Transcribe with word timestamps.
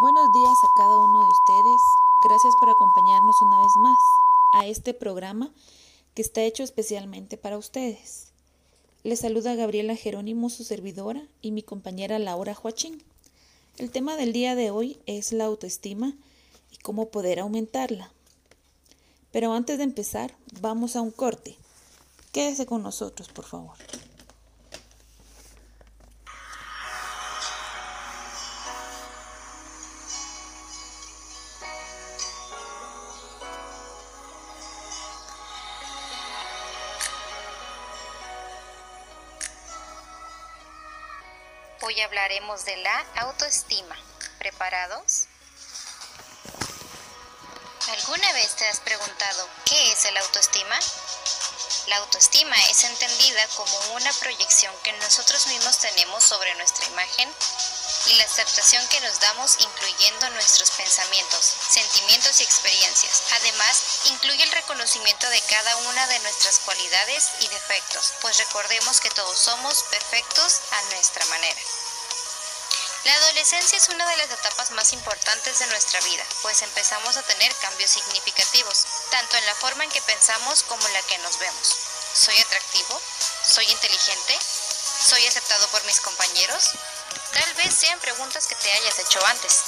Buenos 0.00 0.32
días 0.32 0.56
a 0.64 0.68
cada 0.78 0.98
uno 0.98 1.20
de 1.20 1.28
ustedes. 1.28 1.82
Gracias 2.24 2.54
por 2.58 2.70
acompañarnos 2.70 3.42
una 3.42 3.58
vez 3.58 3.76
más 3.76 3.98
a 4.54 4.66
este 4.66 4.94
programa 4.94 5.52
que 6.14 6.22
está 6.22 6.40
hecho 6.40 6.62
especialmente 6.62 7.36
para 7.36 7.58
ustedes. 7.58 8.28
Les 9.04 9.20
saluda 9.20 9.54
Gabriela 9.56 9.94
Jerónimo, 9.96 10.48
su 10.48 10.64
servidora, 10.64 11.22
y 11.42 11.50
mi 11.50 11.62
compañera 11.62 12.18
Laura 12.18 12.54
Joachín. 12.54 13.02
El 13.76 13.90
tema 13.90 14.16
del 14.16 14.32
día 14.32 14.54
de 14.54 14.70
hoy 14.70 14.98
es 15.04 15.32
la 15.32 15.44
autoestima 15.44 16.14
y 16.72 16.78
cómo 16.78 17.10
poder 17.10 17.38
aumentarla. 17.38 18.10
Pero 19.32 19.52
antes 19.52 19.76
de 19.76 19.84
empezar, 19.84 20.34
vamos 20.62 20.96
a 20.96 21.02
un 21.02 21.10
corte. 21.10 21.58
Quédese 22.32 22.64
con 22.64 22.82
nosotros, 22.82 23.28
por 23.28 23.44
favor. 23.44 23.76
Hablaremos 42.30 42.64
de 42.64 42.76
la 42.76 43.06
autoestima. 43.16 43.96
¿Preparados? 44.38 45.26
¿Alguna 47.88 48.32
vez 48.34 48.54
te 48.54 48.68
has 48.68 48.78
preguntado 48.78 49.48
qué 49.64 49.90
es 49.90 50.04
el 50.04 50.16
autoestima? 50.16 50.78
La 51.88 51.96
autoestima 51.96 52.54
es 52.70 52.84
entendida 52.84 53.48
como 53.56 53.76
una 53.94 54.12
proyección 54.12 54.72
que 54.84 54.92
nosotros 54.92 55.48
mismos 55.48 55.78
tenemos 55.78 56.22
sobre 56.22 56.54
nuestra 56.54 56.86
imagen 56.86 57.28
y 58.06 58.14
la 58.14 58.24
aceptación 58.24 58.86
que 58.88 59.00
nos 59.00 59.18
damos 59.18 59.56
incluyendo 59.58 60.30
nuestros 60.30 60.70
pensamientos, 60.70 61.56
sentimientos 61.68 62.40
y 62.40 62.44
experiencias. 62.44 63.22
Además, 63.40 63.82
incluye 64.04 64.44
el 64.44 64.52
reconocimiento 64.52 65.28
de 65.30 65.40
cada 65.42 65.76
una 65.78 66.06
de 66.06 66.18
nuestras 66.20 66.60
cualidades 66.60 67.30
y 67.40 67.48
defectos, 67.48 68.12
pues 68.20 68.38
recordemos 68.38 69.00
que 69.00 69.10
todos 69.10 69.36
somos 69.36 69.82
perfectos 69.90 70.60
a 70.70 70.82
nuestra 70.94 71.24
manera. 71.26 71.60
La 73.04 73.14
adolescencia 73.14 73.78
es 73.78 73.88
una 73.88 74.06
de 74.06 74.16
las 74.18 74.30
etapas 74.30 74.70
más 74.72 74.92
importantes 74.92 75.58
de 75.58 75.66
nuestra 75.68 76.00
vida, 76.02 76.22
pues 76.42 76.60
empezamos 76.60 77.16
a 77.16 77.22
tener 77.22 77.54
cambios 77.56 77.90
significativos, 77.92 78.84
tanto 79.10 79.38
en 79.38 79.46
la 79.46 79.54
forma 79.54 79.84
en 79.84 79.90
que 79.90 80.02
pensamos 80.02 80.62
como 80.64 80.86
en 80.86 80.92
la 80.92 81.02
que 81.02 81.16
nos 81.18 81.38
vemos. 81.38 81.76
¿Soy 82.12 82.38
atractivo? 82.38 83.00
¿Soy 83.42 83.64
inteligente? 83.70 84.38
¿Soy 85.08 85.26
aceptado 85.26 85.66
por 85.68 85.82
mis 85.84 85.98
compañeros? 86.00 86.72
Tal 87.32 87.54
vez 87.54 87.74
sean 87.74 87.98
preguntas 88.00 88.46
que 88.46 88.54
te 88.56 88.70
hayas 88.70 88.98
hecho 88.98 89.24
antes, 89.26 89.62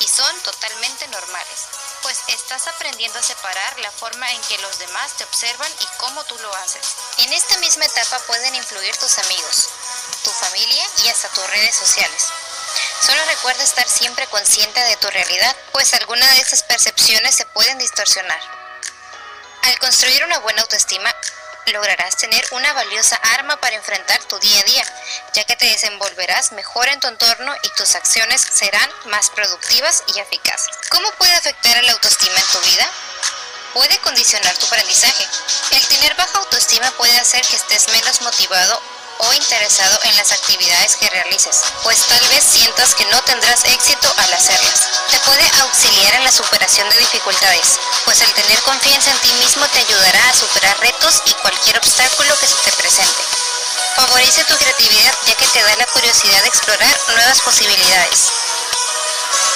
y 0.00 0.08
son 0.08 0.40
totalmente 0.40 1.06
normales, 1.06 1.60
pues 2.02 2.18
estás 2.26 2.66
aprendiendo 2.66 3.16
a 3.16 3.22
separar 3.22 3.78
la 3.78 3.92
forma 3.92 4.28
en 4.32 4.42
que 4.42 4.58
los 4.58 4.80
demás 4.80 5.12
te 5.16 5.24
observan 5.24 5.70
y 5.78 5.86
cómo 5.98 6.24
tú 6.24 6.36
lo 6.40 6.52
haces. 6.56 6.96
En 7.18 7.32
esta 7.32 7.56
misma 7.58 7.84
etapa 7.84 8.18
pueden 8.26 8.56
influir 8.56 8.96
tus 8.96 9.18
amigos, 9.18 9.68
tu 10.24 10.30
familia 10.30 10.84
y 11.04 11.08
hasta 11.08 11.28
tus 11.28 11.46
redes 11.46 11.76
sociales. 11.76 12.26
Solo 13.04 13.24
recuerda 13.24 13.64
estar 13.64 13.88
siempre 13.88 14.28
consciente 14.28 14.78
de 14.78 14.96
tu 14.96 15.10
realidad, 15.10 15.56
pues 15.72 15.92
algunas 15.94 16.30
de 16.36 16.40
esas 16.40 16.62
percepciones 16.62 17.34
se 17.34 17.44
pueden 17.46 17.76
distorsionar. 17.78 18.40
Al 19.62 19.76
construir 19.80 20.24
una 20.24 20.38
buena 20.38 20.62
autoestima, 20.62 21.12
lograrás 21.66 22.16
tener 22.16 22.46
una 22.52 22.72
valiosa 22.74 23.16
arma 23.34 23.56
para 23.56 23.74
enfrentar 23.74 24.22
tu 24.24 24.38
día 24.38 24.60
a 24.60 24.64
día, 24.64 24.84
ya 25.34 25.42
que 25.42 25.56
te 25.56 25.66
desenvolverás 25.66 26.52
mejor 26.52 26.88
en 26.88 27.00
tu 27.00 27.08
entorno 27.08 27.52
y 27.64 27.68
tus 27.70 27.96
acciones 27.96 28.40
serán 28.40 28.88
más 29.06 29.30
productivas 29.30 30.04
y 30.14 30.20
eficaces. 30.20 30.70
¿Cómo 30.90 31.10
puede 31.12 31.32
afectar 31.32 31.76
a 31.76 31.82
la 31.82 31.92
autoestima 31.92 32.38
en 32.38 32.46
tu 32.46 32.60
vida? 32.60 32.88
Puede 33.74 33.98
condicionar 33.98 34.56
tu 34.58 34.66
aprendizaje. 34.66 35.26
El 35.72 35.86
tener 35.88 36.14
baja 36.14 36.38
autoestima 36.38 36.88
puede 36.92 37.18
hacer 37.18 37.44
que 37.46 37.56
estés 37.56 37.88
menos 37.88 38.20
motivado 38.20 38.80
o 39.22 39.32
interesado 39.32 39.98
en 40.04 40.16
las 40.16 40.32
actividades 40.32 40.96
que 40.96 41.08
realices, 41.10 41.60
pues 41.82 42.06
tal 42.06 42.28
vez 42.28 42.44
sientas 42.44 42.94
que 42.94 43.04
no 43.06 43.22
tendrás 43.22 43.64
éxito 43.64 44.12
al 44.16 44.32
hacerlas. 44.32 44.88
Te 45.10 45.18
puede 45.20 45.50
auxiliar 45.60 46.14
en 46.14 46.24
la 46.24 46.32
superación 46.32 46.88
de 46.90 46.98
dificultades, 46.98 47.78
pues 48.04 48.20
el 48.20 48.32
tener 48.34 48.60
confianza 48.62 49.10
en 49.10 49.20
ti 49.20 49.32
mismo 49.34 49.66
te 49.68 49.78
ayudará 49.78 50.28
a 50.28 50.34
superar 50.34 50.78
retos 50.80 51.22
y 51.26 51.34
cualquier 51.34 51.78
obstáculo 51.78 52.36
que 52.38 52.48
se 52.48 52.56
te 52.56 52.72
presente. 52.72 53.22
Favorece 53.96 54.44
tu 54.44 54.56
creatividad 54.56 55.14
ya 55.26 55.34
que 55.36 55.46
te 55.46 55.62
da 55.62 55.76
la 55.76 55.86
curiosidad 55.86 56.42
de 56.42 56.48
explorar 56.48 57.00
nuevas 57.14 57.40
posibilidades. 57.42 58.32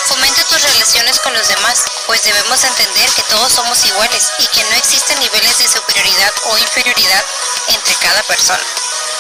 Fomenta 0.06 0.44
tus 0.44 0.62
relaciones 0.62 1.18
con 1.18 1.34
los 1.34 1.48
demás, 1.48 1.82
pues 2.06 2.22
debemos 2.22 2.62
entender 2.62 3.10
que 3.10 3.22
todos 3.24 3.52
somos 3.52 3.84
iguales 3.84 4.30
y 4.38 4.46
que 4.46 4.62
no 4.64 4.76
existen 4.76 5.18
niveles 5.18 5.58
de 5.58 5.68
superioridad 5.68 6.32
o 6.44 6.58
inferioridad 6.58 7.24
entre 7.68 7.94
cada 7.96 8.22
persona. 8.22 8.62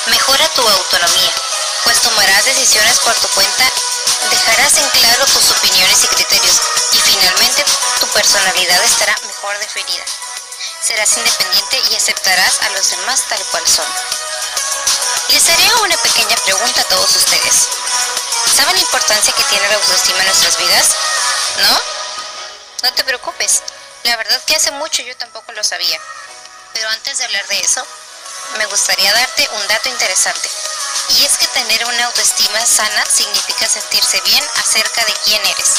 Mejora 0.06 0.48
tu 0.50 0.68
autonomía, 0.68 1.32
pues 1.82 2.00
tomarás 2.00 2.44
decisiones 2.44 2.98
por 3.00 3.14
tu 3.14 3.28
cuenta, 3.28 3.64
dejarás 4.30 4.76
en 4.76 4.88
claro 4.90 5.26
tus 5.26 5.50
opiniones 5.50 6.04
y 6.04 6.06
criterios 6.06 6.60
y 6.92 7.00
finalmente 7.00 7.64
tu 7.98 8.06
personalidad 8.08 8.84
estará 8.84 9.16
mejor 9.26 9.58
definida. 9.58 10.04
Serás 10.80 11.16
independiente 11.16 11.82
y 11.90 11.96
aceptarás 11.96 12.60
a 12.62 12.70
los 12.70 12.90
demás 12.90 13.24
tal 13.28 13.42
cual 13.46 13.66
son. 13.66 13.86
Les 15.28 15.48
haré 15.48 15.74
una 15.82 15.96
pequeña 15.96 16.36
pregunta 16.36 16.80
a 16.80 16.84
todos 16.84 17.16
ustedes. 17.16 17.66
¿Saben 18.56 18.76
la 18.76 18.82
importancia 18.82 19.32
que 19.32 19.42
tiene 19.44 19.68
la 19.68 19.74
autoestima 19.74 20.20
en 20.20 20.26
nuestras 20.26 20.56
vidas? 20.58 20.86
¿No? 21.58 21.80
No 22.84 22.92
te 22.94 23.02
preocupes. 23.02 23.62
La 24.04 24.16
verdad 24.16 24.40
que 24.46 24.54
hace 24.54 24.70
mucho 24.70 25.02
yo 25.02 25.16
tampoco 25.16 25.50
lo 25.52 25.64
sabía. 25.64 26.00
Pero 26.74 26.88
antes 26.90 27.18
de 27.18 27.24
hablar 27.24 27.46
de 27.48 27.60
eso, 27.60 27.84
me 28.58 28.66
gustaría 28.66 29.12
darte 29.12 29.48
un 29.52 29.66
dato 29.68 29.88
interesante. 29.88 30.50
Y 31.10 31.24
es 31.24 31.38
que 31.38 31.46
tener 31.48 31.84
una 31.84 32.04
autoestima 32.06 32.64
sana 32.66 33.04
significa 33.06 33.68
sentirse 33.68 34.20
bien 34.22 34.44
acerca 34.56 35.04
de 35.04 35.14
quién 35.24 35.44
eres. 35.46 35.72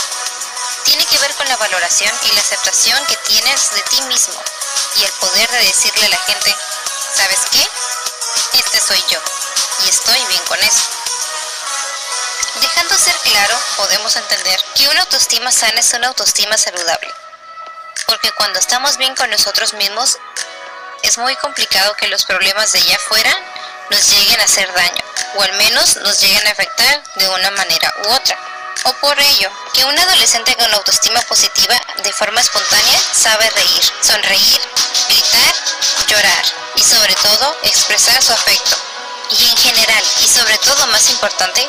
Tiene 0.84 1.06
que 1.06 1.18
ver 1.20 1.34
con 1.36 1.48
la 1.50 1.58
valoración 1.58 2.14
y 2.24 2.32
la 2.34 2.42
aceptación 2.42 3.06
que 3.06 3.18
tienes 3.18 3.72
de 3.72 3.82
ti 3.84 4.02
mismo 4.04 4.42
y 4.96 5.04
el 5.04 5.12
poder 5.14 5.50
de 5.52 5.66
decirle 5.66 6.06
a 6.06 6.10
la 6.10 6.20
gente, 6.20 6.56
¿sabes 7.16 7.40
qué? 7.52 7.70
Este 8.54 8.80
soy 8.80 9.04
yo 9.10 9.20
y 9.84 9.90
estoy 9.90 10.26
bien 10.28 10.44
con 10.46 10.60
eso. 10.64 10.84
Dejando 12.62 12.98
ser 12.98 13.16
claro, 13.18 13.60
podemos 13.76 14.16
entender 14.16 14.60
que 14.76 14.88
una 14.88 15.02
autoestima 15.02 15.52
sana 15.52 15.80
es 15.80 15.94
una 15.94 16.08
autoestima 16.08 16.58
saludable. 16.58 17.14
Porque 18.08 18.32
cuando 18.32 18.60
estamos 18.60 18.98
bien 18.98 19.16
con 19.16 19.30
nosotros 19.30 19.74
mismos, 19.74 20.18
es 21.08 21.18
muy 21.18 21.36
complicado 21.38 21.96
que 21.96 22.10
los 22.10 22.26
problemas 22.26 22.74
de 22.74 22.80
allá 22.80 22.98
afuera 22.98 23.34
nos 23.90 24.10
lleguen 24.10 24.42
a 24.42 24.44
hacer 24.44 24.72
daño, 24.74 25.04
o 25.36 25.44
al 25.44 25.54
menos 25.54 25.96
nos 25.98 26.20
lleguen 26.20 26.46
a 26.46 26.52
afectar 26.52 27.02
de 27.16 27.30
una 27.30 27.50
manera 27.52 27.94
u 28.04 28.10
otra. 28.10 28.38
O 28.84 28.94
por 28.96 29.18
ello, 29.18 29.50
que 29.74 29.86
un 29.86 29.98
adolescente 29.98 30.54
con 30.56 30.74
autoestima 30.74 31.22
positiva 31.22 31.82
de 32.04 32.12
forma 32.12 32.42
espontánea 32.42 33.00
sabe 33.14 33.50
reír, 33.52 33.84
sonreír, 34.02 34.62
gritar, 35.08 35.54
llorar 36.08 36.46
y 36.76 36.84
sobre 36.84 37.16
todo 37.16 37.58
expresar 37.64 38.22
su 38.22 38.34
afecto. 38.34 38.76
Y 39.32 39.50
en 39.50 39.58
general, 39.58 40.04
y 40.20 40.28
sobre 40.28 40.58
todo 40.58 40.88
más 40.88 41.10
importante, 41.10 41.66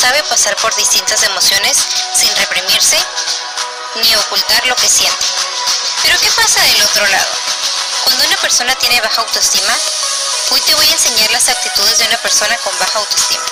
sabe 0.00 0.22
pasar 0.22 0.56
por 0.56 0.74
distintas 0.76 1.22
emociones 1.22 1.76
sin 2.14 2.34
reprimirse 2.36 2.96
ni 3.96 4.14
ocultar 4.16 4.66
lo 4.66 4.76
que 4.76 4.88
siente. 4.88 5.26
Pero 6.02 6.18
¿qué 6.20 6.30
pasa 6.30 6.62
del 6.62 6.82
otro 6.82 7.06
lado? 7.08 7.28
Cuando 8.08 8.24
una 8.24 8.38
persona 8.38 8.74
tiene 8.76 9.02
baja 9.02 9.20
autoestima, 9.20 9.78
hoy 10.48 10.60
te 10.62 10.74
voy 10.74 10.88
a 10.88 10.92
enseñar 10.92 11.30
las 11.30 11.46
actitudes 11.50 11.98
de 11.98 12.06
una 12.06 12.16
persona 12.16 12.56
con 12.64 12.72
baja 12.78 13.00
autoestima. 13.00 13.44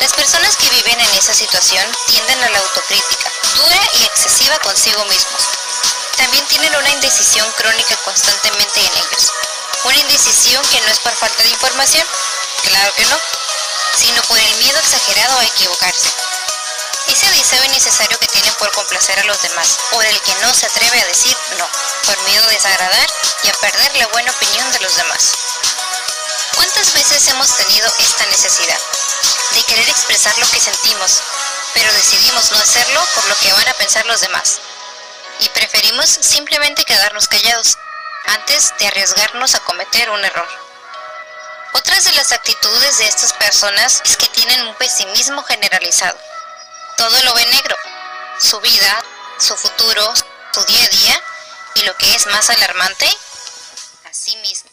Las 0.00 0.12
personas 0.12 0.56
que 0.56 0.68
viven 0.70 1.00
en 1.00 1.14
esa 1.14 1.32
situación 1.32 1.86
tienden 2.08 2.42
a 2.42 2.50
la 2.50 2.58
autocrítica, 2.58 3.30
dura 3.54 3.80
y 4.00 4.04
excesiva 4.06 4.58
consigo 4.58 5.04
mismos. 5.04 5.42
También 6.16 6.44
tienen 6.48 6.74
una 6.74 6.90
indecisión 6.90 7.48
crónica 7.52 7.96
constantemente 7.98 8.80
en 8.80 8.92
ellos. 8.92 9.32
Una 9.84 9.98
indecisión 9.98 10.60
que 10.66 10.80
no 10.80 10.88
es 10.88 10.98
por 10.98 11.14
falta 11.14 11.40
de 11.44 11.50
información, 11.50 12.04
claro 12.64 12.92
que 12.94 13.06
no, 13.06 13.16
sino 13.94 14.20
por 14.22 14.36
el 14.36 14.54
miedo 14.56 14.80
exagerado 14.80 15.38
a 15.38 15.44
equivocarse. 15.44 16.10
Ese 17.06 17.30
deseo 17.30 17.62
innecesario 17.64 18.18
que 18.18 18.28
tienen 18.28 18.54
por 18.54 18.70
complacer 18.72 19.18
a 19.18 19.24
los 19.24 19.40
demás, 19.42 19.78
o 19.92 20.02
el 20.02 20.20
que 20.22 20.34
no 20.36 20.52
se 20.54 20.66
atreve 20.66 21.00
a 21.00 21.06
decir 21.06 21.36
no, 21.58 21.68
por 22.06 22.18
miedo 22.22 22.44
a 22.44 22.50
desagradar 22.50 23.08
y 23.42 23.48
a 23.48 23.54
perder 23.54 23.96
la 23.96 24.06
buena 24.08 24.30
opinión 24.30 24.72
de 24.72 24.80
los 24.80 24.96
demás. 24.96 25.32
¿Cuántas 26.54 26.92
veces 26.94 27.28
hemos 27.28 27.54
tenido 27.56 27.92
esta 27.98 28.26
necesidad 28.26 28.78
de 29.50 29.62
querer 29.64 29.88
expresar 29.88 30.36
lo 30.38 30.48
que 30.50 30.60
sentimos, 30.60 31.20
pero 31.74 31.92
decidimos 31.92 32.50
no 32.52 32.58
hacerlo 32.58 33.06
por 33.14 33.24
lo 33.26 33.38
que 33.38 33.52
van 33.52 33.68
a 33.68 33.74
pensar 33.74 34.06
los 34.06 34.20
demás? 34.20 34.60
Y 35.40 35.48
preferimos 35.50 36.08
simplemente 36.08 36.84
quedarnos 36.84 37.28
callados 37.28 37.76
antes 38.26 38.72
de 38.78 38.86
arriesgarnos 38.86 39.54
a 39.54 39.60
cometer 39.60 40.10
un 40.10 40.24
error. 40.24 40.48
Otras 41.72 42.04
de 42.04 42.12
las 42.12 42.32
actitudes 42.32 42.98
de 42.98 43.08
estas 43.08 43.32
personas 43.32 44.00
es 44.04 44.16
que 44.16 44.28
tienen 44.28 44.62
un 44.66 44.74
pesimismo 44.76 45.42
generalizado. 45.42 46.16
Todo 46.96 47.22
lo 47.24 47.34
ve 47.34 47.44
negro, 47.46 47.76
su 48.40 48.60
vida, 48.60 49.04
su 49.38 49.56
futuro, 49.56 50.14
su 50.52 50.64
día 50.64 50.84
a 50.84 50.88
día 50.88 51.22
y 51.74 51.82
lo 51.82 51.96
que 51.96 52.14
es 52.14 52.26
más 52.26 52.50
alarmante, 52.50 53.06
a 54.04 54.14
sí 54.14 54.36
mismos. 54.36 54.72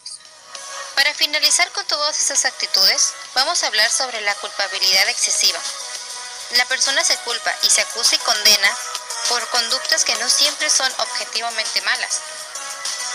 Para 0.94 1.12
finalizar 1.14 1.70
con 1.72 1.84
todas 1.86 2.20
esas 2.20 2.44
actitudes, 2.44 3.14
vamos 3.34 3.62
a 3.62 3.66
hablar 3.66 3.90
sobre 3.90 4.20
la 4.20 4.34
culpabilidad 4.36 5.08
excesiva. 5.08 5.58
La 6.56 6.64
persona 6.66 7.02
se 7.02 7.16
culpa 7.18 7.52
y 7.62 7.70
se 7.70 7.80
acusa 7.80 8.14
y 8.14 8.18
condena 8.18 8.76
por 9.28 9.46
conductas 9.48 10.04
que 10.04 10.14
no 10.16 10.28
siempre 10.28 10.70
son 10.70 10.92
objetivamente 10.98 11.80
malas. 11.82 12.20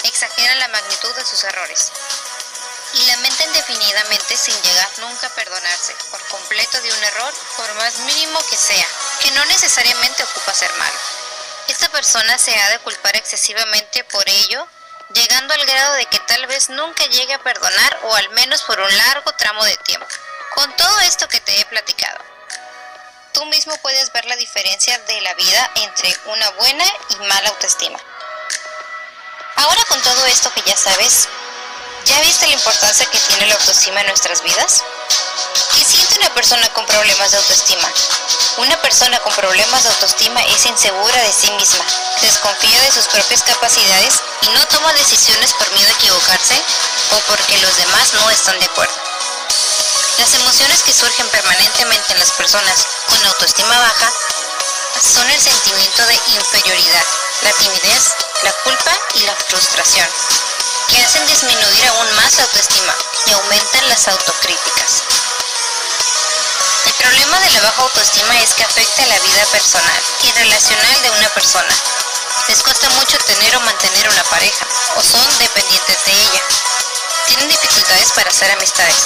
Exageran 0.04 0.60
la 0.60 0.68
magnitud 0.68 1.14
de 1.16 1.26
sus 1.26 1.44
errores 1.44 1.92
y 2.94 3.06
lamenta 3.06 3.44
indefinidamente 3.44 4.38
sin 4.38 4.60
llegar 4.62 4.90
nunca 5.00 5.28
a 5.28 5.36
perdonarse 5.36 5.96
por 6.10 6.22
completo 6.28 6.82
de 6.82 6.92
un 6.92 7.04
error, 7.04 7.34
por 7.58 7.74
más 7.76 8.00
mínimo 8.00 8.40
que 8.50 8.58
sea, 8.58 8.86
que 9.22 9.32
no 9.32 9.46
necesariamente 9.46 10.24
ocupa 10.24 10.54
ser 10.54 10.72
malo. 10.74 10.98
Esta 11.68 11.90
persona 11.90 12.38
se 12.38 12.58
ha 12.58 12.70
de 12.70 12.80
culpar 12.80 13.16
excesivamente 13.16 14.04
por 14.06 14.28
ello, 14.28 14.68
llegando 15.14 15.54
al 15.54 15.66
grado 15.66 15.94
de 15.96 16.06
que 16.06 16.20
tal 16.20 16.46
vez 16.48 16.70
nunca 16.70 17.06
llegue 17.06 17.34
a 17.34 17.44
perdonar 17.44 18.00
o 18.04 18.16
al 18.16 18.30
menos 18.32 18.64
por 18.64 18.80
un 18.80 18.98
largo 18.98 19.32
tramo 19.34 19.64
de 19.66 19.78
tiempo. 19.78 20.08
Con 20.56 20.76
todo 20.76 21.00
esto 21.02 21.28
que 21.28 21.40
te 21.42 21.60
he 21.60 21.66
platicado, 21.66 22.18
tú 23.34 23.46
mismo 23.46 23.78
puedes 23.78 24.12
ver 24.14 24.26
la 24.26 24.36
diferencia 24.38 24.98
de 24.98 25.22
la 25.22 25.34
vida 25.36 25.72
entre 25.76 26.18
una 26.26 26.50
buena 26.52 26.86
y 27.10 27.16
mala 27.18 27.50
autoestima. 27.50 28.00
Ahora 29.58 29.84
con 29.86 30.02
todo 30.02 30.26
esto 30.28 30.54
que 30.54 30.62
ya 30.62 30.78
sabes, 30.78 31.28
¿Ya 32.08 32.22
viste 32.22 32.48
la 32.48 32.54
importancia 32.54 33.06
que 33.08 33.20
tiene 33.20 33.48
la 33.48 33.56
autoestima 33.56 34.00
en 34.00 34.08
nuestras 34.08 34.42
vidas? 34.42 34.82
¿Qué 35.76 35.84
siente 35.84 36.16
una 36.20 36.34
persona 36.34 36.72
con 36.72 36.86
problemas 36.86 37.32
de 37.32 37.38
autoestima? 37.38 37.92
Una 38.60 38.82
persona 38.82 39.20
con 39.20 39.36
problemas 39.36 39.84
de 39.84 39.90
autoestima 39.90 40.42
es 40.44 40.66
insegura 40.68 41.22
de 41.22 41.34
sí 41.34 41.52
misma, 41.52 41.84
desconfía 42.22 42.80
de 42.80 42.92
sus 42.94 43.08
propias 43.08 43.44
capacidades 43.44 44.22
y 44.44 44.50
no 44.52 44.66
toma 44.68 44.94
decisiones 44.94 45.52
por 45.52 45.70
miedo 45.74 45.90
a 45.90 45.96
equivocarse 45.96 46.56
o 47.12 47.20
porque 47.28 47.58
los 47.58 47.76
demás 47.76 48.14
no 48.14 48.30
están 48.32 48.58
de 48.58 48.68
acuerdo. 48.68 48.96
Las 50.20 50.34
emociones 50.34 50.84
que 50.84 50.94
surgen 50.94 51.28
permanentemente 51.28 52.14
en 52.14 52.20
las 52.20 52.32
personas 52.32 52.88
con 53.10 53.26
autoestima 53.26 53.80
baja 53.80 54.14
son 55.02 55.30
el 55.30 55.42
sentimiento 55.42 56.06
de 56.06 56.16
inferioridad, 56.28 57.06
la 57.42 57.52
timidez, 57.52 58.16
la 58.44 58.54
culpa 58.64 58.98
y 59.16 59.20
la 59.24 59.36
frustración 59.36 60.08
que 60.88 61.04
hacen 61.04 61.26
disminuir 61.28 61.88
aún 61.88 62.16
más 62.16 62.38
la 62.38 62.44
autoestima 62.44 62.96
y 63.26 63.32
aumentan 63.34 63.90
las 63.90 64.08
autocríticas. 64.08 65.04
El 66.86 66.94
problema 66.94 67.40
de 67.40 67.50
la 67.52 67.62
baja 67.62 67.82
autoestima 67.82 68.40
es 68.40 68.54
que 68.54 68.64
afecta 68.64 69.06
la 69.06 69.20
vida 69.20 69.46
personal 69.52 70.02
y 70.24 70.32
relacional 70.32 71.02
de 71.02 71.10
una 71.12 71.30
persona. 71.30 71.76
Les 72.48 72.64
cuesta 72.64 72.90
mucho 72.92 73.18
tener 73.20 73.56
o 73.58 73.62
mantener 73.62 74.10
una 74.10 74.24
pareja, 74.26 74.66
o 74.96 75.04
son 75.04 75.38
dependientes 75.40 76.06
de 76.06 76.12
ella. 76.14 76.44
Tienen 77.28 77.50
dificultades 77.50 78.12
para 78.14 78.30
hacer 78.30 78.52
amistades 78.52 79.04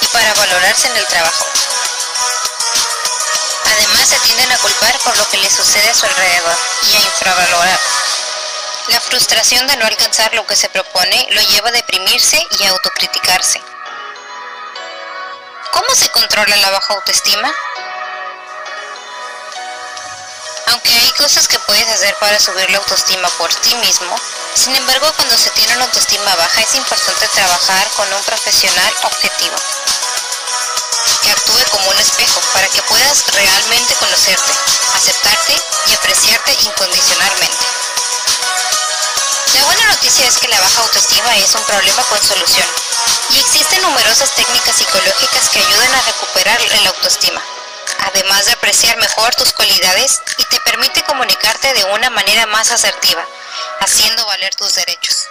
y 0.00 0.06
para 0.08 0.32
valorarse 0.34 0.88
en 0.88 0.96
el 0.96 1.06
trabajo. 1.06 1.46
Además 3.76 4.08
se 4.08 4.18
tienden 4.20 4.50
a 4.52 4.58
culpar 4.58 4.98
por 5.00 5.16
lo 5.18 5.28
que 5.28 5.38
les 5.38 5.52
sucede 5.52 5.90
a 5.90 5.94
su 5.94 6.06
alrededor 6.06 6.56
y 6.82 6.96
a 6.96 7.00
infravalorar 7.00 7.80
la 8.88 9.00
frustración 9.00 9.66
de 9.66 9.76
no 9.76 9.86
alcanzar 9.86 10.34
lo 10.34 10.46
que 10.46 10.56
se 10.56 10.68
propone 10.68 11.28
lo 11.30 11.40
lleva 11.42 11.68
a 11.68 11.72
deprimirse 11.72 12.44
y 12.58 12.64
a 12.64 12.70
autocriticarse. 12.70 13.62
¿Cómo 15.70 15.94
se 15.94 16.08
controla 16.10 16.56
la 16.56 16.70
baja 16.70 16.94
autoestima? 16.94 17.52
Aunque 20.66 20.92
hay 20.92 21.10
cosas 21.12 21.46
que 21.48 21.58
puedes 21.60 21.88
hacer 21.88 22.14
para 22.16 22.40
subir 22.40 22.70
la 22.70 22.78
autoestima 22.78 23.28
por 23.38 23.54
ti 23.54 23.74
mismo, 23.76 24.16
sin 24.54 24.74
embargo 24.74 25.12
cuando 25.16 25.36
se 25.36 25.50
tiene 25.50 25.74
una 25.76 25.84
autoestima 25.84 26.34
baja 26.34 26.60
es 26.60 26.74
importante 26.74 27.28
trabajar 27.28 27.88
con 27.96 28.12
un 28.12 28.22
profesional 28.24 28.92
objetivo 29.04 29.56
que 31.22 31.30
actúe 31.30 31.64
como 31.70 31.88
un 31.90 31.98
espejo 31.98 32.40
para 32.52 32.66
que 32.68 32.82
puedas 32.82 33.24
realmente 33.32 33.94
conocerte, 33.94 34.52
aceptarte 34.94 35.54
y 35.86 35.94
apreciarte 35.94 36.52
incondicionalmente. 36.62 37.66
La 39.54 39.64
buena 39.64 39.84
noticia 39.90 40.26
es 40.26 40.38
que 40.38 40.48
la 40.48 40.60
baja 40.60 40.80
autoestima 40.80 41.36
es 41.36 41.54
un 41.54 41.64
problema 41.64 42.02
con 42.04 42.22
solución 42.22 42.66
y 43.30 43.38
existen 43.38 43.82
numerosas 43.82 44.30
técnicas 44.34 44.76
psicológicas 44.76 45.50
que 45.50 45.58
ayudan 45.58 45.94
a 45.94 46.02
recuperar 46.02 46.60
la 46.82 46.88
autoestima, 46.88 47.42
además 48.06 48.46
de 48.46 48.52
apreciar 48.52 48.96
mejor 48.96 49.34
tus 49.34 49.52
cualidades 49.52 50.22
y 50.38 50.44
te 50.44 50.58
permite 50.60 51.02
comunicarte 51.02 51.74
de 51.74 51.84
una 51.84 52.08
manera 52.08 52.46
más 52.46 52.70
asertiva, 52.70 53.26
haciendo 53.80 54.24
valer 54.24 54.54
tus 54.54 54.74
derechos. 54.74 55.26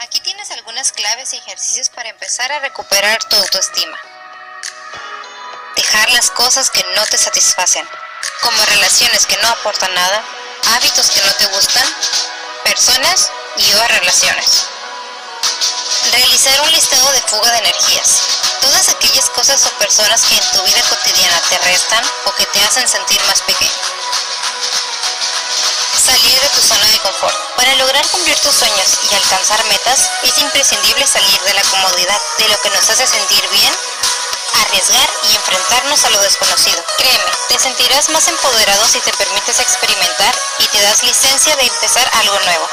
Aquí 0.00 0.20
tienes 0.20 0.50
algunas 0.50 0.92
claves 0.92 1.32
y 1.32 1.38
ejercicios 1.38 1.88
para 1.88 2.10
empezar 2.10 2.52
a 2.52 2.60
recuperar 2.60 3.24
tu 3.24 3.36
autoestima. 3.36 3.96
Dejar 5.76 6.10
las 6.10 6.30
cosas 6.30 6.68
que 6.68 6.84
no 6.94 7.06
te 7.06 7.16
satisfacen, 7.16 7.88
como 8.42 8.64
relaciones 8.66 9.24
que 9.24 9.36
no 9.38 9.48
aportan 9.48 9.94
nada, 9.94 10.22
hábitos 10.74 11.10
que 11.10 11.22
no 11.22 11.32
te 11.34 11.46
gustan 11.46 11.86
personas 12.68 13.32
y 13.56 13.72
o 13.72 13.88
relaciones. 13.88 14.66
Realizar 16.12 16.60
un 16.60 16.70
listado 16.70 17.12
de 17.12 17.22
fuga 17.22 17.50
de 17.52 17.58
energías. 17.58 18.20
Todas 18.60 18.88
aquellas 18.90 19.30
cosas 19.30 19.64
o 19.66 19.70
personas 19.78 20.22
que 20.26 20.34
en 20.34 20.52
tu 20.52 20.62
vida 20.64 20.82
cotidiana 20.90 21.40
te 21.48 21.58
restan 21.58 22.04
o 22.26 22.34
que 22.34 22.44
te 22.46 22.62
hacen 22.64 22.86
sentir 22.86 23.20
más 23.24 23.40
pequeño. 23.40 23.72
Salir 26.04 26.40
de 26.40 26.48
tu 26.48 26.60
zona 26.60 26.86
de 26.86 26.98
confort. 26.98 27.36
Para 27.56 27.74
lograr 27.76 28.06
cumplir 28.08 28.38
tus 28.40 28.54
sueños 28.54 28.98
y 29.10 29.14
alcanzar 29.14 29.64
metas, 29.64 30.10
es 30.22 30.38
imprescindible 30.38 31.06
salir 31.06 31.40
de 31.40 31.54
la 31.54 31.62
comodidad, 31.62 32.20
de 32.38 32.48
lo 32.48 32.60
que 32.60 32.70
nos 32.70 32.88
hace 32.90 33.06
sentir 33.06 33.48
bien 33.48 33.72
arriesgar 34.54 35.08
y 35.24 35.34
enfrentarnos 35.34 36.04
a 36.04 36.10
lo 36.10 36.20
desconocido. 36.22 36.84
Créeme, 36.96 37.30
te 37.48 37.58
sentirás 37.58 38.08
más 38.10 38.28
empoderado 38.28 38.86
si 38.86 39.00
te 39.00 39.12
permites 39.12 39.58
experimentar 39.60 40.34
y 40.58 40.66
te 40.68 40.80
das 40.82 41.02
licencia 41.02 41.56
de 41.56 41.66
empezar 41.66 42.08
algo 42.14 42.38
nuevo. 42.40 42.68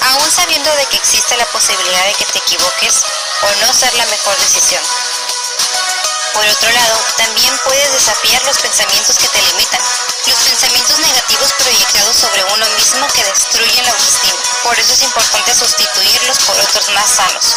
Aún 0.00 0.30
sabiendo 0.30 0.70
de 0.76 0.86
que 0.86 0.96
existe 0.96 1.36
la 1.36 1.46
posibilidad 1.46 2.04
de 2.06 2.14
que 2.14 2.24
te 2.26 2.38
equivoques 2.38 3.02
o 3.42 3.66
no 3.66 3.72
ser 3.72 3.94
la 3.94 4.06
mejor 4.06 4.36
decisión. 4.38 4.82
Por 6.34 6.46
otro 6.46 6.70
lado, 6.70 6.98
también 7.16 7.56
puedes 7.64 7.92
desafiar 7.92 8.42
los 8.44 8.58
pensamientos 8.58 9.16
que 9.18 9.28
te 9.28 9.40
limitan, 9.40 9.80
los 10.26 10.38
pensamientos 10.40 10.98
negativos 10.98 11.52
proyectados 11.52 12.16
sobre 12.16 12.42
uno 12.44 12.66
mismo 12.70 13.06
que 13.14 13.24
destruyen 13.24 13.84
la 13.84 13.92
autoestima. 13.92 14.40
Por 14.64 14.78
eso 14.78 14.92
es 14.92 15.02
importante 15.02 15.54
sustituirlos 15.54 16.38
por 16.40 16.58
otros 16.58 16.88
más 16.90 17.08
sanos 17.08 17.54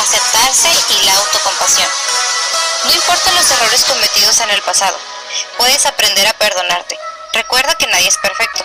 aceptarse 0.00 0.70
y 0.90 1.04
la 1.04 1.14
autocompasión. 1.14 1.88
No 2.84 2.92
importan 2.92 3.34
los 3.34 3.50
errores 3.50 3.84
cometidos 3.84 4.40
en 4.40 4.50
el 4.50 4.62
pasado, 4.62 4.98
puedes 5.56 5.84
aprender 5.86 6.26
a 6.26 6.32
perdonarte. 6.34 6.98
Recuerda 7.32 7.74
que 7.74 7.86
nadie 7.86 8.08
es 8.08 8.16
perfecto. 8.18 8.64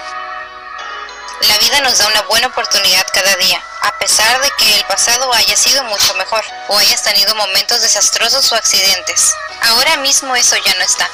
La 1.42 1.58
vida 1.58 1.82
nos 1.82 1.98
da 1.98 2.08
una 2.08 2.22
buena 2.24 2.48
oportunidad 2.48 3.06
cada 3.14 3.36
día, 3.36 3.62
a 3.82 3.98
pesar 3.98 4.42
de 4.42 4.50
que 4.58 4.76
el 4.76 4.86
pasado 4.86 5.34
haya 5.34 5.58
sido 5.58 5.84
mucho 5.84 6.14
mejor 6.14 6.44
o 6.70 6.78
hayas 6.78 7.04
tenido 7.04 7.36
momentos 7.36 7.82
desastrosos 7.82 8.52
o 8.52 8.56
accidentes. 8.56 9.34
Ahora 9.62 9.98
mismo 9.98 10.36
eso 10.36 10.56
ya 10.56 10.74
no 10.76 10.84
está. 10.84 11.10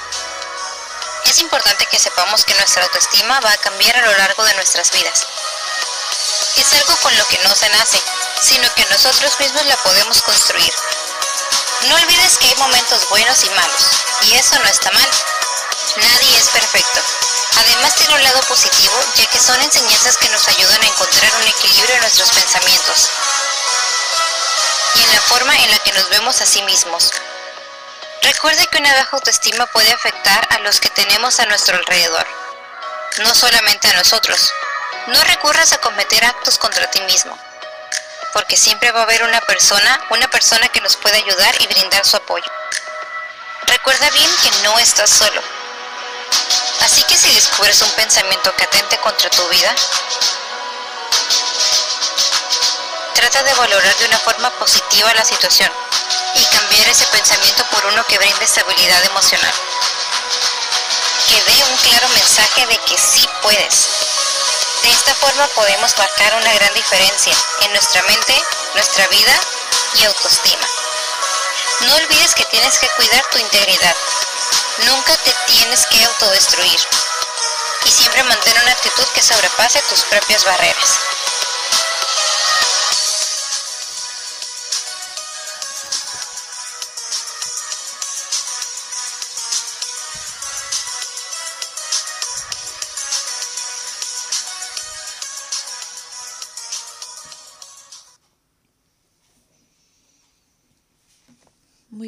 Es 1.26 1.40
importante 1.40 1.86
que 1.88 2.00
sepamos 2.00 2.46
que 2.46 2.54
nuestra 2.56 2.84
autoestima 2.84 3.40
va 3.40 3.52
a 3.52 3.58
cambiar 3.58 3.96
a 3.96 4.06
lo 4.06 4.18
largo 4.18 4.44
de 4.44 4.54
nuestras 4.54 4.92
vidas. 4.92 5.26
Es 6.56 6.74
algo 6.74 6.96
con 6.98 7.16
lo 7.18 7.28
que 7.28 7.40
no 7.40 7.56
se 7.56 7.70
nace, 7.70 8.02
sino 8.42 8.74
que 8.76 8.86
nosotros 8.86 9.40
mismos 9.40 9.66
la 9.66 9.78
podemos 9.78 10.22
construir. 10.22 10.74
No 11.88 11.96
olvides 11.96 12.38
que 12.38 12.48
hay 12.48 12.56
momentos 12.56 13.08
buenos 13.10 13.44
y 13.44 13.50
malos, 13.52 13.84
y 14.24 14.34
eso 14.34 14.58
no 14.60 14.70
está 14.70 14.92
mal. 14.92 15.10
Nadie 15.96 16.38
es 16.38 16.50
perfecto. 16.50 17.02
Además 17.58 17.96
tiene 17.96 18.14
un 18.14 18.24
lado 18.24 18.42
positivo, 18.42 18.94
ya 19.16 19.26
que 19.28 19.40
son 19.40 19.62
enseñanzas 19.62 20.18
que 20.18 20.30
nos 20.30 20.48
ayudan 20.48 20.82
a 20.82 20.88
encontrar 20.88 21.32
un 21.42 21.48
equilibrio 21.48 21.96
en 21.96 22.02
nuestros 22.02 22.30
pensamientos 22.32 23.10
y 24.96 25.04
en 25.04 25.14
la 25.14 25.22
forma 25.22 25.56
en 25.56 25.72
la 25.72 25.80
que 25.80 25.92
nos 25.94 26.10
vemos 26.10 26.42
a 26.42 26.46
sí 26.46 26.62
mismos. 26.64 27.12
Recuerde 28.22 28.68
que 28.68 28.78
una 28.78 28.94
baja 28.94 29.16
autoestima 29.16 29.66
puede 29.68 29.92
afectar 29.92 30.48
a 30.52 30.60
los 30.60 30.80
que 30.80 30.90
tenemos 30.90 31.40
a 31.40 31.46
nuestro 31.46 31.78
alrededor, 31.78 32.28
no 33.20 33.34
solamente 33.34 33.88
a 33.88 33.94
nosotros. 33.94 34.52
No 35.10 35.24
recurras 35.24 35.74
a 35.74 35.78
cometer 35.80 36.24
actos 36.24 36.58
contra 36.58 36.90
ti 36.90 37.02
mismo 37.02 37.38
porque 38.34 38.58
siempre 38.58 38.92
va 38.92 39.02
a 39.02 39.04
haber 39.04 39.24
una 39.24 39.42
persona, 39.42 40.00
una 40.12 40.28
persona 40.30 40.68
que 40.70 40.82
nos 40.82 40.96
puede 40.98 41.18
ayudar 41.18 41.56
y 41.60 41.68
brindar 41.68 42.06
su 42.06 42.18
apoyo. 42.18 42.46
Recuerda 43.66 44.10
bien 44.12 44.30
que 44.44 44.52
no 44.64 44.78
estás 44.80 45.10
solo. 45.10 45.42
Así 46.82 47.04
que 47.04 47.18
si 47.18 47.34
descubres 47.34 47.82
un 47.82 47.92
pensamiento 47.92 48.56
que 48.56 48.64
atente 48.64 48.98
contra 48.98 49.30
tu 49.30 49.48
vida, 49.50 49.74
trata 53.16 53.44
de 53.44 53.54
valorar 53.56 53.96
de 53.98 54.06
una 54.06 54.20
forma 54.20 54.50
positiva 54.52 55.14
la 55.14 55.26
situación 55.26 55.72
y 56.36 56.46
cambiar 56.46 56.88
ese 56.88 57.06
pensamiento 57.08 57.64
por 57.66 57.86
uno 57.88 58.06
que 58.08 58.18
brinde 58.18 58.46
estabilidad 58.46 59.04
emocional, 59.06 59.54
que 61.28 61.52
dé 61.52 61.64
un 61.64 62.14
mensaje 62.14 62.66
de 62.68 62.78
que 62.78 62.98
sí 62.98 63.28
puedes. 63.42 63.90
De 64.84 64.90
esta 64.92 65.14
forma 65.16 65.48
podemos 65.56 65.98
marcar 65.98 66.36
una 66.36 66.54
gran 66.54 66.74
diferencia 66.74 67.34
en 67.62 67.72
nuestra 67.74 68.02
mente, 68.04 68.44
nuestra 68.76 69.08
vida 69.08 69.40
y 69.96 70.06
autoestima. 70.06 70.68
No 71.82 71.96
olvides 71.96 72.34
que 72.36 72.46
tienes 72.46 72.78
que 72.80 72.90
cuidar 72.96 73.26
tu 73.32 73.38
integridad. 73.40 73.96
Nunca 74.86 75.16
te 75.18 75.34
tienes 75.48 75.86
que 75.88 76.04
autodestruir. 76.06 76.80
Y 77.86 77.92
siempre 77.92 78.24
mantén 78.24 78.62
una 78.62 78.72
actitud 78.72 79.08
que 79.14 79.22
sobrepase 79.22 79.82
tus 79.90 80.04
propias 80.04 80.44
barreras. 80.46 81.00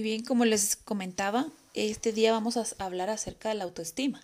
Muy 0.02 0.10
bien, 0.10 0.26
como 0.26 0.46
les 0.46 0.78
comentaba, 0.78 1.46
este 1.76 2.12
día 2.12 2.32
vamos 2.32 2.58
a 2.58 2.66
hablar 2.84 3.12
acerca 3.12 3.50
de 3.50 3.56
la 3.56 3.66
autoestima. 3.66 4.24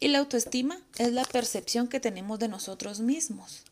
Y 0.00 0.08
la 0.08 0.18
autoestima 0.18 0.82
es 0.96 1.12
la 1.12 1.24
percepción 1.24 1.86
que 1.86 2.00
tenemos 2.00 2.40
de 2.40 2.48
nosotros 2.48 2.98
mismos. 2.98 3.62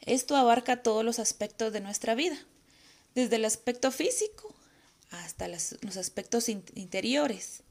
Esto 0.00 0.34
abarca 0.34 0.82
todos 0.82 1.04
los 1.04 1.18
aspectos 1.18 1.74
de 1.74 1.82
nuestra 1.82 2.14
vida, 2.14 2.38
desde 3.14 3.36
el 3.36 3.44
aspecto 3.44 3.92
físico 3.92 4.54
hasta 5.10 5.46
los 5.46 5.96
aspectos 5.98 6.48
interiores. 6.48 7.64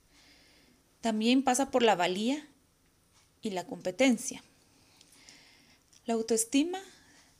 También 1.02 1.42
pasa 1.42 1.72
por 1.72 1.82
la 1.82 1.96
valía 1.96 2.48
y 3.42 3.50
la 3.50 3.66
competencia. 3.66 4.44
La 6.06 6.14
autoestima 6.14 6.80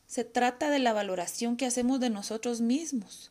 se 0.08 0.24
trata 0.24 0.70
de 0.70 0.80
la 0.80 0.92
valoración 0.92 1.56
que 1.56 1.66
hacemos 1.66 2.00
de 2.00 2.10
nosotros 2.10 2.60
mismos 2.60 3.30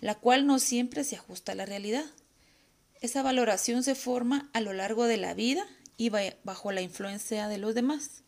la 0.00 0.14
cual 0.14 0.46
no 0.46 0.58
siempre 0.58 1.04
se 1.04 1.16
ajusta 1.16 1.52
a 1.52 1.54
la 1.54 1.66
realidad. 1.66 2.04
Esa 3.00 3.22
valoración 3.22 3.82
se 3.82 3.94
forma 3.94 4.50
a 4.52 4.60
lo 4.60 4.72
largo 4.72 5.04
de 5.04 5.16
la 5.16 5.34
vida 5.34 5.66
y 5.96 6.10
bajo 6.44 6.72
la 6.72 6.80
influencia 6.80 7.48
de 7.48 7.58
los 7.58 7.74
demás. 7.74 8.22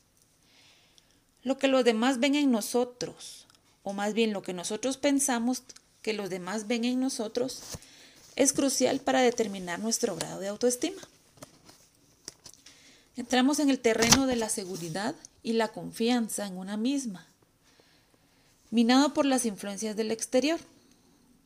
Lo 1.43 1.59
que 1.59 1.69
los 1.69 1.85
demás 1.85 2.21
ven 2.21 2.35
en 2.35 2.51
nosotros, 2.51 3.47
o 3.83 3.93
más 3.93 4.15
bien 4.15 4.33
lo 4.33 4.43
que 4.43 4.53
nosotros 4.53 4.97
pensamos 4.97 5.63
que 6.03 6.13
los 6.13 6.31
demás 6.31 6.67
ven 6.67 6.85
en 6.85 7.01
nosotros, 7.01 7.63
es 8.37 8.53
crucial 8.53 9.01
para 9.01 9.21
determinar 9.21 9.79
nuestro 9.79 10.17
grado 10.17 10.41
de 10.41 10.49
autoestima. 10.49 11.03
Entramos 13.17 13.59
en 13.59 13.69
el 13.69 13.79
terreno 13.79 14.27
de 14.27 14.37
la 14.37 14.49
seguridad 14.49 15.15
y 15.43 15.53
la 15.55 15.69
confianza 15.69 16.47
en 16.47 16.57
una 16.57 16.77
misma, 16.77 17.27
minado 18.71 19.13
por 19.13 19.27
las 19.27 19.45
influencias 19.45 19.97
del 19.97 20.11
exterior. 20.11 20.61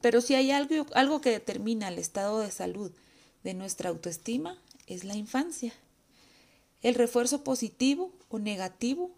Pero 0.00 0.20
si 0.20 0.34
hay 0.34 0.50
algo, 0.50 0.86
algo 0.94 1.20
que 1.20 1.30
determina 1.30 1.88
el 1.88 1.98
estado 1.98 2.40
de 2.40 2.50
salud 2.50 2.92
de 3.42 3.54
nuestra 3.54 3.90
autoestima, 3.90 4.58
es 4.86 5.04
la 5.04 5.16
infancia. 5.16 5.72
El 6.82 6.94
refuerzo 6.94 7.42
positivo 7.42 8.12
o 8.28 8.38
negativo 8.38 9.10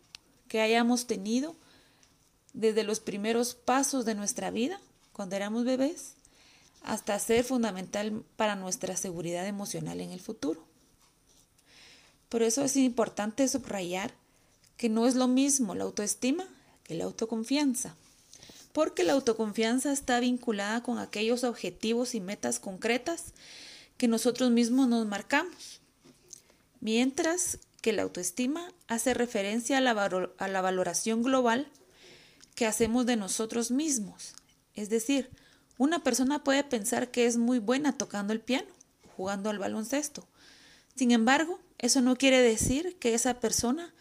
que 0.49 0.61
hayamos 0.61 1.06
tenido 1.06 1.56
desde 2.54 2.85
los 2.85 3.00
primeros 3.00 3.54
pasos 3.54 4.04
de 4.04 4.14
nuestra 4.14 4.50
vida, 4.50 4.80
cuando 5.12 5.37
éramos 5.37 5.64
bebés, 5.64 6.14
hasta 6.82 7.18
ser 7.18 7.44
fundamental 7.44 8.25
para 8.37 8.56
nuestra 8.56 8.97
seguridad 8.97 9.47
emocional 9.47 10.00
en 10.00 10.11
el 10.11 10.20
futuro. 10.20 10.64
Por 12.28 12.42
eso 12.42 12.62
es 12.62 12.76
importante 12.76 13.49
subrayar 13.49 14.14
que 14.76 14.88
no 14.88 15.06
es 15.06 15.14
lo 15.14 15.28
mismo 15.28 15.75
la 15.75 15.85
autoestima 15.85 16.47
que 16.85 16.94
la 16.94 17.04
autoconfianza 17.04 17.97
porque 18.73 19.05
la 19.05 19.15
autoconfianza 19.15 19.93
está 19.93 20.21
vinculada 20.21 20.83
con 20.83 20.99
aquellos 20.99 21.45
objetivos 21.45 22.15
y 22.15 22.21
metas 22.21 22.61
concretas 22.61 23.33
que 23.97 24.09
nosotros 24.09 24.51
mismos 24.51 24.89
nos 24.89 25.07
marcamos, 25.07 25.81
mientras 26.81 27.59
que 27.81 27.93
la 27.93 28.03
autoestima 28.03 28.73
hace 28.87 29.15
referencia 29.15 29.79
a 29.79 29.81
la, 29.81 30.61
valoración 30.63 31.23
global 31.23 31.69
que 32.55 32.67
hacemos 32.67 33.07
de 33.07 33.17
nosotros 33.17 33.71
mismos. 33.71 34.35
Es 34.75 34.91
decir, 34.91 35.31
una 35.77 36.03
persona 36.03 36.43
puede 36.43 36.65
pensar 36.65 37.11
que 37.11 37.27
es 37.27 37.37
muy 37.37 37.59
buena 37.59 37.97
tocando 37.97 38.33
el 38.33 38.41
piano, 38.41 38.69
jugando 39.17 39.51
al 39.51 39.59
baloncesto. 39.59 40.27
Sin 40.95 41.13
embargo, 41.13 41.61
eso 41.79 42.01
no 42.01 42.17
quiere 42.17 42.41
decir 42.41 42.97
que 42.99 43.15
esa 43.15 43.41
persona 43.41 43.95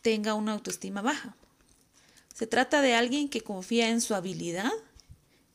tenga 0.00 0.34
una 0.34 0.52
autoestima 0.52 1.02
baja. 1.02 1.36
Se 2.42 2.48
trata 2.48 2.82
de 2.82 2.94
alguien 2.94 3.28
que 3.28 3.40
confía 3.40 3.90
en 3.90 4.00
su 4.00 4.16
habilidad 4.16 4.72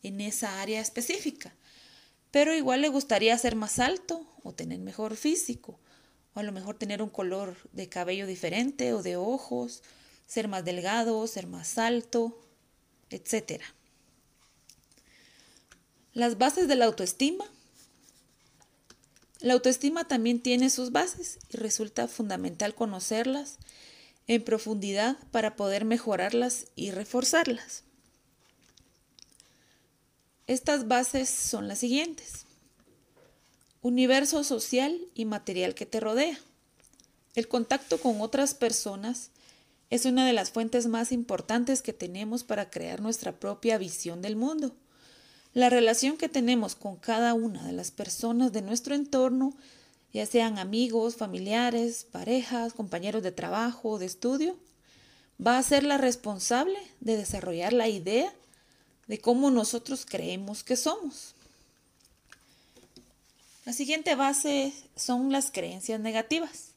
en 0.03 0.21
esa 0.21 0.61
área 0.61 0.79
específica, 0.79 1.53
pero 2.31 2.55
igual 2.55 2.79
le 2.79 2.87
gustaría 2.87 3.37
ser 3.37 3.57
más 3.57 3.79
alto 3.79 4.25
o 4.41 4.53
tener 4.53 4.79
mejor 4.79 5.17
físico, 5.17 5.81
o 6.33 6.39
a 6.39 6.43
lo 6.43 6.53
mejor 6.53 6.77
tener 6.77 7.01
un 7.01 7.09
color 7.09 7.57
de 7.73 7.89
cabello 7.89 8.25
diferente 8.25 8.93
o 8.93 9.03
de 9.03 9.17
ojos, 9.17 9.83
ser 10.27 10.47
más 10.47 10.63
delgado, 10.63 11.27
ser 11.27 11.45
más 11.45 11.77
alto, 11.77 12.39
etc. 13.09 13.61
Las 16.13 16.37
bases 16.37 16.69
de 16.69 16.75
la 16.77 16.85
autoestima. 16.85 17.43
La 19.41 19.51
autoestima 19.51 20.07
también 20.07 20.41
tiene 20.41 20.69
sus 20.69 20.93
bases 20.93 21.37
y 21.49 21.57
resulta 21.57 22.07
fundamental 22.07 22.75
conocerlas 22.75 23.57
en 24.27 24.43
profundidad 24.43 25.17
para 25.31 25.55
poder 25.55 25.85
mejorarlas 25.85 26.67
y 26.75 26.91
reforzarlas. 26.91 27.83
Estas 30.47 30.87
bases 30.87 31.29
son 31.29 31.67
las 31.67 31.79
siguientes. 31.79 32.45
Universo 33.81 34.43
social 34.43 34.99
y 35.13 35.25
material 35.25 35.75
que 35.75 35.85
te 35.85 35.99
rodea. 35.99 36.39
El 37.35 37.47
contacto 37.47 37.99
con 37.99 38.21
otras 38.21 38.53
personas 38.53 39.29
es 39.89 40.05
una 40.05 40.25
de 40.25 40.33
las 40.33 40.51
fuentes 40.51 40.87
más 40.87 41.11
importantes 41.11 41.81
que 41.81 41.93
tenemos 41.93 42.43
para 42.43 42.69
crear 42.69 43.01
nuestra 43.01 43.33
propia 43.33 43.77
visión 43.77 44.21
del 44.21 44.35
mundo. 44.35 44.73
La 45.53 45.69
relación 45.69 46.17
que 46.17 46.29
tenemos 46.29 46.75
con 46.75 46.97
cada 46.97 47.33
una 47.33 47.63
de 47.65 47.71
las 47.71 47.91
personas 47.91 48.51
de 48.51 48.61
nuestro 48.61 48.95
entorno 48.95 49.53
ya 50.13 50.25
sean 50.25 50.57
amigos, 50.57 51.15
familiares, 51.15 52.05
parejas, 52.11 52.73
compañeros 52.73 53.23
de 53.23 53.31
trabajo 53.31 53.89
o 53.89 53.99
de 53.99 54.05
estudio, 54.05 54.57
va 55.45 55.57
a 55.57 55.63
ser 55.63 55.83
la 55.83 55.97
responsable 55.97 56.79
de 56.99 57.17
desarrollar 57.17 57.73
la 57.73 57.87
idea 57.87 58.33
de 59.07 59.19
cómo 59.19 59.51
nosotros 59.51 60.05
creemos 60.05 60.63
que 60.63 60.75
somos. 60.75 61.35
La 63.65 63.73
siguiente 63.73 64.15
base 64.15 64.73
son 64.95 65.31
las 65.31 65.51
creencias 65.51 65.99
negativas. 65.99 66.71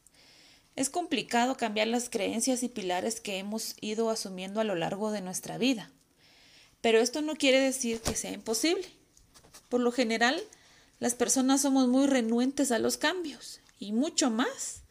Es 0.76 0.90
complicado 0.90 1.56
cambiar 1.56 1.88
las 1.88 2.08
creencias 2.08 2.62
y 2.62 2.68
pilares 2.68 3.20
que 3.20 3.38
hemos 3.38 3.76
ido 3.80 4.10
asumiendo 4.10 4.60
a 4.60 4.64
lo 4.64 4.74
largo 4.74 5.10
de 5.10 5.20
nuestra 5.20 5.58
vida, 5.58 5.90
pero 6.80 6.98
esto 7.00 7.22
no 7.22 7.36
quiere 7.36 7.60
decir 7.60 8.00
que 8.00 8.14
sea 8.14 8.32
imposible. 8.32 8.88
Por 9.68 9.80
lo 9.80 9.92
general, 9.92 10.42
las 11.00 11.14
personas 11.14 11.62
somos 11.62 11.88
muy 11.88 12.06
renuentes 12.06 12.70
a 12.70 12.78
los 12.78 12.98
cambios 12.98 13.60
y 13.78 13.92
mucho 13.92 14.30
más 14.30 14.82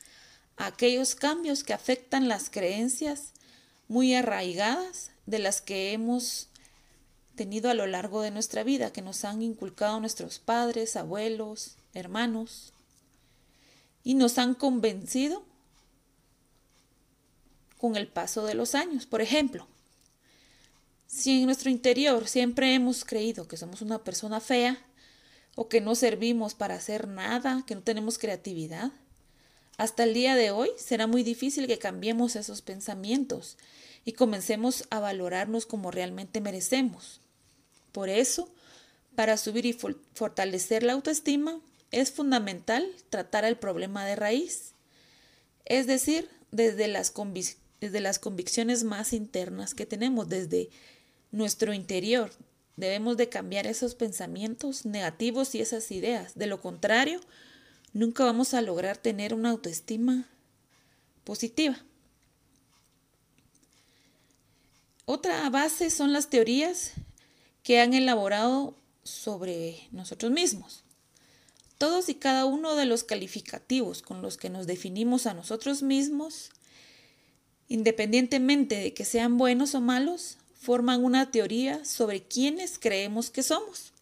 a 0.57 0.65
aquellos 0.65 1.15
cambios 1.15 1.63
que 1.63 1.73
afectan 1.73 2.27
las 2.27 2.49
creencias 2.49 3.31
muy 3.87 4.15
arraigadas 4.15 5.11
de 5.27 5.39
las 5.39 5.61
que 5.61 5.93
hemos 5.93 6.49
tenido 7.35 7.69
a 7.69 7.75
lo 7.75 7.87
largo 7.87 8.21
de 8.21 8.31
nuestra 8.31 8.63
vida, 8.63 8.91
que 8.91 9.01
nos 9.01 9.23
han 9.23 9.41
inculcado 9.41 9.99
nuestros 9.99 10.39
padres, 10.39 10.95
abuelos, 10.95 11.77
hermanos, 11.93 12.73
y 14.03 14.15
nos 14.15 14.37
han 14.39 14.55
convencido 14.55 15.45
con 17.77 17.95
el 17.95 18.07
paso 18.07 18.45
de 18.45 18.55
los 18.55 18.75
años. 18.75 19.05
Por 19.05 19.21
ejemplo, 19.21 19.67
si 21.07 21.39
en 21.39 21.45
nuestro 21.45 21.69
interior 21.69 22.27
siempre 22.27 22.73
hemos 22.73 23.05
creído 23.05 23.47
que 23.47 23.57
somos 23.57 23.81
una 23.81 24.03
persona 24.03 24.41
fea, 24.41 24.77
o 25.61 25.67
que 25.67 25.81
no 25.81 25.93
servimos 25.93 26.55
para 26.55 26.75
hacer 26.75 27.09
nada, 27.09 27.65
que 27.67 27.75
no 27.75 27.81
tenemos 27.81 28.17
creatividad. 28.17 28.93
Hasta 29.75 30.05
el 30.05 30.13
día 30.13 30.37
de 30.37 30.51
hoy 30.51 30.69
será 30.77 31.05
muy 31.05 31.21
difícil 31.21 31.67
que 31.67 31.77
cambiemos 31.77 32.37
esos 32.37 32.61
pensamientos 32.61 33.57
y 34.05 34.13
comencemos 34.13 34.85
a 34.89 35.01
valorarnos 35.01 35.65
como 35.65 35.91
realmente 35.91 36.39
merecemos. 36.39 37.19
Por 37.91 38.07
eso, 38.07 38.47
para 39.15 39.35
subir 39.35 39.65
y 39.65 39.77
fortalecer 40.13 40.83
la 40.83 40.93
autoestima, 40.93 41.59
es 41.91 42.09
fundamental 42.09 42.89
tratar 43.09 43.43
el 43.43 43.57
problema 43.57 44.05
de 44.05 44.15
raíz, 44.15 44.71
es 45.65 45.87
decir, 45.87 46.29
desde 46.51 46.87
las, 46.87 47.13
desde 47.81 47.99
las 47.99 48.17
convicciones 48.17 48.85
más 48.85 49.11
internas 49.11 49.73
que 49.73 49.85
tenemos, 49.85 50.29
desde 50.29 50.69
nuestro 51.31 51.73
interior, 51.73 52.31
Debemos 52.79 53.17
de 53.17 53.27
cambiar 53.27 53.67
esos 53.67 53.93
pensamientos 53.93 54.85
negativos 54.85 55.53
y 55.53 55.59
esas 55.59 55.91
ideas. 55.91 56.35
De 56.35 56.47
lo 56.47 56.61
contrario, 56.61 57.19
nunca 57.91 58.23
vamos 58.23 58.53
a 58.53 58.61
lograr 58.61 58.95
tener 58.95 59.33
una 59.33 59.49
autoestima 59.49 60.29
positiva. 61.25 61.77
Otra 65.03 65.49
base 65.49 65.89
son 65.89 66.13
las 66.13 66.29
teorías 66.29 66.93
que 67.63 67.81
han 67.81 67.93
elaborado 67.93 68.77
sobre 69.03 69.89
nosotros 69.91 70.31
mismos. 70.31 70.85
Todos 71.77 72.07
y 72.07 72.15
cada 72.15 72.45
uno 72.45 72.77
de 72.77 72.85
los 72.85 73.03
calificativos 73.03 74.01
con 74.01 74.21
los 74.21 74.37
que 74.37 74.49
nos 74.49 74.67
definimos 74.67 75.25
a 75.25 75.33
nosotros 75.33 75.83
mismos, 75.83 76.51
independientemente 77.67 78.75
de 78.75 78.93
que 78.93 79.03
sean 79.03 79.37
buenos 79.37 79.75
o 79.75 79.81
malos, 79.81 80.37
forman 80.59 81.03
una 81.03 81.31
teoría 81.31 81.83
sobre 81.85 82.21
quiénes 82.21 82.77
creemos 82.77 83.29
que 83.29 83.43
somos. 83.43 83.93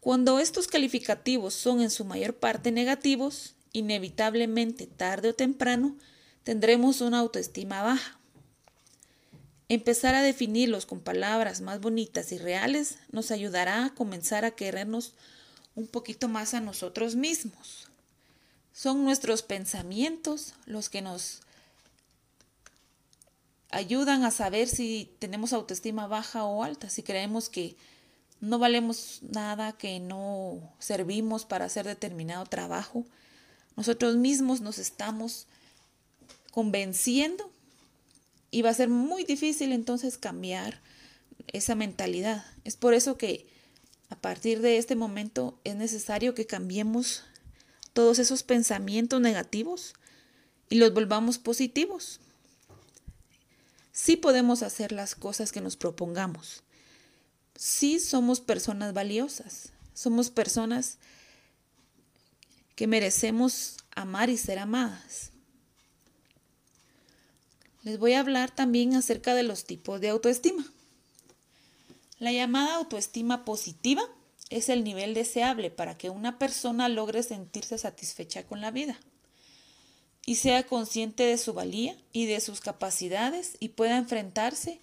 Cuando 0.00 0.38
estos 0.38 0.68
calificativos 0.68 1.54
son 1.54 1.80
en 1.80 1.90
su 1.90 2.04
mayor 2.04 2.34
parte 2.34 2.70
negativos, 2.70 3.54
inevitablemente 3.72 4.86
tarde 4.86 5.30
o 5.30 5.34
temprano 5.34 5.96
tendremos 6.44 7.00
una 7.00 7.20
autoestima 7.20 7.82
baja. 7.82 8.20
Empezar 9.70 10.14
a 10.14 10.22
definirlos 10.22 10.84
con 10.84 11.00
palabras 11.00 11.62
más 11.62 11.80
bonitas 11.80 12.30
y 12.32 12.38
reales 12.38 12.98
nos 13.10 13.30
ayudará 13.30 13.86
a 13.86 13.94
comenzar 13.94 14.44
a 14.44 14.50
querernos 14.50 15.14
un 15.74 15.86
poquito 15.86 16.28
más 16.28 16.52
a 16.52 16.60
nosotros 16.60 17.16
mismos. 17.16 17.88
Son 18.74 19.02
nuestros 19.04 19.42
pensamientos 19.42 20.52
los 20.66 20.90
que 20.90 21.00
nos 21.00 21.40
ayudan 23.74 24.24
a 24.24 24.30
saber 24.30 24.68
si 24.68 25.10
tenemos 25.18 25.52
autoestima 25.52 26.06
baja 26.06 26.44
o 26.44 26.62
alta, 26.62 26.88
si 26.88 27.02
creemos 27.02 27.48
que 27.48 27.76
no 28.40 28.58
valemos 28.58 29.20
nada, 29.22 29.72
que 29.72 30.00
no 30.00 30.72
servimos 30.78 31.44
para 31.44 31.64
hacer 31.64 31.86
determinado 31.86 32.44
trabajo. 32.46 33.04
Nosotros 33.76 34.16
mismos 34.16 34.60
nos 34.60 34.78
estamos 34.78 35.46
convenciendo 36.52 37.50
y 38.50 38.62
va 38.62 38.70
a 38.70 38.74
ser 38.74 38.88
muy 38.88 39.24
difícil 39.24 39.72
entonces 39.72 40.18
cambiar 40.18 40.80
esa 41.48 41.74
mentalidad. 41.74 42.44
Es 42.62 42.76
por 42.76 42.94
eso 42.94 43.16
que 43.18 43.46
a 44.08 44.16
partir 44.16 44.60
de 44.60 44.78
este 44.78 44.94
momento 44.94 45.58
es 45.64 45.74
necesario 45.74 46.34
que 46.34 46.46
cambiemos 46.46 47.24
todos 47.92 48.18
esos 48.20 48.44
pensamientos 48.44 49.20
negativos 49.20 49.94
y 50.68 50.76
los 50.76 50.94
volvamos 50.94 51.38
positivos. 51.38 52.20
Sí 53.94 54.16
podemos 54.16 54.62
hacer 54.62 54.92
las 54.92 55.14
cosas 55.14 55.52
que 55.52 55.62
nos 55.62 55.76
propongamos 55.76 56.64
sí 57.56 58.00
somos 58.00 58.40
personas 58.40 58.92
valiosas, 58.92 59.70
somos 59.92 60.30
personas 60.30 60.98
que 62.74 62.86
merecemos 62.86 63.76
amar 63.94 64.30
y 64.30 64.36
ser 64.36 64.58
amadas. 64.58 65.30
Les 67.82 67.98
voy 67.98 68.14
a 68.14 68.20
hablar 68.20 68.54
también 68.54 68.94
acerca 68.94 69.34
de 69.34 69.42
los 69.42 69.64
tipos 69.64 70.00
de 70.00 70.08
autoestima. 70.08 70.64
La 72.18 72.32
llamada 72.32 72.76
autoestima 72.76 73.44
positiva 73.44 74.02
es 74.48 74.68
el 74.68 74.84
nivel 74.84 75.14
deseable 75.14 75.70
para 75.70 75.96
que 75.96 76.10
una 76.10 76.38
persona 76.38 76.88
logre 76.88 77.22
sentirse 77.22 77.76
satisfecha 77.76 78.44
con 78.44 78.60
la 78.60 78.70
vida 78.70 78.98
y 80.26 80.36
sea 80.36 80.64
consciente 80.64 81.24
de 81.24 81.38
su 81.38 81.52
valía 81.52 81.96
y 82.12 82.26
de 82.26 82.40
sus 82.40 82.60
capacidades 82.60 83.56
y 83.60 83.70
pueda 83.70 83.98
enfrentarse 83.98 84.80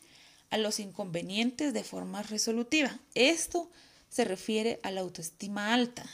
a 0.50 0.58
los 0.58 0.80
inconvenientes 0.80 1.74
de 1.74 1.84
forma 1.84 2.24
resolutiva. 2.24 3.00
Esto 3.16 3.70
se 4.10 4.26
refiere 4.26 4.80
a 4.84 4.92
la 4.92 5.02
autoestima 5.02 5.74
alta, 5.74 6.06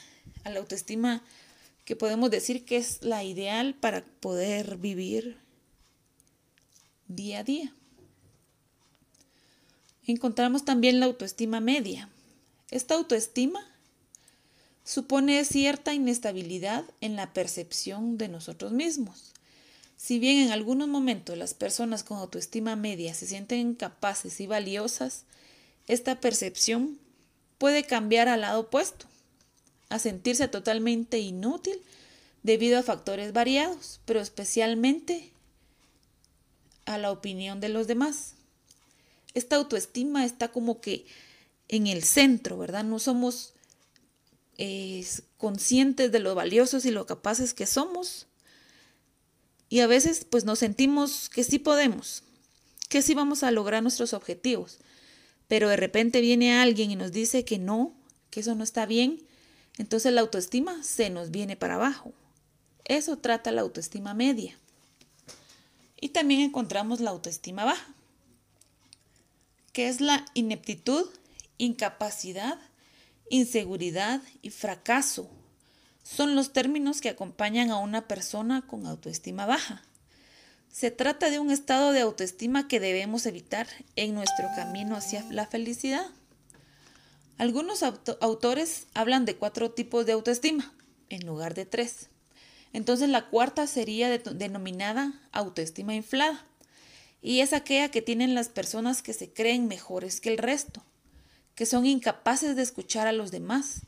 a 0.44 0.50
la 0.50 0.60
autoestima 0.60 1.24
que 1.84 1.96
podemos 1.96 2.30
decir 2.30 2.64
que 2.66 2.78
es 2.78 3.02
la 3.02 3.24
ideal 3.24 3.74
para 3.74 4.04
poder 4.06 4.78
vivir 4.78 5.38
día 7.08 7.40
a 7.40 7.44
día. 7.44 7.74
Encontramos 10.06 10.64
también 10.64 11.00
la 11.00 11.06
autoestima 11.08 11.60
media. 11.60 12.10
Esta 12.72 12.96
autoestima 12.96 13.66
supone 14.88 15.44
cierta 15.44 15.94
inestabilidad 15.94 16.86
en 17.02 17.18
la 17.18 17.34
percepción 17.34 18.18
de 18.18 18.30
nosotros 18.30 18.72
mismos. 18.72 19.34
Si 19.98 20.18
bien 20.18 20.38
en 20.38 20.52
algunos 20.54 20.88
momentos 20.88 21.38
las 21.38 21.54
personas 21.54 22.04
con 22.04 22.20
autoestima 22.20 22.78
media 22.78 23.14
se 23.14 23.28
sienten 23.28 23.76
capaces 23.76 24.40
y 24.40 24.48
valiosas, 24.48 25.26
esta 25.88 26.22
percepción 26.22 26.98
puede 27.58 27.84
cambiar 27.84 28.30
al 28.30 28.42
lado 28.42 28.62
opuesto, 28.62 29.08
a 29.90 30.00
sentirse 30.00 30.48
totalmente 30.48 31.20
inútil 31.20 31.82
debido 32.44 32.80
a 32.80 32.84
factores 32.84 33.34
variados, 33.34 34.00
pero 34.06 34.22
especialmente 34.22 35.32
a 36.86 36.98
la 36.98 37.12
opinión 37.12 37.60
de 37.60 37.68
los 37.68 37.88
demás. 37.88 38.36
Esta 39.34 39.58
autoestima 39.58 40.24
está 40.24 40.48
como 40.48 40.80
que 40.80 41.06
en 41.68 41.88
el 41.88 42.04
centro, 42.04 42.58
¿verdad? 42.58 42.86
No 42.86 43.00
somos 43.00 43.54
eh, 44.58 45.06
conscientes 45.38 46.12
de 46.12 46.20
lo 46.20 46.36
valiosos 46.36 46.86
y 46.86 46.92
lo 46.92 47.06
capaces 47.06 47.54
que 47.54 47.66
somos 47.66 48.28
y 49.70 49.82
a 49.82 49.88
veces 49.88 50.26
pues 50.30 50.46
nos 50.46 50.60
sentimos 50.60 51.30
que 51.30 51.44
sí 51.44 51.60
podemos, 51.60 52.24
que 52.90 53.02
sí 53.02 53.14
vamos 53.14 53.44
a 53.44 53.52
lograr 53.52 53.84
nuestros 53.84 54.14
objetivos. 54.14 54.80
Pero 55.48 55.70
de 55.70 55.78
repente 55.78 56.22
viene 56.22 56.58
alguien 56.58 56.92
y 56.92 56.96
nos 56.96 57.12
dice 57.12 57.46
que 57.46 57.58
no, 57.58 57.94
que 58.30 58.42
eso 58.42 58.56
no 58.56 58.64
está 58.64 58.86
bien. 58.86 59.24
Entonces 59.78 60.14
la 60.14 60.22
autoestima 60.22 60.84
se 60.84 61.10
nos 61.10 61.32
viene 61.32 61.56
para 61.56 61.76
abajo. 61.76 62.14
Eso 62.86 63.18
trata 63.18 63.52
la 63.52 63.62
autoestima 63.62 64.14
media. 64.14 64.58
Y 66.00 66.10
también 66.10 66.42
encontramos 66.42 67.00
la 67.00 67.10
autoestima 67.10 67.66
baja, 67.66 67.94
que 69.74 69.88
es 69.88 70.00
la 70.00 70.26
ineptitud, 70.34 71.10
incapacidad, 71.58 72.60
inseguridad 73.30 74.22
y 74.42 74.50
fracaso 74.50 75.30
son 76.04 76.36
los 76.36 76.54
términos 76.54 77.02
que 77.02 77.10
acompañan 77.10 77.70
a 77.70 77.80
una 77.80 78.08
persona 78.08 78.66
con 78.66 78.86
autoestima 78.86 79.46
baja. 79.46 79.84
Se 80.72 80.92
trata 80.92 81.30
de 81.30 81.40
un 81.40 81.52
estado 81.52 81.92
de 81.92 82.02
autoestima 82.02 82.68
que 82.68 82.80
debemos 82.80 83.26
evitar 83.26 83.68
en 83.96 84.14
nuestro 84.14 84.48
camino 84.56 84.96
hacia 84.96 85.24
la 85.32 85.48
felicidad. 85.48 86.06
Algunos 87.38 87.84
autores 87.84 88.88
hablan 88.94 89.26
de 89.26 89.36
cuatro 89.36 89.72
tipos 89.72 90.06
de 90.06 90.14
autoestima 90.14 90.74
en 91.10 91.26
lugar 91.26 91.54
de 91.54 91.66
tres. 91.66 92.10
Entonces 92.74 93.10
la 93.10 93.28
cuarta 93.30 93.68
sería 93.68 94.10
denominada 94.10 95.14
autoestima 95.32 95.94
inflada 95.94 96.46
y 97.22 97.42
es 97.42 97.54
aquella 97.54 97.90
que 97.90 98.02
tienen 98.02 98.36
las 98.36 98.50
personas 98.50 99.02
que 99.02 99.14
se 99.14 99.32
creen 99.32 99.68
mejores 99.68 100.22
que 100.22 100.30
el 100.30 100.38
resto, 100.38 100.84
que 101.58 101.66
son 101.66 101.88
incapaces 101.88 102.56
de 102.56 102.62
escuchar 102.62 103.08
a 103.08 103.12
los 103.12 103.32
demás 103.32 103.82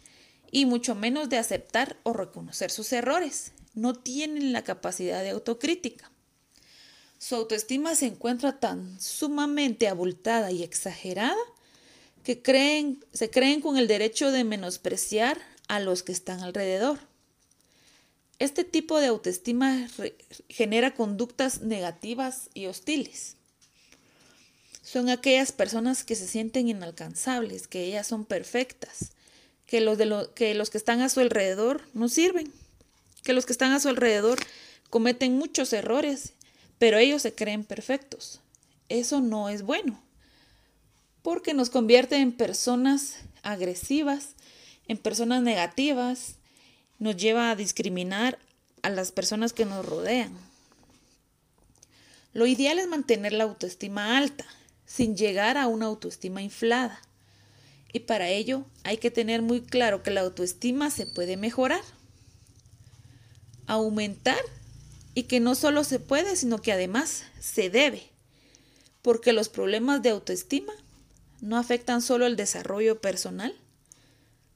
y 0.51 0.65
mucho 0.65 0.95
menos 0.95 1.29
de 1.29 1.37
aceptar 1.37 1.97
o 2.01 2.13
reconocer 2.13 2.71
sus 2.71 2.91
errores. 2.91 3.51
No 3.75 3.93
tienen 3.93 4.51
la 4.53 4.63
capacidad 4.63 5.21
de 5.21 5.29
autocrítica. 5.29 6.11
Su 7.19 7.35
autoestima 7.35 7.93
se 7.93 8.07
encuentra 8.07 8.59
tan 8.59 8.99
sumamente 8.99 9.87
abultada 9.87 10.51
y 10.51 10.63
exagerada 10.63 11.37
que 12.23 12.41
creen, 12.41 13.05
se 13.13 13.29
creen 13.29 13.61
con 13.61 13.77
el 13.77 13.87
derecho 13.87 14.31
de 14.31 14.43
menospreciar 14.43 15.39
a 15.67 15.79
los 15.79 16.01
que 16.01 16.11
están 16.11 16.39
alrededor. 16.41 16.97
Este 18.39 18.63
tipo 18.63 18.99
de 18.99 19.07
autoestima 19.07 19.87
genera 20.47 20.95
conductas 20.95 21.61
negativas 21.61 22.49
y 22.55 22.65
hostiles. 22.65 23.37
Son 24.91 25.09
aquellas 25.09 25.51
personas 25.51 26.03
que 26.03 26.15
se 26.15 26.25
sienten 26.25 26.67
inalcanzables, 26.67 27.67
que 27.67 27.83
ellas 27.83 28.07
son 28.07 28.25
perfectas, 28.25 29.11
que 29.67 29.81
los, 29.81 29.99
que 30.29 30.55
los 30.55 30.71
que 30.71 30.79
están 30.79 31.01
a 31.01 31.09
su 31.09 31.19
alrededor 31.19 31.83
no 31.93 32.09
sirven, 32.09 32.51
que 33.21 33.33
los 33.33 33.45
que 33.45 33.51
están 33.51 33.71
a 33.71 33.79
su 33.79 33.87
alrededor 33.87 34.39
cometen 34.89 35.37
muchos 35.37 35.73
errores, 35.73 36.33
pero 36.79 36.97
ellos 36.97 37.21
se 37.21 37.35
creen 37.35 37.65
perfectos. 37.65 38.39
Eso 38.87 39.21
no 39.21 39.49
es 39.49 39.61
bueno, 39.61 40.01
porque 41.21 41.53
nos 41.53 41.69
convierte 41.69 42.15
en 42.15 42.31
personas 42.31 43.17
agresivas, 43.43 44.29
en 44.87 44.97
personas 44.97 45.43
negativas, 45.43 46.37
nos 46.97 47.15
lleva 47.15 47.51
a 47.51 47.55
discriminar 47.55 48.39
a 48.81 48.89
las 48.89 49.11
personas 49.11 49.53
que 49.53 49.65
nos 49.65 49.85
rodean. 49.85 50.35
Lo 52.33 52.47
ideal 52.47 52.79
es 52.79 52.87
mantener 52.87 53.33
la 53.33 53.43
autoestima 53.43 54.17
alta, 54.17 54.47
sin 54.89 55.15
llegar 55.15 55.55
a 55.55 55.67
una 55.67 55.85
autoestima 55.85 56.41
inflada. 56.41 56.99
Y 57.93 58.01
para 58.01 58.29
ello 58.29 58.65
hay 58.83 58.97
que 58.97 59.11
tener 59.11 59.43
muy 59.43 59.61
claro 59.61 60.01
que 60.01 60.09
la 60.09 60.21
autoestima 60.21 60.89
se 60.89 61.05
puede 61.05 61.37
mejorar, 61.37 61.83
aumentar 63.67 64.39
y 65.13 65.23
que 65.23 65.39
no 65.39 65.53
solo 65.53 65.83
se 65.83 65.99
puede, 65.99 66.35
sino 66.35 66.59
que 66.59 66.71
además 66.71 67.23
se 67.39 67.69
debe. 67.69 68.09
Porque 69.03 69.31
los 69.31 69.47
problemas 69.47 70.01
de 70.01 70.09
autoestima 70.09 70.73
no 71.39 71.57
afectan 71.57 72.01
solo 72.01 72.25
el 72.25 72.35
desarrollo 72.35 72.99
personal, 72.99 73.55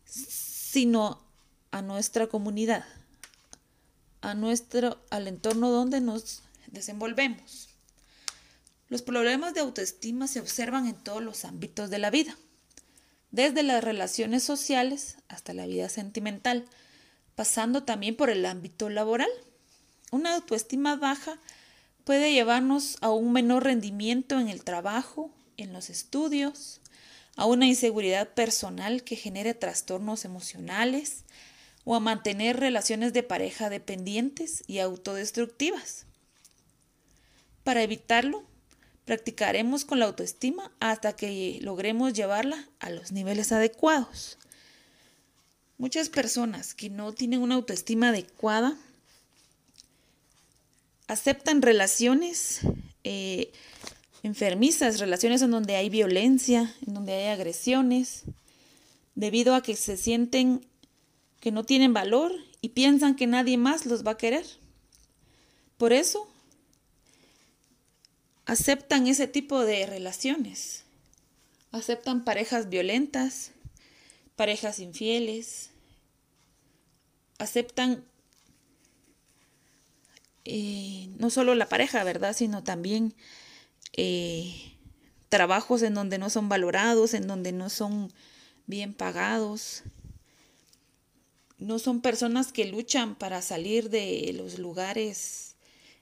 sino 0.05 1.23
a 1.69 1.83
nuestra 1.83 2.25
comunidad, 2.25 2.85
a 4.21 4.33
nuestro, 4.33 4.97
al 5.11 5.27
entorno 5.27 5.69
donde 5.69 6.01
nos 6.01 6.41
desenvolvemos. 6.71 7.72
Los 8.93 9.01
problemas 9.01 9.55
de 9.55 9.61
autoestima 9.61 10.27
se 10.27 10.39
observan 10.39 10.85
en 10.85 10.93
todos 10.93 11.23
los 11.23 11.45
ámbitos 11.45 11.89
de 11.89 11.97
la 11.97 12.11
vida, 12.11 12.37
desde 13.31 13.63
las 13.63 13.83
relaciones 13.83 14.43
sociales 14.43 15.17
hasta 15.29 15.55
la 15.55 15.65
vida 15.65 15.89
sentimental, 15.89 16.65
pasando 17.33 17.81
también 17.81 18.15
por 18.15 18.29
el 18.29 18.45
ámbito 18.45 18.91
laboral. 18.91 19.31
Una 20.11 20.35
autoestima 20.35 20.95
baja 20.95 21.39
puede 22.03 22.33
llevarnos 22.33 22.97
a 23.01 23.09
un 23.09 23.33
menor 23.33 23.63
rendimiento 23.63 24.39
en 24.39 24.47
el 24.47 24.63
trabajo, 24.63 25.31
en 25.57 25.73
los 25.73 25.89
estudios, 25.89 26.79
a 27.35 27.47
una 27.47 27.65
inseguridad 27.65 28.35
personal 28.35 29.03
que 29.03 29.15
genere 29.15 29.55
trastornos 29.55 30.23
emocionales 30.23 31.23
o 31.83 31.95
a 31.95 31.99
mantener 31.99 32.59
relaciones 32.59 33.11
de 33.11 33.23
pareja 33.23 33.71
dependientes 33.71 34.63
y 34.67 34.77
autodestructivas. 34.77 36.05
Para 37.63 37.81
evitarlo, 37.81 38.52
practicaremos 39.05 39.85
con 39.85 39.99
la 39.99 40.05
autoestima 40.05 40.71
hasta 40.79 41.15
que 41.15 41.59
logremos 41.61 42.13
llevarla 42.13 42.67
a 42.79 42.89
los 42.89 43.11
niveles 43.11 43.51
adecuados. 43.51 44.37
Muchas 45.77 46.09
personas 46.09 46.73
que 46.73 46.89
no 46.89 47.13
tienen 47.13 47.41
una 47.41 47.55
autoestima 47.55 48.09
adecuada 48.09 48.77
aceptan 51.07 51.61
relaciones 51.61 52.61
eh, 53.03 53.51
enfermizas, 54.23 54.99
relaciones 54.99 55.41
en 55.41 55.51
donde 55.51 55.75
hay 55.75 55.89
violencia, 55.89 56.73
en 56.87 56.93
donde 56.93 57.13
hay 57.13 57.27
agresiones, 57.27 58.23
debido 59.15 59.53
a 59.53 59.61
que 59.61 59.75
se 59.75 59.97
sienten 59.97 60.65
que 61.41 61.51
no 61.51 61.65
tienen 61.65 61.93
valor 61.93 62.31
y 62.61 62.69
piensan 62.69 63.15
que 63.17 63.27
nadie 63.27 63.57
más 63.57 63.85
los 63.85 64.07
va 64.07 64.11
a 64.11 64.17
querer. 64.17 64.45
Por 65.77 65.91
eso 65.91 66.32
aceptan 68.45 69.07
ese 69.07 69.27
tipo 69.27 69.63
de 69.63 69.85
relaciones. 69.85 70.83
Aceptan 71.71 72.23
parejas 72.23 72.69
violentas, 72.69 73.51
parejas 74.35 74.79
infieles, 74.79 75.71
aceptan 77.39 78.03
eh, 80.45 81.09
no 81.17 81.29
solo 81.29 81.55
la 81.55 81.69
pareja, 81.69 82.03
¿verdad? 82.03 82.35
Sino 82.35 82.63
también 82.63 83.15
eh, 83.93 84.75
trabajos 85.29 85.81
en 85.81 85.93
donde 85.93 86.17
no 86.17 86.29
son 86.29 86.49
valorados, 86.49 87.13
en 87.13 87.27
donde 87.27 87.51
no 87.51 87.69
son 87.69 88.11
bien 88.67 88.93
pagados. 88.93 89.83
No 91.57 91.79
son 91.79 92.01
personas 92.01 92.51
que 92.51 92.65
luchan 92.65 93.15
para 93.15 93.41
salir 93.41 93.89
de 93.89 94.31
los 94.35 94.59
lugares 94.59 95.55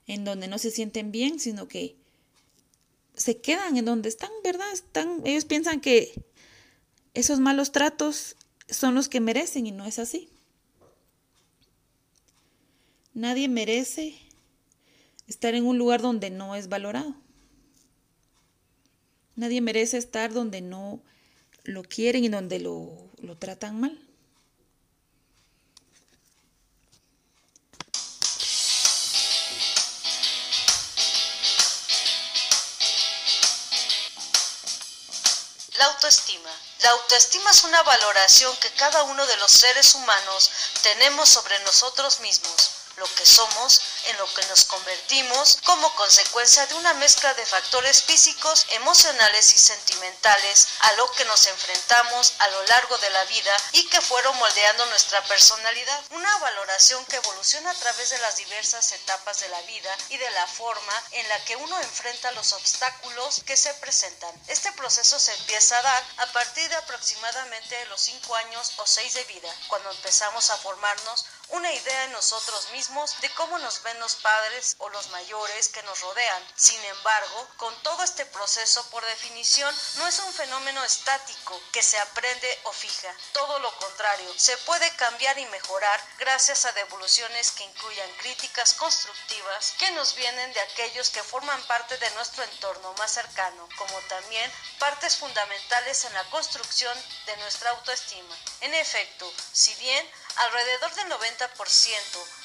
en 0.06 0.24
donde 0.24 0.48
no 0.48 0.58
se 0.58 0.72
sienten 0.72 1.12
bien, 1.12 1.38
sino 1.38 1.68
que 1.68 2.01
se 3.14 3.40
quedan 3.40 3.76
en 3.76 3.84
donde 3.84 4.08
están, 4.08 4.30
¿verdad? 4.42 4.70
Están, 4.72 5.22
ellos 5.24 5.44
piensan 5.44 5.80
que 5.80 6.12
esos 7.14 7.40
malos 7.40 7.72
tratos 7.72 8.36
son 8.68 8.94
los 8.94 9.08
que 9.08 9.20
merecen 9.20 9.66
y 9.66 9.72
no 9.72 9.84
es 9.84 9.98
así. 9.98 10.28
Nadie 13.14 13.48
merece 13.48 14.14
estar 15.26 15.54
en 15.54 15.66
un 15.66 15.76
lugar 15.78 16.00
donde 16.00 16.30
no 16.30 16.56
es 16.56 16.68
valorado. 16.68 17.14
Nadie 19.36 19.60
merece 19.60 19.98
estar 19.98 20.32
donde 20.32 20.60
no 20.60 21.00
lo 21.64 21.82
quieren 21.82 22.24
y 22.24 22.28
donde 22.28 22.58
lo, 22.58 23.10
lo 23.20 23.36
tratan 23.36 23.80
mal. 23.80 23.98
La 36.80 36.90
autoestima 36.90 37.48
es 37.52 37.62
una 37.62 37.80
valoración 37.84 38.56
que 38.56 38.72
cada 38.72 39.04
uno 39.04 39.24
de 39.24 39.36
los 39.36 39.52
seres 39.52 39.94
humanos 39.94 40.50
tenemos 40.82 41.28
sobre 41.28 41.56
nosotros 41.60 42.18
mismos 42.18 42.70
lo 42.96 43.06
que 43.14 43.24
somos, 43.24 43.80
en 44.06 44.18
lo 44.18 44.34
que 44.34 44.44
nos 44.46 44.64
convertimos, 44.64 45.58
como 45.64 45.94
consecuencia 45.94 46.66
de 46.66 46.74
una 46.74 46.94
mezcla 46.94 47.32
de 47.34 47.46
factores 47.46 48.02
físicos, 48.02 48.66
emocionales 48.70 49.52
y 49.54 49.58
sentimentales 49.58 50.68
a 50.80 50.92
lo 50.92 51.10
que 51.12 51.24
nos 51.24 51.46
enfrentamos 51.46 52.34
a 52.38 52.48
lo 52.48 52.62
largo 52.66 52.98
de 52.98 53.10
la 53.10 53.24
vida 53.24 53.56
y 53.72 53.88
que 53.88 54.00
fueron 54.00 54.36
moldeando 54.38 54.86
nuestra 54.86 55.22
personalidad. 55.24 56.02
Una 56.10 56.38
valoración 56.38 57.04
que 57.06 57.16
evoluciona 57.16 57.70
a 57.70 57.74
través 57.74 58.10
de 58.10 58.18
las 58.18 58.36
diversas 58.36 58.92
etapas 58.92 59.40
de 59.40 59.48
la 59.48 59.60
vida 59.62 59.96
y 60.08 60.16
de 60.18 60.30
la 60.30 60.46
forma 60.46 61.02
en 61.12 61.28
la 61.28 61.44
que 61.44 61.56
uno 61.56 61.78
enfrenta 61.80 62.30
los 62.32 62.52
obstáculos 62.52 63.42
que 63.46 63.56
se 63.56 63.72
presentan. 63.74 64.34
Este 64.48 64.72
proceso 64.72 65.18
se 65.18 65.34
empieza 65.34 65.78
a 65.78 65.82
dar 65.82 66.04
a 66.18 66.26
partir 66.32 66.68
de 66.68 66.76
aproximadamente 66.76 67.86
los 67.86 68.00
5 68.00 68.34
años 68.36 68.72
o 68.76 68.86
6 68.86 69.14
de 69.14 69.24
vida, 69.24 69.54
cuando 69.68 69.90
empezamos 69.90 70.50
a 70.50 70.56
formarnos 70.58 71.26
una 71.52 71.70
idea 71.70 72.04
en 72.04 72.12
nosotros 72.12 72.70
mismos 72.70 73.20
de 73.20 73.28
cómo 73.34 73.58
nos 73.58 73.82
ven 73.82 73.98
los 74.00 74.14
padres 74.16 74.74
o 74.78 74.88
los 74.88 75.10
mayores 75.10 75.68
que 75.68 75.82
nos 75.82 76.00
rodean. 76.00 76.42
Sin 76.56 76.82
embargo, 76.82 77.48
con 77.58 77.74
todo 77.82 78.02
este 78.02 78.24
proceso, 78.24 78.82
por 78.88 79.04
definición, 79.04 79.74
no 79.96 80.06
es 80.06 80.18
un 80.20 80.32
fenómeno 80.32 80.82
estático 80.82 81.60
que 81.70 81.82
se 81.82 81.98
aprende 81.98 82.60
o 82.64 82.72
fija. 82.72 83.14
Todo 83.32 83.58
lo 83.58 83.70
contrario, 83.76 84.32
se 84.36 84.56
puede 84.58 84.90
cambiar 84.96 85.38
y 85.38 85.46
mejorar 85.46 86.00
gracias 86.18 86.64
a 86.64 86.72
devoluciones 86.72 87.50
que 87.50 87.64
incluyan 87.64 88.10
críticas 88.18 88.72
constructivas 88.74 89.74
que 89.78 89.90
nos 89.90 90.14
vienen 90.14 90.52
de 90.54 90.60
aquellos 90.60 91.10
que 91.10 91.22
forman 91.22 91.62
parte 91.64 91.98
de 91.98 92.10
nuestro 92.12 92.44
entorno 92.44 92.94
más 92.94 93.12
cercano, 93.12 93.68
como 93.76 93.98
también 94.08 94.50
partes 94.78 95.16
fundamentales 95.16 96.04
en 96.06 96.14
la 96.14 96.24
construcción 96.30 96.96
de 97.26 97.36
nuestra 97.38 97.70
autoestima. 97.70 98.36
En 98.62 98.72
efecto, 98.74 99.30
si 99.52 99.74
bien 99.74 100.10
alrededor 100.36 100.94
del 100.94 101.08
90% 101.10 101.41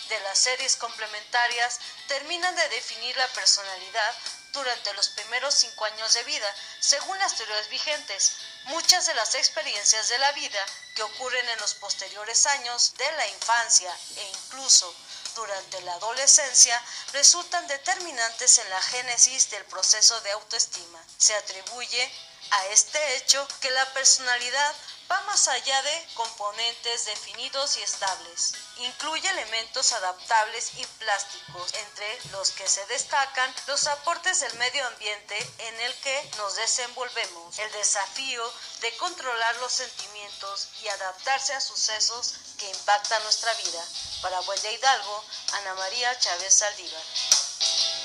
de 0.10 0.20
las 0.22 0.40
series 0.40 0.76
complementarias 0.78 1.80
terminan 2.08 2.56
de 2.56 2.70
definir 2.70 3.16
la 3.18 3.28
personalidad 3.28 4.16
durante 4.54 4.94
los 4.96 5.10
primeros 5.10 5.54
cinco 5.54 5.86
años 5.86 6.14
de 6.14 6.24
vida, 6.24 6.56
según 6.80 7.18
las 7.20 7.36
teorías 7.36 7.70
vigentes. 7.70 8.34
Muchas 8.66 9.06
de 9.06 9.14
las 9.14 9.36
experiencias 9.36 10.10
de 10.10 10.18
la 10.18 10.32
vida 10.32 10.66
que 10.96 11.04
ocurren 11.04 11.48
en 11.50 11.60
los 11.60 11.76
posteriores 11.76 12.46
años 12.48 12.94
de 12.98 13.12
la 13.12 13.28
infancia 13.28 13.96
e 14.16 14.24
incluso 14.24 14.94
durante 15.36 15.80
la 15.82 15.94
adolescencia 15.94 16.82
resultan 17.14 17.68
determinantes 17.68 18.58
en 18.58 18.70
la 18.72 18.82
génesis 18.82 19.52
del 19.52 19.64
proceso 19.66 20.20
de 20.22 20.32
autoestima. 20.32 21.04
Se 21.18 21.36
atribuye 21.36 22.12
a 22.50 22.66
este 22.68 23.18
hecho 23.18 23.48
que 23.62 23.70
la 23.72 23.86
personalidad 23.94 24.76
va 25.10 25.22
más 25.22 25.48
allá 25.48 25.82
de 25.82 26.08
componentes 26.14 27.06
definidos 27.06 27.78
y 27.78 27.82
estables. 27.82 28.54
Incluye 28.78 29.28
elementos 29.30 29.92
adaptables 29.94 30.72
y 30.76 30.86
plásticos, 30.86 31.74
entre 31.74 32.32
los 32.32 32.52
que 32.52 32.68
se 32.68 32.86
destacan 32.88 33.54
los 33.68 33.88
aportes 33.88 34.40
del 34.42 34.54
medio 34.56 34.86
ambiente 34.88 35.38
en 35.60 35.80
el 35.82 35.94
que 36.02 36.32
nos 36.38 36.56
desenvolvemos, 36.56 37.58
el 37.60 37.72
desafío 37.72 38.54
de 38.82 38.96
controlar 38.98 39.56
los 39.58 39.72
sentimientos 39.72 40.70
y 40.82 40.88
adaptarse 40.88 41.54
a 41.54 41.62
sucesos 41.62 42.34
que 42.58 42.70
impactan 42.70 43.24
nuestra 43.24 43.54
vida. 43.54 43.86
Para 44.22 44.40
Buen 44.42 44.60
Hidalgo, 44.66 45.24
Ana 45.54 45.74
María 45.76 46.18
Chávez 46.20 46.54
Saldívar. 46.54 47.97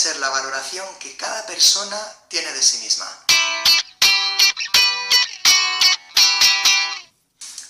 Ser 0.00 0.16
la 0.16 0.30
valoración 0.30 0.86
que 0.98 1.14
cada 1.16 1.44
persona 1.44 2.00
tiene 2.28 2.50
de 2.52 2.62
sí 2.62 2.78
misma. 2.78 3.06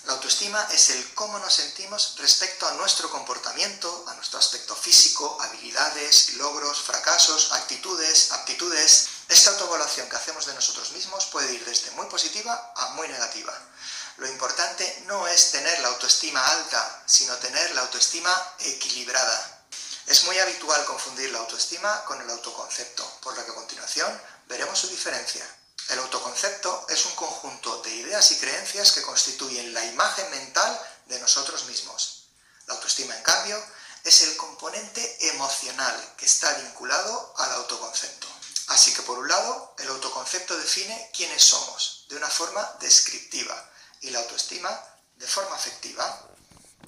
La 0.05 0.13
autoestima 0.13 0.65
es 0.71 0.91
el 0.91 1.13
cómo 1.13 1.37
nos 1.39 1.53
sentimos 1.53 2.15
respecto 2.19 2.67
a 2.67 2.73
nuestro 2.73 3.09
comportamiento, 3.09 4.05
a 4.07 4.13
nuestro 4.13 4.39
aspecto 4.39 4.75
físico, 4.75 5.37
habilidades, 5.41 6.35
logros, 6.35 6.81
fracasos, 6.81 7.51
actitudes, 7.51 8.31
aptitudes. 8.31 9.07
Esta 9.27 9.51
autoevaluación 9.51 10.07
que 10.07 10.15
hacemos 10.15 10.45
de 10.45 10.53
nosotros 10.53 10.91
mismos 10.91 11.25
puede 11.25 11.53
ir 11.53 11.65
desde 11.65 11.91
muy 11.91 12.05
positiva 12.07 12.73
a 12.77 12.89
muy 12.89 13.09
negativa. 13.09 13.53
Lo 14.17 14.27
importante 14.27 15.03
no 15.07 15.27
es 15.27 15.51
tener 15.51 15.79
la 15.79 15.89
autoestima 15.89 16.45
alta, 16.45 17.03
sino 17.05 17.35
tener 17.37 17.75
la 17.75 17.81
autoestima 17.81 18.31
equilibrada. 18.59 19.60
Es 20.07 20.25
muy 20.25 20.37
habitual 20.39 20.83
confundir 20.85 21.31
la 21.31 21.39
autoestima 21.39 22.03
con 22.05 22.19
el 22.21 22.29
autoconcepto, 22.29 23.19
por 23.21 23.35
lo 23.35 23.45
que 23.45 23.51
a 23.51 23.55
continuación 23.55 24.21
veremos 24.47 24.79
su 24.79 24.87
diferencia. 24.87 25.45
El 25.89 25.99
autoconcepto 25.99 26.85
es 26.89 27.05
un 27.05 27.15
conjunto 27.15 27.81
de 27.81 27.95
ideas 27.95 28.31
y 28.31 28.37
creencias 28.37 28.91
que 28.91 29.01
constituyen 29.01 29.73
la 29.73 29.85
imagen 29.85 30.29
mental 30.31 30.79
de 31.07 31.19
nosotros 31.19 31.65
mismos. 31.65 32.25
La 32.67 32.75
autoestima, 32.75 33.15
en 33.15 33.23
cambio, 33.23 33.63
es 34.03 34.21
el 34.23 34.35
componente 34.37 35.29
emocional 35.29 36.13
que 36.17 36.25
está 36.25 36.51
vinculado 36.55 37.33
al 37.37 37.51
autoconcepto. 37.53 38.27
Así 38.67 38.93
que 38.93 39.01
por 39.03 39.19
un 39.19 39.27
lado, 39.27 39.75
el 39.79 39.89
autoconcepto 39.89 40.57
define 40.57 41.11
quiénes 41.13 41.43
somos 41.43 42.05
de 42.09 42.15
una 42.15 42.29
forma 42.29 42.77
descriptiva 42.79 43.69
y 44.01 44.09
la 44.09 44.19
autoestima 44.19 44.69
de 45.15 45.27
forma 45.27 45.55
afectiva. 45.55 46.29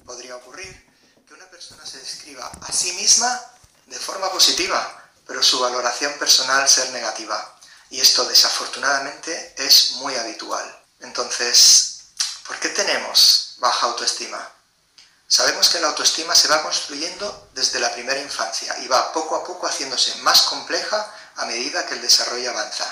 Podría 0.04 0.36
ocurrir 0.36 0.83
que 1.26 1.34
una 1.34 1.46
persona 1.46 1.86
se 1.86 1.98
describa 1.98 2.50
a 2.60 2.72
sí 2.72 2.92
misma 2.92 3.40
de 3.86 3.98
forma 3.98 4.30
positiva, 4.30 5.10
pero 5.26 5.42
su 5.42 5.58
valoración 5.58 6.12
personal 6.18 6.68
ser 6.68 6.90
negativa. 6.90 7.56
Y 7.90 8.00
esto 8.00 8.24
desafortunadamente 8.24 9.54
es 9.56 9.92
muy 9.92 10.14
habitual. 10.16 10.84
Entonces, 11.00 12.00
¿por 12.46 12.58
qué 12.58 12.68
tenemos 12.70 13.54
baja 13.58 13.86
autoestima? 13.86 14.50
Sabemos 15.26 15.70
que 15.70 15.80
la 15.80 15.88
autoestima 15.88 16.34
se 16.34 16.48
va 16.48 16.62
construyendo 16.62 17.48
desde 17.54 17.80
la 17.80 17.92
primera 17.92 18.20
infancia 18.20 18.76
y 18.80 18.88
va 18.88 19.12
poco 19.12 19.36
a 19.36 19.44
poco 19.44 19.66
haciéndose 19.66 20.14
más 20.16 20.42
compleja 20.42 21.14
a 21.36 21.46
medida 21.46 21.86
que 21.86 21.94
el 21.94 22.02
desarrollo 22.02 22.50
avanza. 22.50 22.84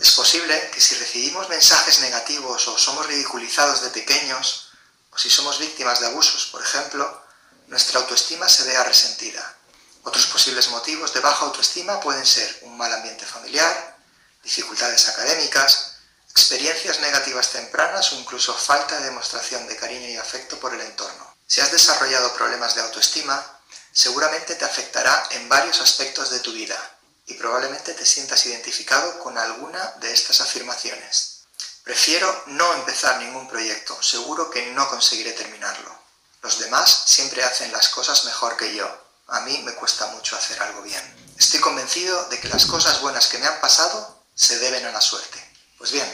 Es 0.00 0.12
posible 0.12 0.70
que 0.72 0.80
si 0.80 0.94
recibimos 0.94 1.48
mensajes 1.50 2.00
negativos 2.00 2.68
o 2.68 2.78
somos 2.78 3.06
ridiculizados 3.06 3.82
de 3.82 3.90
pequeños, 3.90 4.68
o 5.10 5.18
si 5.18 5.28
somos 5.28 5.58
víctimas 5.58 6.00
de 6.00 6.06
abusos, 6.06 6.46
por 6.46 6.62
ejemplo, 6.62 7.25
nuestra 7.68 8.00
autoestima 8.00 8.48
se 8.48 8.64
vea 8.64 8.84
resentida. 8.84 9.56
Otros 10.04 10.26
posibles 10.26 10.68
motivos 10.68 11.12
de 11.12 11.20
baja 11.20 11.46
autoestima 11.46 12.00
pueden 12.00 12.24
ser 12.24 12.60
un 12.62 12.76
mal 12.76 12.92
ambiente 12.92 13.26
familiar, 13.26 13.96
dificultades 14.42 15.08
académicas, 15.08 15.96
experiencias 16.30 17.00
negativas 17.00 17.50
tempranas 17.50 18.12
o 18.12 18.16
incluso 18.16 18.54
falta 18.54 18.98
de 18.98 19.06
demostración 19.06 19.66
de 19.66 19.76
cariño 19.76 20.08
y 20.08 20.16
afecto 20.16 20.60
por 20.60 20.72
el 20.74 20.80
entorno. 20.80 21.34
Si 21.46 21.60
has 21.60 21.72
desarrollado 21.72 22.34
problemas 22.34 22.74
de 22.74 22.82
autoestima, 22.82 23.44
seguramente 23.92 24.54
te 24.54 24.64
afectará 24.64 25.28
en 25.30 25.48
varios 25.48 25.80
aspectos 25.80 26.30
de 26.30 26.40
tu 26.40 26.52
vida 26.52 26.78
y 27.26 27.34
probablemente 27.34 27.94
te 27.94 28.06
sientas 28.06 28.46
identificado 28.46 29.18
con 29.18 29.36
alguna 29.36 29.94
de 30.00 30.12
estas 30.12 30.40
afirmaciones. 30.40 31.40
Prefiero 31.82 32.44
no 32.46 32.74
empezar 32.74 33.18
ningún 33.18 33.48
proyecto, 33.48 34.00
seguro 34.02 34.50
que 34.50 34.66
no 34.72 34.88
conseguiré 34.88 35.32
terminarlo. 35.32 36.05
Los 36.46 36.60
demás 36.60 37.02
siempre 37.06 37.42
hacen 37.42 37.72
las 37.72 37.88
cosas 37.88 38.24
mejor 38.24 38.56
que 38.56 38.72
yo 38.72 38.88
a 39.26 39.40
mí 39.40 39.58
me 39.64 39.74
cuesta 39.74 40.06
mucho 40.12 40.36
hacer 40.36 40.62
algo 40.62 40.80
bien. 40.80 41.34
Estoy 41.36 41.58
convencido 41.58 42.24
de 42.26 42.38
que 42.38 42.46
las 42.46 42.66
cosas 42.66 43.00
buenas 43.00 43.26
que 43.26 43.38
me 43.38 43.48
han 43.48 43.60
pasado 43.60 44.22
se 44.32 44.60
deben 44.60 44.86
a 44.86 44.92
la 44.92 45.00
suerte. 45.00 45.42
Pues 45.76 45.90
bien, 45.90 46.06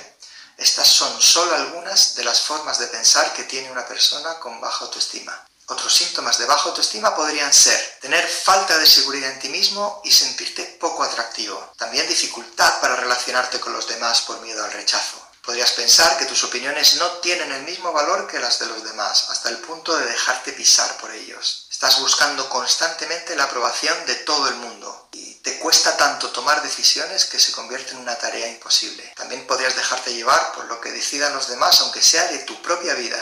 estas 0.56 0.88
son 0.88 1.20
solo 1.20 1.54
algunas 1.54 2.14
de 2.14 2.24
las 2.24 2.40
formas 2.40 2.78
de 2.78 2.86
pensar 2.86 3.34
que 3.34 3.44
tiene 3.44 3.70
una 3.70 3.86
persona 3.86 4.40
con 4.40 4.58
baja 4.58 4.86
autoestima. 4.86 5.38
Otros 5.66 5.94
síntomas 5.94 6.38
de 6.38 6.46
baja 6.46 6.70
autoestima 6.70 7.14
podrían 7.14 7.52
ser 7.52 7.98
tener 8.00 8.26
falta 8.26 8.78
de 8.78 8.86
seguridad 8.86 9.32
en 9.32 9.38
ti 9.38 9.50
mismo 9.50 10.00
y 10.02 10.12
sentirte 10.12 10.78
poco 10.80 11.02
atractivo. 11.02 11.74
También 11.76 12.08
dificultad 12.08 12.80
para 12.80 12.96
relacionarte 12.96 13.60
con 13.60 13.74
los 13.74 13.86
demás 13.86 14.22
por 14.22 14.40
miedo 14.40 14.64
al 14.64 14.72
rechazo. 14.72 15.31
Podrías 15.42 15.72
pensar 15.72 16.18
que 16.18 16.26
tus 16.26 16.44
opiniones 16.44 16.94
no 16.94 17.10
tienen 17.18 17.50
el 17.50 17.64
mismo 17.64 17.92
valor 17.92 18.28
que 18.28 18.38
las 18.38 18.60
de 18.60 18.66
los 18.66 18.84
demás, 18.84 19.28
hasta 19.28 19.48
el 19.48 19.58
punto 19.58 19.96
de 19.96 20.06
dejarte 20.06 20.52
pisar 20.52 20.96
por 20.98 21.10
ellos. 21.10 21.66
Estás 21.68 21.98
buscando 21.98 22.48
constantemente 22.48 23.34
la 23.34 23.44
aprobación 23.44 24.06
de 24.06 24.14
todo 24.14 24.48
el 24.48 24.54
mundo 24.54 25.08
y 25.10 25.34
te 25.36 25.58
cuesta 25.58 25.96
tanto 25.96 26.30
tomar 26.30 26.62
decisiones 26.62 27.24
que 27.24 27.40
se 27.40 27.50
convierte 27.50 27.90
en 27.90 27.98
una 27.98 28.14
tarea 28.14 28.46
imposible. 28.46 29.12
También 29.16 29.44
podrías 29.48 29.74
dejarte 29.74 30.14
llevar 30.14 30.52
por 30.52 30.66
lo 30.66 30.80
que 30.80 30.92
decidan 30.92 31.34
los 31.34 31.48
demás, 31.48 31.80
aunque 31.80 32.02
sea 32.02 32.28
de 32.28 32.38
tu 32.44 32.62
propia 32.62 32.94
vida. 32.94 33.18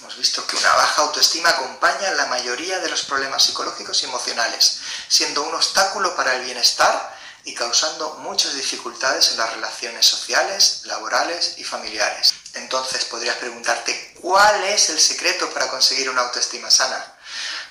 Hemos 0.00 0.16
visto 0.16 0.44
que 0.48 0.56
una 0.56 0.74
baja 0.74 1.02
autoestima 1.02 1.50
acompaña 1.50 2.10
la 2.10 2.26
mayoría 2.26 2.80
de 2.80 2.90
los 2.90 3.02
problemas 3.02 3.44
psicológicos 3.44 4.02
y 4.02 4.06
emocionales, 4.06 4.78
siendo 5.06 5.44
un 5.44 5.54
obstáculo 5.54 6.16
para 6.16 6.34
el 6.34 6.44
bienestar 6.44 7.21
y 7.44 7.54
causando 7.54 8.14
muchas 8.20 8.54
dificultades 8.54 9.32
en 9.32 9.38
las 9.38 9.52
relaciones 9.52 10.06
sociales, 10.06 10.82
laborales 10.84 11.54
y 11.58 11.64
familiares. 11.64 12.34
Entonces 12.54 13.04
podrías 13.06 13.36
preguntarte, 13.36 14.14
¿cuál 14.20 14.64
es 14.64 14.90
el 14.90 15.00
secreto 15.00 15.50
para 15.50 15.68
conseguir 15.68 16.08
una 16.10 16.22
autoestima 16.22 16.70
sana? 16.70 17.14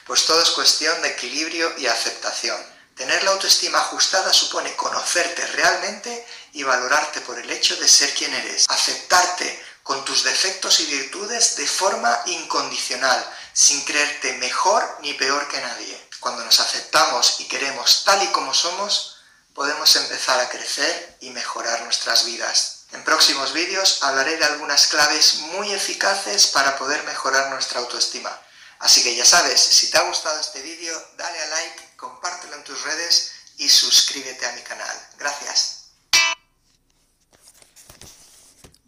Pues 0.06 0.26
todo 0.26 0.42
es 0.42 0.50
cuestión 0.52 1.02
de 1.02 1.10
equilibrio 1.10 1.74
y 1.78 1.88
aceptación. 1.88 2.60
Tener 2.96 3.24
la 3.24 3.32
autoestima 3.32 3.80
ajustada 3.80 4.34
supone 4.34 4.76
conocerte 4.76 5.46
realmente 5.48 6.28
y 6.54 6.64
valorarte 6.64 7.22
por 7.22 7.40
el 7.40 7.50
hecho 7.50 7.76
de 7.78 7.88
ser 7.88 8.14
quien 8.14 8.34
eres. 8.34 8.66
Aceptarte 8.68 9.64
con 9.84 10.04
tus 10.06 10.24
defectos 10.24 10.80
y 10.82 10.86
virtudes 10.86 11.56
de 11.56 11.68
forma 11.68 12.22
incondicional, 12.28 13.26
sin 13.54 13.82
creerte 13.84 14.34
mejor 14.34 14.98
ni 15.02 15.14
peor 15.14 15.48
que 15.48 15.60
nadie. 15.60 16.10
Cuando 16.20 16.46
nos 16.46 16.60
aceptamos 16.60 17.40
y 17.40 17.46
queremos 17.46 18.04
tal 18.04 18.22
y 18.24 18.28
como 18.28 18.54
somos, 18.54 19.11
podemos 19.54 19.96
empezar 19.96 20.40
a 20.40 20.50
crecer 20.50 21.18
y 21.22 21.30
mejorar 21.32 21.84
nuestras 21.84 22.26
vidas. 22.26 22.86
En 22.92 23.04
próximos 23.04 23.54
vídeos 23.54 24.04
hablaré 24.04 24.38
de 24.38 24.46
algunas 24.46 24.88
claves 24.88 25.40
muy 25.54 25.72
eficaces 25.72 26.48
para 26.48 26.78
poder 26.78 27.04
mejorar 27.04 27.50
nuestra 27.50 27.80
autoestima. 27.80 28.38
Así 28.80 29.04
que 29.04 29.16
ya 29.16 29.26
sabes, 29.26 29.62
si 29.62 29.92
te 29.92 29.98
ha 29.98 30.08
gustado 30.08 30.40
este 30.40 30.62
vídeo, 30.62 30.94
dale 31.18 31.42
a 31.42 31.48
like, 31.48 31.96
compártelo 31.96 32.56
en 32.56 32.64
tus 32.64 32.84
redes 32.84 33.32
y 33.58 33.70
suscríbete 33.70 34.46
a 34.46 34.54
mi 34.54 34.62
canal. 34.62 34.98
Gracias. 35.18 35.92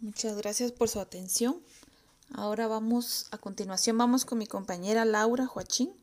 Muchas 0.00 0.36
gracias 0.36 0.72
por 0.72 0.88
su 0.88 1.00
atención. 1.00 1.62
Ahora 2.34 2.66
vamos, 2.66 3.26
a 3.30 3.38
continuación 3.38 3.96
vamos 3.96 4.24
con 4.24 4.38
mi 4.38 4.46
compañera 4.46 5.04
Laura 5.04 5.46
Joachín 5.46 5.94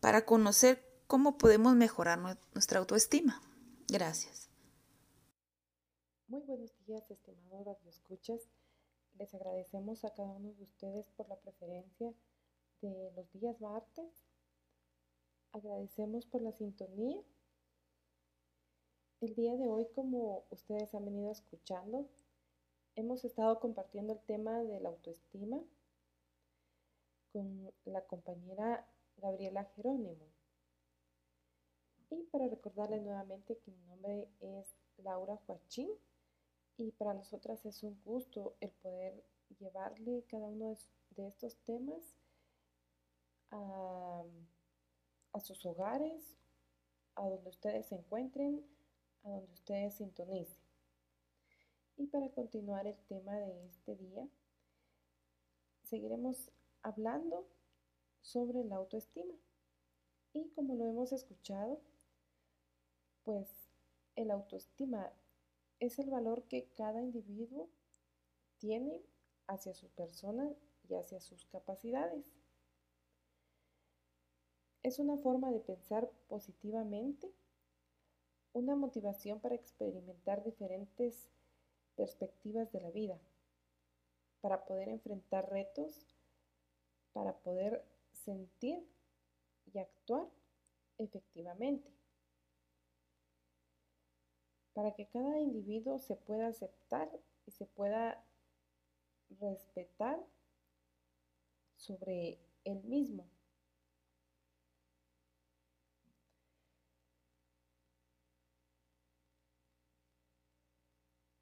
para 0.00 0.26
conocer 0.26 0.86
cómo 1.06 1.38
podemos 1.38 1.74
mejorar 1.74 2.18
nuestra 2.52 2.78
autoestima. 2.78 3.40
Gracias. 3.88 4.50
Muy 6.26 6.40
buenos 6.42 6.74
días, 6.86 7.10
estimados 7.10 7.84
escuchas. 7.86 8.48
Les 9.18 9.32
agradecemos 9.34 10.04
a 10.04 10.14
cada 10.14 10.32
uno 10.32 10.52
de 10.54 10.64
ustedes 10.64 11.08
por 11.10 11.28
la 11.28 11.36
preferencia 11.36 12.12
de 12.80 13.12
los 13.14 13.30
días 13.32 13.60
martes. 13.60 14.24
Agradecemos 15.52 16.26
por 16.26 16.42
la 16.42 16.52
sintonía. 16.52 17.22
El 19.20 19.34
día 19.34 19.54
de 19.56 19.68
hoy, 19.68 19.86
como 19.94 20.44
ustedes 20.50 20.94
han 20.94 21.04
venido 21.04 21.30
escuchando, 21.30 22.08
hemos 22.96 23.24
estado 23.24 23.60
compartiendo 23.60 24.14
el 24.14 24.20
tema 24.20 24.58
de 24.62 24.80
la 24.80 24.88
autoestima 24.88 25.62
con 27.32 27.72
la 27.84 28.04
compañera 28.06 28.88
Gabriela 29.18 29.64
Jerónimo. 29.76 30.33
Y 32.14 32.22
para 32.30 32.46
recordarles 32.46 33.02
nuevamente 33.02 33.58
que 33.58 33.72
mi 33.72 33.82
nombre 33.86 34.28
es 34.38 34.76
Laura 34.98 35.36
Joachín 35.46 35.90
y 36.76 36.92
para 36.92 37.12
nosotras 37.12 37.66
es 37.66 37.82
un 37.82 38.00
gusto 38.04 38.54
el 38.60 38.70
poder 38.70 39.24
llevarle 39.58 40.24
cada 40.28 40.46
uno 40.46 40.76
de 41.10 41.26
estos 41.26 41.56
temas 41.64 42.14
a, 43.50 44.22
sus 45.40 45.66
hogares, 45.66 46.36
a 47.16 47.28
donde 47.28 47.50
ustedes 47.50 47.86
se 47.86 47.96
encuentren, 47.96 48.64
a 49.24 49.30
donde 49.30 49.52
ustedes 49.52 49.94
sintonicen. 49.94 50.62
Y 51.96 52.06
para 52.06 52.28
continuar 52.30 52.86
el 52.86 52.98
tema 53.08 53.34
de 53.40 53.66
este 53.66 53.96
día, 53.96 54.28
seguiremos 55.82 56.52
hablando 56.82 57.44
sobre 58.22 58.62
la 58.62 58.76
autoestima. 58.76 59.34
Y 60.32 60.48
como 60.50 60.76
lo 60.76 60.86
hemos 60.86 61.12
escuchado, 61.12 61.80
pues 63.24 63.48
el 64.16 64.30
autoestima 64.30 65.12
es 65.80 65.98
el 65.98 66.10
valor 66.10 66.44
que 66.44 66.68
cada 66.76 67.02
individuo 67.02 67.68
tiene 68.58 69.02
hacia 69.46 69.74
su 69.74 69.88
persona 69.88 70.52
y 70.88 70.94
hacia 70.94 71.20
sus 71.20 71.44
capacidades. 71.46 72.24
Es 74.82 74.98
una 74.98 75.16
forma 75.16 75.50
de 75.50 75.60
pensar 75.60 76.10
positivamente, 76.28 77.32
una 78.52 78.76
motivación 78.76 79.40
para 79.40 79.54
experimentar 79.54 80.44
diferentes 80.44 81.30
perspectivas 81.96 82.70
de 82.72 82.80
la 82.80 82.90
vida, 82.90 83.18
para 84.40 84.64
poder 84.66 84.88
enfrentar 84.88 85.50
retos, 85.50 86.06
para 87.12 87.36
poder 87.38 87.84
sentir 88.12 88.86
y 89.72 89.78
actuar 89.78 90.28
efectivamente, 90.98 91.90
para 94.74 94.92
que 94.92 95.06
cada 95.06 95.38
individuo 95.40 95.98
se 95.98 96.16
pueda 96.16 96.48
aceptar 96.48 97.08
y 97.46 97.52
se 97.52 97.64
pueda 97.64 98.22
respetar 99.40 100.20
sobre 101.76 102.38
él 102.64 102.82
mismo. 102.84 103.24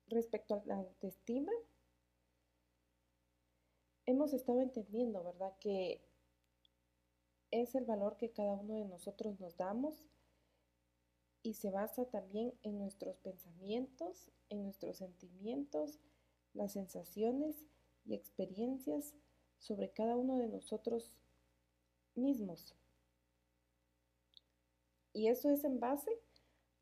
Respecto 0.08 0.54
a 0.54 0.62
la 0.66 0.76
autoestima, 0.76 1.52
hemos 4.04 4.34
estado 4.34 4.60
entendiendo, 4.60 5.24
¿verdad? 5.24 5.56
Que 5.58 6.04
es 7.50 7.74
el 7.74 7.86
valor 7.86 8.18
que 8.18 8.30
cada 8.30 8.52
uno 8.52 8.74
de 8.74 8.84
nosotros 8.84 9.40
nos 9.40 9.56
damos 9.56 10.04
y 11.42 11.54
se 11.54 11.70
basa 11.70 12.04
también 12.04 12.54
en 12.62 12.78
nuestros 12.78 13.18
pensamientos, 13.18 14.30
en 14.48 14.62
nuestros 14.62 14.98
sentimientos, 14.98 15.98
las 16.54 16.72
sensaciones 16.72 17.64
y 18.04 18.14
experiencias 18.14 19.14
sobre 19.58 19.90
cada 19.90 20.16
uno 20.16 20.38
de 20.38 20.48
nosotros 20.48 21.12
mismos. 22.14 22.74
Y 25.12 25.28
eso 25.28 25.50
es 25.50 25.64
en 25.64 25.80
base 25.80 26.10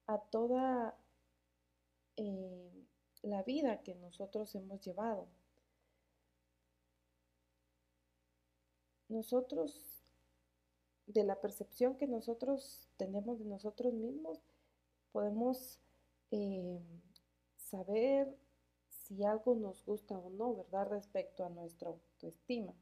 a 0.06 0.18
toda 0.18 0.96
eh, 2.16 2.86
la 3.22 3.42
vida 3.42 3.82
que 3.82 3.94
nosotros 3.94 4.54
hemos 4.54 4.80
llevado. 4.80 5.26
Nosotros, 9.08 9.80
de 11.06 11.24
la 11.24 11.40
percepción 11.40 11.96
que 11.96 12.06
nosotros 12.06 12.88
tenemos 12.96 13.40
de 13.40 13.46
nosotros 13.46 13.92
mismos, 13.92 14.40
podemos 15.12 15.78
eh, 16.30 16.80
saber 17.56 18.36
si 18.88 19.24
algo 19.24 19.54
nos 19.54 19.84
gusta 19.84 20.16
o 20.16 20.30
no, 20.30 20.54
¿verdad? 20.54 20.88
Respecto 20.88 21.44
a 21.44 21.50
nuestra 21.50 21.88
autoestima. 21.88 22.74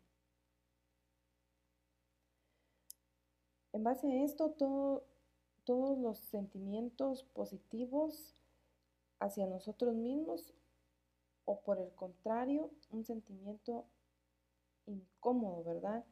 En 3.73 3.85
base 3.85 4.11
a 4.11 4.25
esto, 4.25 4.51
todos 5.65 5.99
los 5.99 6.19
sentimientos 6.19 7.25
positivos 7.25 8.35
hacia 9.21 9.47
nosotros 9.47 9.95
mismos 9.95 10.55
o 11.45 11.61
por 11.61 11.79
el 11.79 11.91
contrario, 11.95 12.71
un 12.91 13.05
sentimiento 13.05 13.87
incómodo, 14.87 15.65
¿verdad? 15.65 16.05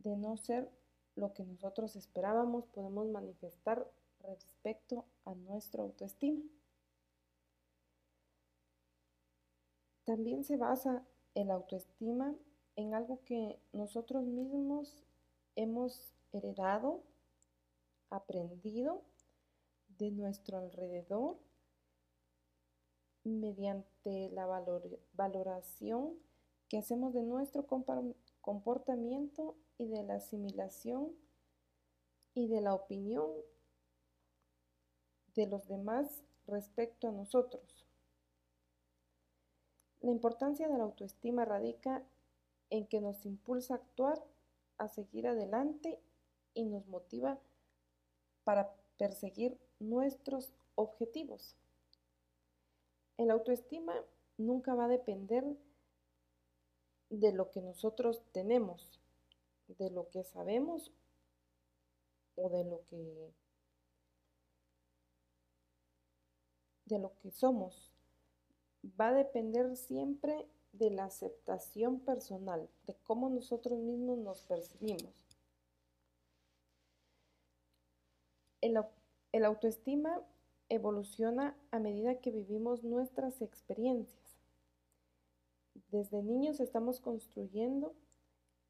De 0.00 0.16
no 0.16 0.36
ser 0.36 0.70
lo 1.16 1.32
que 1.32 1.44
nosotros 1.44 1.96
esperábamos, 1.96 2.66
podemos 2.66 3.06
manifestar 3.08 3.90
respecto 4.26 5.04
a 5.24 5.34
nuestra 5.34 5.82
autoestima. 5.82 6.42
También 10.04 10.44
se 10.44 10.56
basa 10.56 11.02
el 11.34 11.50
autoestima 11.50 12.34
en 12.76 12.94
algo 12.94 13.20
que 13.24 13.58
nosotros 13.72 14.24
mismos 14.24 15.02
hemos 15.56 16.12
heredado, 16.32 17.02
aprendido 18.10 19.02
de 19.98 20.10
nuestro 20.10 20.58
alrededor 20.58 21.38
mediante 23.24 24.30
la 24.30 24.46
valoración 25.14 26.18
que 26.68 26.78
hacemos 26.78 27.14
de 27.14 27.22
nuestro 27.22 27.66
comportamiento 28.40 29.56
y 29.78 29.86
de 29.86 30.02
la 30.02 30.16
asimilación 30.16 31.12
y 32.34 32.48
de 32.48 32.60
la 32.60 32.74
opinión 32.74 33.30
de 35.34 35.46
los 35.46 35.66
demás 35.68 36.22
respecto 36.46 37.08
a 37.08 37.12
nosotros. 37.12 37.86
La 40.00 40.10
importancia 40.10 40.68
de 40.68 40.76
la 40.76 40.84
autoestima 40.84 41.44
radica 41.44 42.02
en 42.70 42.86
que 42.86 43.00
nos 43.00 43.24
impulsa 43.24 43.74
a 43.74 43.76
actuar, 43.78 44.22
a 44.78 44.88
seguir 44.88 45.26
adelante 45.26 45.98
y 46.52 46.64
nos 46.64 46.86
motiva 46.86 47.38
para 48.44 48.74
perseguir 48.98 49.58
nuestros 49.80 50.52
objetivos. 50.74 51.56
El 53.16 53.30
autoestima 53.30 53.94
nunca 54.36 54.74
va 54.74 54.86
a 54.86 54.88
depender 54.88 55.44
de 57.10 57.32
lo 57.32 57.50
que 57.50 57.60
nosotros 57.60 58.22
tenemos, 58.32 59.00
de 59.68 59.90
lo 59.90 60.08
que 60.10 60.24
sabemos 60.24 60.92
o 62.36 62.48
de 62.48 62.64
lo 62.64 62.84
que 62.88 63.32
de 66.94 67.00
lo 67.00 67.12
que 67.18 67.30
somos. 67.30 67.92
Va 69.00 69.08
a 69.08 69.14
depender 69.14 69.76
siempre 69.76 70.46
de 70.72 70.90
la 70.90 71.04
aceptación 71.04 72.00
personal, 72.00 72.68
de 72.86 72.94
cómo 73.04 73.28
nosotros 73.28 73.78
mismos 73.78 74.18
nos 74.18 74.42
percibimos. 74.42 75.12
El, 78.60 78.78
el 79.32 79.44
autoestima 79.44 80.22
evoluciona 80.68 81.56
a 81.70 81.78
medida 81.78 82.20
que 82.20 82.30
vivimos 82.30 82.84
nuestras 82.84 83.42
experiencias. 83.42 84.38
Desde 85.90 86.22
niños 86.22 86.60
estamos 86.60 87.00
construyendo 87.00 87.94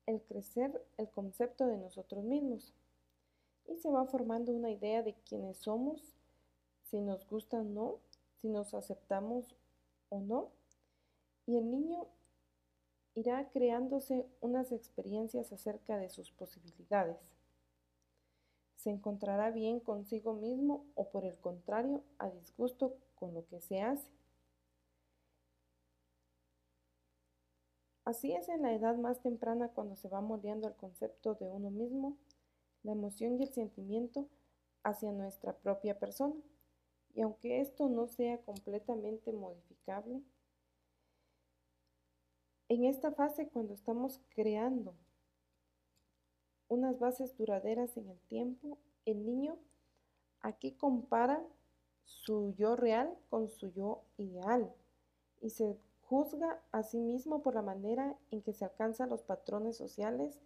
el 0.06 0.22
crecer 0.22 0.84
el 0.96 1.08
concepto 1.10 1.66
de 1.66 1.78
nosotros 1.78 2.24
mismos 2.24 2.74
y 3.66 3.76
se 3.76 3.90
va 3.90 4.04
formando 4.06 4.52
una 4.52 4.70
idea 4.70 5.02
de 5.02 5.14
quiénes 5.26 5.58
somos, 5.58 6.14
si 6.82 7.00
nos 7.00 7.26
gusta 7.26 7.58
o 7.58 7.64
no, 7.64 7.98
si 8.44 8.50
nos 8.50 8.74
aceptamos 8.74 9.56
o 10.10 10.20
no. 10.20 10.50
Y 11.46 11.56
el 11.56 11.70
niño 11.70 12.06
irá 13.14 13.48
creándose 13.48 14.26
unas 14.42 14.70
experiencias 14.70 15.50
acerca 15.50 15.96
de 15.96 16.10
sus 16.10 16.30
posibilidades 16.30 17.34
se 18.84 18.90
encontrará 18.90 19.50
bien 19.50 19.80
consigo 19.80 20.34
mismo 20.34 20.84
o 20.94 21.08
por 21.08 21.24
el 21.24 21.38
contrario 21.38 22.04
a 22.18 22.28
disgusto 22.28 22.98
con 23.14 23.32
lo 23.32 23.46
que 23.46 23.62
se 23.62 23.80
hace. 23.80 24.10
Así 28.04 28.34
es 28.34 28.50
en 28.50 28.60
la 28.60 28.74
edad 28.74 28.96
más 28.96 29.22
temprana 29.22 29.70
cuando 29.70 29.96
se 29.96 30.10
va 30.10 30.20
moldeando 30.20 30.68
el 30.68 30.74
concepto 30.74 31.34
de 31.34 31.48
uno 31.48 31.70
mismo, 31.70 32.18
la 32.82 32.92
emoción 32.92 33.40
y 33.40 33.44
el 33.44 33.54
sentimiento 33.54 34.28
hacia 34.82 35.12
nuestra 35.12 35.54
propia 35.54 35.98
persona. 35.98 36.34
Y 37.14 37.22
aunque 37.22 37.60
esto 37.60 37.88
no 37.88 38.08
sea 38.08 38.38
completamente 38.38 39.32
modificable, 39.32 40.20
en 42.68 42.84
esta 42.84 43.12
fase 43.12 43.48
cuando 43.48 43.72
estamos 43.72 44.20
creando 44.34 44.94
unas 46.68 46.98
bases 46.98 47.36
duraderas 47.36 47.96
en 47.96 48.08
el 48.08 48.18
tiempo, 48.22 48.78
el 49.04 49.24
niño 49.24 49.58
aquí 50.40 50.72
compara 50.72 51.40
su 52.04 52.52
yo 52.56 52.74
real 52.74 53.16
con 53.30 53.48
su 53.48 53.68
yo 53.68 54.02
ideal 54.16 54.74
y 55.40 55.50
se 55.50 55.78
juzga 56.02 56.62
a 56.72 56.82
sí 56.82 57.00
mismo 57.00 57.42
por 57.42 57.54
la 57.54 57.62
manera 57.62 58.18
en 58.30 58.42
que 58.42 58.52
se 58.52 58.64
alcanzan 58.64 59.08
los 59.08 59.22
patrones 59.22 59.76
sociales 59.76 60.40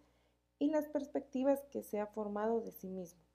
y 0.59 0.69
las 0.69 0.87
perspectivas 0.87 1.63
que 1.71 1.81
se 1.81 1.99
ha 1.99 2.07
formado 2.07 2.61
de 2.61 2.71
sí 2.71 2.87
mismo 2.87 3.28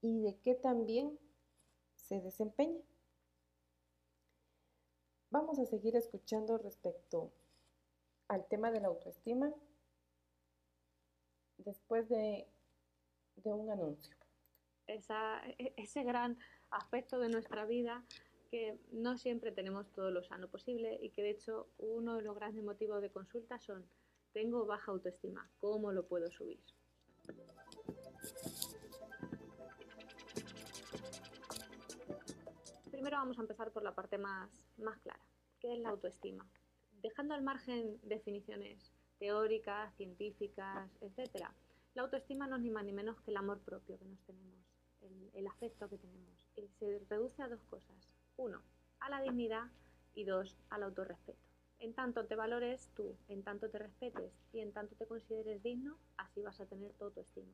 y 0.00 0.20
de 0.20 0.36
qué 0.40 0.54
también 0.54 1.18
se 1.94 2.20
desempeña. 2.20 2.80
Vamos 5.30 5.58
a 5.58 5.66
seguir 5.66 5.96
escuchando 5.96 6.56
respecto 6.58 7.32
al 8.28 8.46
tema 8.46 8.70
de 8.70 8.80
la 8.80 8.88
autoestima 8.88 9.52
después 11.58 12.08
de, 12.08 12.46
un 13.44 13.70
anuncio. 13.70 14.16
E, 14.86 15.74
ese 15.76 16.02
gran 16.04 16.38
aspecto 16.70 17.18
de 17.18 17.28
nuestra 17.28 17.64
vida 17.64 18.04
que 18.50 18.78
no 18.92 19.18
siempre 19.18 19.52
tenemos 19.52 19.92
todo 19.92 20.10
lo 20.10 20.22
sano 20.22 20.48
posible 20.48 20.98
y 21.02 21.10
que 21.10 21.22
de 21.22 21.30
hecho 21.30 21.68
uno 21.78 22.16
de 22.16 22.22
los 22.22 22.36
grandes 22.36 22.64
motivos 22.64 23.02
de 23.02 23.10
consulta 23.10 23.58
son 23.58 23.84
tengo 24.32 24.66
baja 24.66 24.92
autoestima, 24.92 25.50
¿cómo 25.58 25.92
lo 25.92 26.06
puedo 26.06 26.30
subir? 26.30 26.60
Primero 32.96 33.18
vamos 33.18 33.38
a 33.38 33.42
empezar 33.42 33.72
por 33.72 33.82
la 33.82 33.94
parte 33.94 34.16
más, 34.16 34.50
más 34.78 34.98
clara, 35.00 35.20
que 35.60 35.70
es 35.70 35.78
la 35.80 35.90
autoestima. 35.90 36.48
Dejando 37.02 37.34
al 37.34 37.42
margen 37.42 38.00
definiciones 38.02 38.90
teóricas, 39.18 39.94
científicas, 39.96 40.90
etc. 41.02 41.44
La 41.92 42.00
autoestima 42.00 42.46
no 42.46 42.56
es 42.56 42.62
ni 42.62 42.70
más 42.70 42.86
ni 42.86 42.94
menos 42.94 43.20
que 43.20 43.32
el 43.32 43.36
amor 43.36 43.60
propio 43.60 43.98
que 43.98 44.06
nos 44.06 44.18
tenemos, 44.22 44.64
el, 45.34 45.46
afecto 45.46 45.90
que 45.90 45.98
tenemos. 45.98 46.48
Y 46.56 46.68
se 46.78 47.00
reduce 47.10 47.42
a 47.42 47.48
dos 47.48 47.62
cosas. 47.64 47.98
Uno, 48.38 48.62
a 49.00 49.10
la 49.10 49.20
dignidad 49.20 49.70
y 50.14 50.24
dos, 50.24 50.56
al 50.70 50.82
autorrespeto. 50.84 51.38
En 51.78 51.92
tanto 51.92 52.24
te 52.24 52.34
valores 52.34 52.88
tú, 52.94 53.14
en 53.28 53.42
tanto 53.42 53.68
te 53.68 53.78
respetes 53.78 54.32
y 54.54 54.60
en 54.60 54.72
tanto 54.72 54.94
te 54.94 55.06
consideres 55.06 55.62
digno, 55.62 55.98
así 56.16 56.40
vas 56.40 56.58
a 56.62 56.66
tener 56.66 56.94
tu 56.94 57.04
autoestima. 57.04 57.52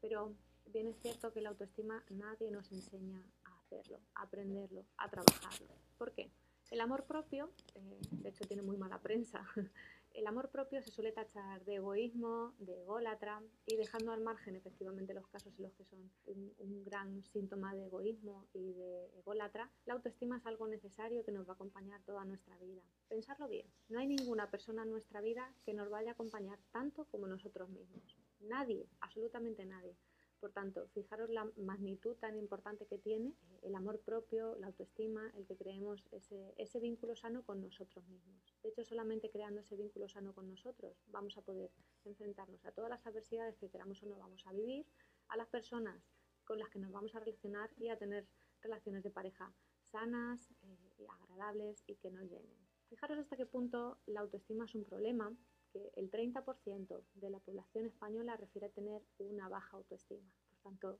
Pero 0.00 0.34
bien 0.66 0.88
es 0.88 0.98
cierto 1.00 1.32
que 1.32 1.42
la 1.42 1.50
autoestima 1.50 2.02
nadie 2.08 2.50
nos 2.50 2.72
enseña 2.72 3.24
hacerlo, 3.70 4.00
a 4.14 4.22
aprenderlo, 4.22 4.84
a 4.96 5.08
trabajarlo. 5.08 5.68
¿Por 5.96 6.12
qué? 6.12 6.30
El 6.70 6.80
amor 6.80 7.04
propio, 7.04 7.50
eh, 7.74 8.00
de 8.10 8.28
hecho 8.28 8.44
tiene 8.46 8.62
muy 8.62 8.76
mala 8.76 9.00
prensa, 9.00 9.44
El 10.12 10.26
amor 10.26 10.50
propio 10.50 10.82
se 10.82 10.90
suele 10.90 11.12
tachar 11.12 11.64
de 11.64 11.76
egoísmo, 11.76 12.52
de 12.58 12.82
ególatra 12.82 13.42
y 13.64 13.76
dejando 13.76 14.10
al 14.10 14.20
margen 14.20 14.56
efectivamente 14.56 15.14
los 15.14 15.28
casos 15.28 15.56
en 15.56 15.62
los 15.62 15.72
que 15.74 15.84
son 15.84 16.10
un, 16.26 16.84
gran 16.84 17.22
síntoma 17.22 17.74
de 17.74 17.84
egoísmo 17.84 18.48
y 18.52 18.72
de 18.72 19.06
ególatra, 19.18 19.70
la 19.86 19.94
autoestima 19.94 20.38
es 20.38 20.46
algo 20.46 20.66
necesario 20.66 21.24
que 21.24 21.30
nos 21.30 21.46
va 21.46 21.52
a 21.52 21.54
acompañar 21.54 22.02
toda 22.02 22.24
nuestra 22.24 22.56
vida. 22.58 22.82
Pensarlo 23.08 23.46
bien, 23.46 23.66
no 23.88 24.00
hay 24.00 24.08
ninguna 24.08 24.50
persona 24.50 24.82
en 24.82 24.90
nuestra 24.90 25.20
vida 25.20 25.54
que 25.64 25.74
nos 25.74 25.88
vaya 25.90 26.10
a 26.10 26.14
acompañar 26.14 26.58
tanto 26.72 27.04
como 27.04 27.28
nosotros 27.28 27.68
mismos. 27.68 28.16
Nadie, 28.40 28.88
absolutamente 29.00 29.64
nadie. 29.64 29.94
Por 30.40 30.52
tanto, 30.52 30.88
fijaros 30.94 31.28
la 31.28 31.44
magnitud 31.56 32.16
tan 32.16 32.36
importante 32.36 32.86
que 32.86 32.96
tiene 32.96 33.34
el 33.62 33.74
amor 33.74 34.00
propio, 34.00 34.56
la 34.56 34.68
autoestima, 34.68 35.30
el 35.36 35.46
que 35.46 35.56
creemos 35.56 36.02
ese, 36.12 36.54
ese, 36.56 36.80
vínculo 36.80 37.14
sano 37.14 37.44
con 37.44 37.60
nosotros 37.60 38.06
mismos. 38.08 38.56
De 38.62 38.70
hecho, 38.70 38.82
solamente 38.84 39.30
creando 39.30 39.60
ese 39.60 39.76
vínculo 39.76 40.08
sano 40.08 40.34
con 40.34 40.48
nosotros 40.48 40.96
vamos 41.08 41.36
a 41.36 41.42
poder 41.42 41.70
enfrentarnos 42.06 42.64
a 42.64 42.72
todas 42.72 42.88
las 42.88 43.06
adversidades 43.06 43.58
que 43.58 43.68
queramos 43.68 44.02
o 44.02 44.06
no 44.06 44.16
vamos 44.18 44.46
a 44.46 44.52
vivir, 44.52 44.86
a 45.28 45.36
las 45.36 45.48
personas 45.48 46.02
con 46.44 46.58
las 46.58 46.70
que 46.70 46.78
nos 46.78 46.90
vamos 46.90 47.14
a 47.14 47.20
relacionar 47.20 47.70
y 47.76 47.88
a 47.88 47.98
tener 47.98 48.26
relaciones 48.62 49.02
de 49.02 49.10
pareja 49.10 49.52
sanas, 49.82 50.50
eh, 50.62 51.06
agradables 51.08 51.84
y 51.86 51.96
que 51.96 52.10
nos 52.10 52.22
llenen. 52.22 52.56
Fijaros 52.88 53.18
hasta 53.18 53.36
qué 53.36 53.46
punto 53.46 53.98
la 54.06 54.20
autoestima 54.20 54.64
es 54.64 54.74
un 54.74 54.84
problema 54.84 55.32
que 55.72 55.92
el 55.96 56.10
30% 56.10 57.02
de 57.14 57.30
la 57.30 57.38
población 57.40 57.86
española 57.86 58.36
refiere 58.36 58.66
a 58.66 58.70
tener 58.70 59.02
una 59.18 59.48
baja 59.48 59.76
autoestima. 59.76 60.30
Por 60.48 60.58
tanto, 60.62 60.98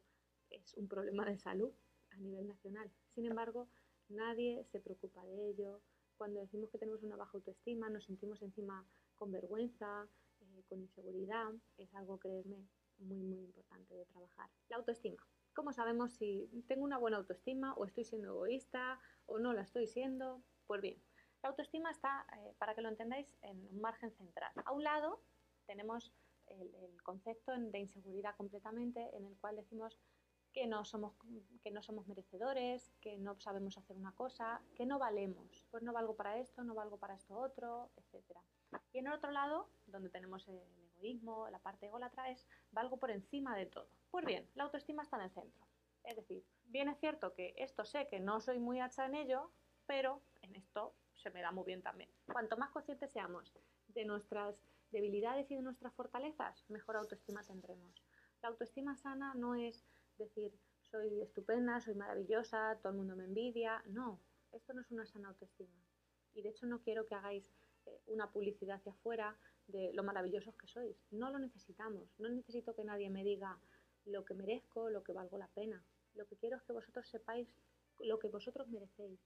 es 0.50 0.74
un 0.74 0.88
problema 0.88 1.24
de 1.24 1.38
salud 1.38 1.72
a 2.10 2.16
nivel 2.18 2.46
nacional. 2.48 2.90
Sin 3.14 3.26
embargo, 3.26 3.68
nadie 4.08 4.64
se 4.64 4.80
preocupa 4.80 5.24
de 5.24 5.50
ello. 5.50 5.80
Cuando 6.16 6.40
decimos 6.40 6.70
que 6.70 6.78
tenemos 6.78 7.02
una 7.02 7.16
baja 7.16 7.36
autoestima, 7.36 7.88
nos 7.88 8.04
sentimos 8.04 8.42
encima 8.42 8.86
con 9.16 9.30
vergüenza, 9.30 10.08
eh, 10.40 10.62
con 10.68 10.80
inseguridad. 10.80 11.52
Es 11.78 11.94
algo, 11.94 12.18
creerme, 12.18 12.66
muy, 12.98 13.22
muy 13.22 13.40
importante 13.40 13.94
de 13.94 14.04
trabajar. 14.06 14.50
La 14.68 14.76
autoestima. 14.76 15.26
¿Cómo 15.54 15.72
sabemos 15.72 16.12
si 16.12 16.48
tengo 16.68 16.84
una 16.84 16.98
buena 16.98 17.16
autoestima 17.16 17.74
o 17.74 17.84
estoy 17.84 18.04
siendo 18.04 18.28
egoísta 18.28 19.00
o 19.26 19.38
no 19.38 19.52
la 19.52 19.62
estoy 19.62 19.86
siendo? 19.86 20.42
Pues 20.66 20.80
bien, 20.80 21.02
la 21.42 21.48
autoestima 21.48 21.90
está, 21.90 22.26
eh, 22.36 22.54
para 22.58 22.74
que 22.74 22.82
lo 22.82 22.88
entendáis, 22.88 23.34
en 23.42 23.66
un 23.70 23.80
margen 23.80 24.12
central. 24.12 24.52
A 24.64 24.72
un 24.72 24.84
lado 24.84 25.22
tenemos 25.66 26.12
el, 26.46 27.02
concepto 27.02 27.52
de 27.56 27.78
inseguridad 27.78 28.36
completamente, 28.36 29.16
en 29.16 29.26
el 29.26 29.36
cual 29.38 29.56
decimos 29.56 29.98
que 30.52 30.66
no, 30.66 30.84
somos, 30.84 31.14
que 31.62 31.70
no 31.70 31.82
somos 31.82 32.06
merecedores, 32.08 32.92
que 33.00 33.16
no 33.18 33.38
sabemos 33.40 33.78
hacer 33.78 33.96
una 33.96 34.12
cosa, 34.12 34.60
que 34.74 34.84
no 34.84 34.98
valemos. 34.98 35.64
Pues 35.70 35.82
no 35.82 35.92
valgo 35.92 36.14
para 36.16 36.38
esto, 36.38 36.62
no 36.62 36.74
valgo 36.74 36.98
para 36.98 37.14
esto 37.14 37.36
otro, 37.36 37.90
etc. 37.96 38.36
Y 38.92 38.98
en 38.98 39.06
el 39.06 39.12
otro 39.12 39.30
lado, 39.30 39.70
donde 39.86 40.10
tenemos 40.10 40.46
el 40.48 40.60
egoísmo, 40.96 41.48
la 41.50 41.60
parte 41.60 41.86
ególatra, 41.86 42.30
es 42.30 42.46
valgo 42.72 42.98
por 42.98 43.10
encima 43.10 43.56
de 43.56 43.66
todo. 43.66 43.88
Pues 44.10 44.24
bien, 44.24 44.48
la 44.54 44.64
autoestima 44.64 45.02
está 45.02 45.16
en 45.16 45.22
el 45.22 45.30
centro. 45.30 45.66
Es 46.04 46.16
decir, 46.16 46.44
bien 46.64 46.88
es 46.88 46.98
cierto 46.98 47.34
que 47.34 47.54
esto 47.56 47.84
sé 47.84 48.08
que 48.08 48.20
no 48.20 48.40
soy 48.40 48.58
muy 48.58 48.80
hacha 48.80 49.06
en 49.06 49.14
ello, 49.14 49.52
pero 49.86 50.22
en 50.42 50.56
esto 50.56 50.94
se 51.20 51.30
me 51.30 51.42
da 51.42 51.52
muy 51.52 51.64
bien 51.64 51.82
también. 51.82 52.10
Cuanto 52.32 52.56
más 52.56 52.70
conscientes 52.70 53.10
seamos 53.12 53.52
de 53.88 54.04
nuestras 54.04 54.56
debilidades 54.90 55.50
y 55.50 55.56
de 55.56 55.62
nuestras 55.62 55.94
fortalezas, 55.94 56.64
mejor 56.68 56.96
autoestima 56.96 57.42
tendremos. 57.42 57.94
La 58.42 58.48
autoestima 58.48 58.96
sana 58.96 59.34
no 59.34 59.54
es 59.54 59.84
decir, 60.16 60.52
soy 60.82 61.20
estupenda, 61.22 61.80
soy 61.80 61.94
maravillosa, 61.94 62.78
todo 62.82 62.92
el 62.92 62.98
mundo 62.98 63.16
me 63.16 63.24
envidia. 63.24 63.82
No, 63.86 64.20
esto 64.52 64.72
no 64.72 64.80
es 64.80 64.90
una 64.90 65.06
sana 65.06 65.28
autoestima. 65.28 65.78
Y 66.34 66.42
de 66.42 66.50
hecho 66.50 66.66
no 66.66 66.80
quiero 66.82 67.06
que 67.06 67.14
hagáis 67.14 67.44
eh, 67.86 68.00
una 68.06 68.30
publicidad 68.30 68.76
hacia 68.76 68.92
afuera 68.92 69.36
de 69.66 69.92
lo 69.92 70.02
maravillosos 70.02 70.54
que 70.56 70.66
sois. 70.66 70.96
No 71.10 71.30
lo 71.30 71.38
necesitamos. 71.38 72.08
No 72.18 72.28
necesito 72.28 72.74
que 72.74 72.84
nadie 72.84 73.10
me 73.10 73.24
diga 73.24 73.58
lo 74.06 74.24
que 74.24 74.34
merezco, 74.34 74.90
lo 74.90 75.02
que 75.02 75.12
valgo 75.12 75.38
la 75.38 75.48
pena. 75.48 75.84
Lo 76.14 76.26
que 76.26 76.36
quiero 76.36 76.56
es 76.56 76.62
que 76.62 76.72
vosotros 76.72 77.08
sepáis 77.08 77.48
lo 78.00 78.18
que 78.18 78.28
vosotros 78.28 78.68
merecéis, 78.68 79.20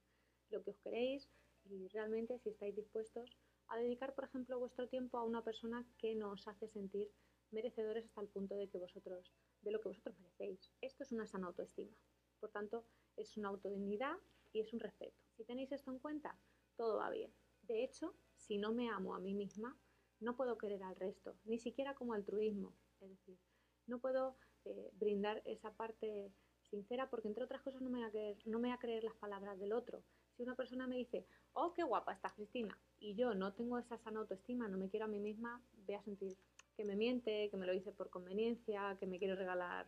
lo 0.51 0.63
que 0.63 0.71
os 0.71 0.79
queréis 0.79 1.29
y 1.67 1.89
realmente 1.89 2.39
si 2.39 2.51
estáis 2.51 2.77
dispuestos 2.77 3.31
a 3.69 3.79
dedicar, 3.79 4.15
por 4.15 4.25
ejemplo, 4.25 4.59
vuestro 4.59 4.89
tiempo 4.89 5.19
a 5.19 5.25
una 5.25 5.43
persona 5.43 5.87
que 5.99 6.15
nos 6.15 6.47
hace 6.47 6.69
sentir 6.69 7.11
merecedores 7.51 8.05
hasta 8.05 8.21
el 8.21 8.29
punto 8.29 8.57
de 8.57 8.69
que 8.69 8.79
vosotros, 8.79 9.33
de 9.63 9.71
lo 9.71 9.81
que 9.81 9.89
vosotros 9.89 10.19
merecéis. 10.19 10.71
Esto 10.81 11.03
es 11.03 11.13
una 11.13 11.27
sana 11.27 11.47
autoestima. 11.47 11.97
Por 12.41 12.51
tanto, 12.51 12.85
es 13.17 13.37
una 13.37 13.49
autodignidad 13.49 14.17
y 14.53 14.61
es 14.61 14.73
un 14.73 14.81
respeto. 14.81 15.17
Si 15.37 15.45
tenéis 15.45 15.73
esto 15.73 15.91
en 15.91 15.99
cuenta, 15.99 16.39
todo 16.77 16.97
va 16.99 17.11
bien. 17.11 17.33
De 17.63 17.83
hecho, 17.83 18.15
si 18.37 18.59
no 18.59 18.73
me 18.73 18.91
amo 18.91 19.15
a 19.15 19.21
mí 19.21 19.35
misma, 19.35 19.79
no 20.21 20.37
puedo 20.37 20.59
querer 20.59 20.83
al 20.83 20.97
resto, 20.97 21.37
ni 21.45 21.59
siquiera 21.59 21.95
como 21.95 22.13
altruismo. 22.13 22.75
Es 23.01 23.11
decir, 23.11 23.39
no 23.87 24.01
puedo 24.01 24.37
eh, 24.65 24.91
brindar 24.95 25.43
esa 25.45 25.73
parte 25.75 26.33
sincera 26.75 27.09
porque, 27.09 27.29
entre 27.29 27.45
otras 27.45 27.63
cosas, 27.63 27.81
no 27.83 27.91
me, 27.91 28.01
voy 28.01 28.71
a 28.71 28.79
creer, 28.79 29.05
las 29.05 29.15
palabras 29.15 29.59
del 29.61 29.73
otro. 29.73 30.03
Si 30.37 30.43
una 30.43 30.57
persona 30.57 30.87
me 30.87 30.97
dice, 30.97 31.25
oh, 31.53 31.73
qué 31.73 31.85
guapa 31.85 32.13
está 32.13 32.31
Cristina, 32.31 32.77
y 32.99 33.15
yo 33.15 33.35
no 33.35 33.53
tengo 33.53 33.79
esa 33.79 33.97
sana 33.99 34.21
autoestima, 34.21 34.67
no 34.67 34.77
me 34.77 34.89
quiero 34.89 35.05
a 35.05 35.09
mí 35.09 35.21
misma, 35.21 35.63
voy 35.87 35.95
a 35.95 36.03
sentir 36.03 36.37
que 36.77 36.85
me 36.85 36.97
miente, 36.97 37.49
que 37.51 37.57
me 37.57 37.67
lo 37.67 37.73
dice 37.73 37.93
por 37.93 38.11
conveniencia, 38.11 38.97
que 38.99 39.07
me 39.07 39.19
quiere 39.19 39.37
regalar 39.37 39.87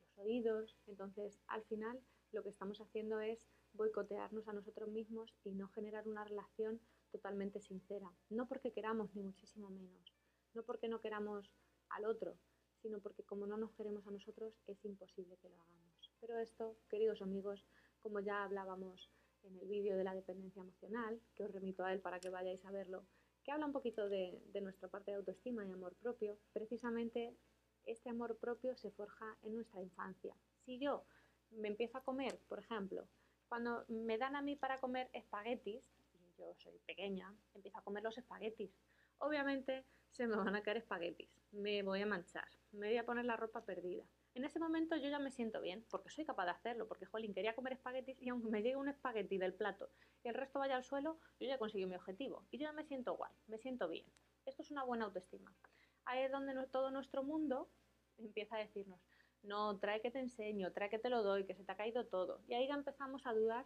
los 0.00 0.18
oídos. 0.18 0.76
Entonces, 0.88 1.38
al 1.46 1.62
final, 1.64 2.00
lo 2.32 2.42
que 2.42 2.48
estamos 2.48 2.80
haciendo 2.80 3.20
es 3.20 3.46
boicotearnos 3.74 4.48
a 4.48 4.52
nosotros 4.52 4.88
mismos 4.88 5.32
y 5.44 5.52
no 5.52 5.68
generar 5.68 6.08
una 6.08 6.24
relación 6.24 6.80
totalmente 7.12 7.60
sincera. 7.60 8.10
No 8.30 8.48
porque 8.48 8.72
queramos, 8.72 9.14
ni 9.14 9.22
muchísimo 9.22 9.70
menos. 9.70 10.12
No 10.54 10.64
porque 10.64 10.88
no 10.88 11.00
queramos 11.00 11.52
al 11.90 12.04
otro, 12.04 12.36
sino 12.82 12.98
porque 12.98 13.22
como 13.22 13.46
no 13.46 13.56
nos 13.56 13.72
queremos 13.74 14.04
a 14.08 14.10
nosotros, 14.10 14.54
es 14.66 14.84
imposible 14.84 15.36
que 15.36 15.48
lo 15.48 15.56
hagamos. 15.56 15.85
Pero 16.20 16.38
esto, 16.38 16.76
queridos 16.88 17.22
amigos, 17.22 17.64
como 18.00 18.20
ya 18.20 18.44
hablábamos 18.44 19.10
en 19.42 19.58
el 19.58 19.68
vídeo 19.68 19.96
de 19.96 20.04
la 20.04 20.14
dependencia 20.14 20.62
emocional, 20.62 21.20
que 21.34 21.44
os 21.44 21.52
remito 21.52 21.84
a 21.84 21.92
él 21.92 22.00
para 22.00 22.20
que 22.20 22.30
vayáis 22.30 22.64
a 22.64 22.70
verlo, 22.70 23.04
que 23.44 23.52
habla 23.52 23.66
un 23.66 23.72
poquito 23.72 24.08
de, 24.08 24.40
nuestra 24.60 24.88
parte 24.88 25.12
de 25.12 25.18
autoestima 25.18 25.64
y 25.64 25.70
amor 25.70 25.94
propio. 25.96 26.36
Precisamente 26.52 27.36
este 27.84 28.10
amor 28.10 28.36
propio 28.38 28.76
se 28.76 28.90
forja 28.90 29.36
en 29.44 29.54
nuestra 29.54 29.80
infancia. 29.80 30.34
Si 30.64 30.78
yo 30.78 31.04
me 31.50 31.68
empiezo 31.68 31.98
a 31.98 32.02
comer, 32.02 32.40
por 32.48 32.58
ejemplo, 32.58 33.06
cuando 33.48 33.84
me 33.88 34.18
dan 34.18 34.34
a 34.34 34.42
mí 34.42 34.56
para 34.56 34.78
comer 34.78 35.08
espaguetis, 35.12 35.80
y 36.12 36.34
yo 36.36 36.54
soy 36.58 36.78
pequeña, 36.86 37.32
empiezo 37.54 37.78
a 37.78 37.82
comer 37.82 38.02
los 38.02 38.18
espaguetis. 38.18 38.70
Obviamente 39.18 39.84
se 40.10 40.26
me 40.26 40.36
van 40.36 40.56
a 40.56 40.62
caer 40.62 40.78
espaguetis, 40.78 41.28
me 41.52 41.82
voy 41.82 42.02
a 42.02 42.06
manchar, 42.06 42.48
me 42.72 42.88
voy 42.88 42.96
a 42.96 43.06
poner 43.06 43.26
la 43.26 43.36
ropa 43.36 43.64
perdida. 43.64 44.04
En 44.36 44.44
ese 44.44 44.58
momento 44.58 44.96
yo 44.96 45.08
ya 45.08 45.18
me 45.18 45.30
siento 45.30 45.62
bien, 45.62 45.86
porque 45.88 46.10
soy 46.10 46.26
capaz 46.26 46.44
de 46.44 46.50
hacerlo, 46.50 46.86
porque, 46.86 47.06
jolín, 47.06 47.32
quería 47.32 47.54
comer 47.54 47.72
espaguetis 47.72 48.20
y 48.20 48.28
aunque 48.28 48.50
me 48.50 48.60
llegue 48.60 48.76
un 48.76 48.90
espagueti 48.90 49.38
del 49.38 49.54
plato 49.54 49.88
y 50.22 50.28
el 50.28 50.34
resto 50.34 50.58
vaya 50.58 50.76
al 50.76 50.84
suelo, 50.84 51.18
yo 51.40 51.48
ya 51.48 51.56
conseguí 51.56 51.86
mi 51.86 51.94
objetivo 51.94 52.44
y 52.50 52.58
yo 52.58 52.64
ya 52.64 52.72
me 52.72 52.84
siento 52.84 53.16
guay, 53.16 53.32
me 53.46 53.56
siento 53.56 53.88
bien. 53.88 54.04
Esto 54.44 54.60
es 54.60 54.70
una 54.70 54.84
buena 54.84 55.06
autoestima. 55.06 55.56
Ahí 56.04 56.22
es 56.24 56.30
donde 56.30 56.52
todo 56.66 56.90
nuestro 56.90 57.22
mundo 57.22 57.70
empieza 58.18 58.56
a 58.56 58.58
decirnos, 58.58 59.00
no, 59.42 59.78
trae 59.78 60.02
que 60.02 60.10
te 60.10 60.18
enseño, 60.18 60.70
trae 60.70 60.90
que 60.90 60.98
te 60.98 61.08
lo 61.08 61.22
doy, 61.22 61.46
que 61.46 61.54
se 61.54 61.64
te 61.64 61.72
ha 61.72 61.76
caído 61.78 62.04
todo. 62.04 62.42
Y 62.46 62.52
ahí 62.52 62.68
ya 62.68 62.74
empezamos 62.74 63.24
a 63.24 63.32
dudar 63.32 63.64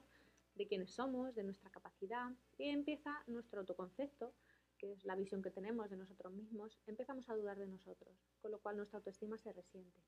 de 0.54 0.68
quiénes 0.68 0.92
somos, 0.92 1.34
de 1.34 1.42
nuestra 1.42 1.70
capacidad 1.70 2.30
y 2.58 2.68
empieza 2.68 3.24
nuestro 3.26 3.58
autoconcepto, 3.58 4.32
que 4.78 4.92
es 4.92 5.04
la 5.04 5.16
visión 5.16 5.42
que 5.42 5.50
tenemos 5.50 5.90
de 5.90 5.96
nosotros 5.96 6.32
mismos, 6.32 6.78
empezamos 6.86 7.28
a 7.28 7.34
dudar 7.34 7.58
de 7.58 7.66
nosotros, 7.66 8.14
con 8.40 8.52
lo 8.52 8.60
cual 8.60 8.76
nuestra 8.76 8.98
autoestima 8.98 9.36
se 9.36 9.52
resiente. 9.52 10.00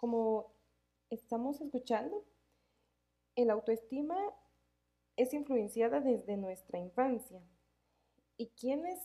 Como 0.00 0.46
estamos 1.10 1.60
escuchando, 1.60 2.24
el 3.36 3.50
autoestima 3.50 4.16
es 5.18 5.34
influenciada 5.34 6.00
desde 6.00 6.38
nuestra 6.38 6.78
infancia. 6.78 7.42
¿Y 8.38 8.46
quiénes 8.58 8.98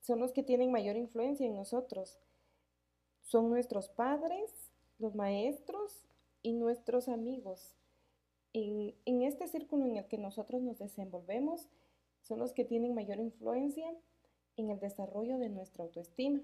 son 0.00 0.18
los 0.18 0.32
que 0.32 0.42
tienen 0.42 0.72
mayor 0.72 0.96
influencia 0.96 1.46
en 1.46 1.56
nosotros? 1.56 2.18
Son 3.20 3.50
nuestros 3.50 3.90
padres, 3.90 4.50
los 4.98 5.14
maestros 5.14 6.06
y 6.40 6.54
nuestros 6.54 7.10
amigos. 7.10 7.76
En, 8.54 8.94
en, 9.04 9.20
este 9.20 9.46
círculo 9.46 9.84
en 9.84 9.98
el 9.98 10.08
que 10.08 10.16
nosotros 10.16 10.62
nos 10.62 10.78
desenvolvemos, 10.78 11.68
son 12.22 12.38
los 12.38 12.54
que 12.54 12.64
tienen 12.64 12.94
mayor 12.94 13.18
influencia 13.18 13.94
en 14.56 14.70
el 14.70 14.80
desarrollo 14.80 15.36
de 15.36 15.50
nuestra 15.50 15.84
autoestima. 15.84 16.40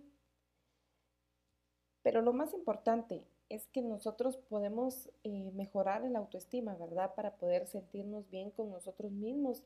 Pero 2.07 2.23
lo 2.23 2.33
más 2.33 2.55
importante 2.55 3.25
es 3.49 3.67
que 3.67 3.83
nosotros 3.83 4.37
podemos 4.37 5.11
eh, 5.25 5.51
mejorar 5.57 6.05
la 6.05 6.21
autoestima, 6.21 6.77
¿verdad? 6.77 7.17
Para 7.17 7.35
poder 7.35 7.67
sentirnos 7.67 8.31
bien 8.31 8.53
con 8.53 8.71
nosotros 8.71 9.11
mismos 9.11 9.65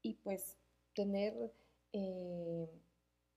y 0.00 0.14
pues 0.22 0.56
tener 0.94 1.52
eh, 1.92 2.68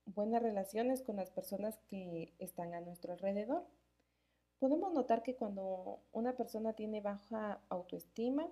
buenas 0.06 0.40
relaciones 0.40 1.02
con 1.02 1.16
las 1.16 1.32
personas 1.32 1.80
que 1.88 2.32
están 2.38 2.74
a 2.74 2.80
nuestro 2.80 3.14
alrededor. 3.14 3.66
Podemos 4.60 4.92
notar 4.92 5.24
que 5.24 5.34
cuando 5.34 5.98
una 6.12 6.36
persona 6.36 6.74
tiene 6.74 7.00
baja 7.00 7.60
autoestima, 7.70 8.46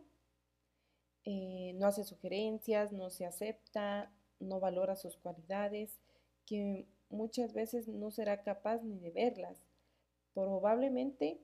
eh, 1.24 1.74
no 1.76 1.86
hace 1.86 2.02
sugerencias, 2.02 2.90
no 2.90 3.08
se 3.08 3.24
acepta, 3.24 4.10
no 4.40 4.58
valora 4.58 4.96
sus 4.96 5.16
cualidades, 5.16 6.00
que 6.44 6.88
muchas 7.08 7.52
veces 7.52 7.86
no 7.86 8.10
será 8.10 8.42
capaz 8.42 8.82
ni 8.82 8.98
de 8.98 9.12
verlas. 9.12 9.62
Probablemente 10.34 11.40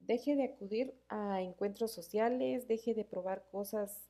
deje 0.00 0.36
de 0.36 0.44
acudir 0.44 0.94
a 1.08 1.42
encuentros 1.42 1.92
sociales, 1.92 2.68
deje 2.68 2.94
de 2.94 3.04
probar 3.04 3.46
cosas 3.50 4.08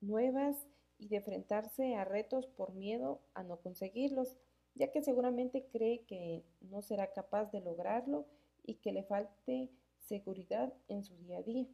nuevas 0.00 0.66
y 0.98 1.08
de 1.08 1.16
enfrentarse 1.16 1.94
a 1.94 2.04
retos 2.04 2.46
por 2.46 2.74
miedo 2.74 3.20
a 3.34 3.42
no 3.42 3.58
conseguirlos, 3.60 4.36
ya 4.74 4.90
que 4.92 5.02
seguramente 5.02 5.66
cree 5.72 6.04
que 6.04 6.44
no 6.60 6.82
será 6.82 7.12
capaz 7.12 7.50
de 7.50 7.60
lograrlo 7.60 8.26
y 8.64 8.74
que 8.74 8.92
le 8.92 9.02
falte 9.02 9.70
seguridad 10.00 10.72
en 10.88 11.02
su 11.02 11.16
día 11.16 11.38
a 11.38 11.42
día. 11.42 11.66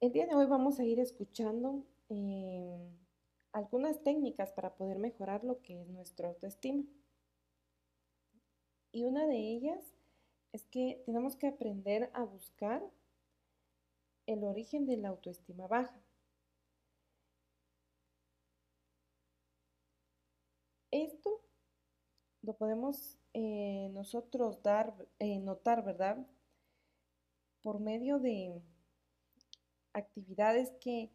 El 0.00 0.12
día 0.12 0.26
de 0.26 0.34
hoy 0.34 0.46
vamos 0.46 0.80
a 0.80 0.84
ir 0.84 1.00
escuchando 1.00 1.86
em, 2.08 2.90
algunas 3.52 4.02
técnicas 4.02 4.52
para 4.52 4.74
poder 4.74 4.98
mejorar 4.98 5.44
lo 5.44 5.62
que 5.62 5.80
es 5.80 5.88
nuestra 5.88 6.28
autoestima. 6.28 6.84
Y 8.94 9.02
una 9.02 9.26
de 9.26 9.36
ellas 9.36 9.84
es 10.52 10.64
que 10.66 11.02
tenemos 11.04 11.34
que 11.34 11.48
aprender 11.48 12.10
a 12.14 12.22
buscar 12.22 12.80
el 14.26 14.44
origen 14.44 14.86
de 14.86 14.96
la 14.96 15.08
autoestima 15.08 15.66
baja. 15.66 16.00
Esto 20.92 21.40
lo 22.42 22.56
podemos 22.56 23.18
eh, 23.32 23.90
nosotros 23.92 24.62
dar, 24.62 24.94
eh, 25.18 25.40
notar, 25.40 25.84
¿verdad? 25.84 26.24
Por 27.62 27.80
medio 27.80 28.20
de 28.20 28.62
actividades 29.92 30.70
que 30.80 31.10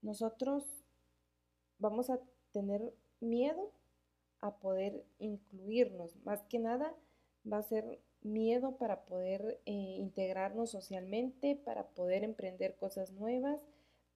nosotros 0.00 0.64
vamos 1.78 2.10
a 2.10 2.18
tener 2.50 2.92
miedo 3.20 3.70
a 4.40 4.56
poder 4.56 5.06
incluirnos. 5.20 6.16
Más 6.24 6.42
que 6.46 6.58
nada 6.58 6.92
va 7.50 7.58
a 7.58 7.62
ser 7.62 8.00
miedo 8.22 8.76
para 8.76 9.04
poder 9.04 9.60
eh, 9.66 9.72
integrarnos 9.72 10.70
socialmente, 10.70 11.56
para 11.56 11.88
poder 11.88 12.24
emprender 12.24 12.76
cosas 12.76 13.12
nuevas, 13.12 13.60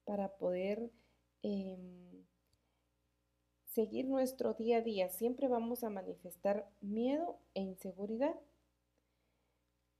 para 0.05 0.29
poder 0.37 0.89
em, 1.43 2.25
seguir 3.65 4.07
nuestro 4.07 4.53
día 4.53 4.77
a 4.77 4.81
día. 4.81 5.09
Siempre 5.09 5.47
vamos 5.47 5.83
a 5.83 5.89
manifestar 5.89 6.69
miedo 6.81 7.37
e 7.53 7.61
inseguridad. 7.61 8.35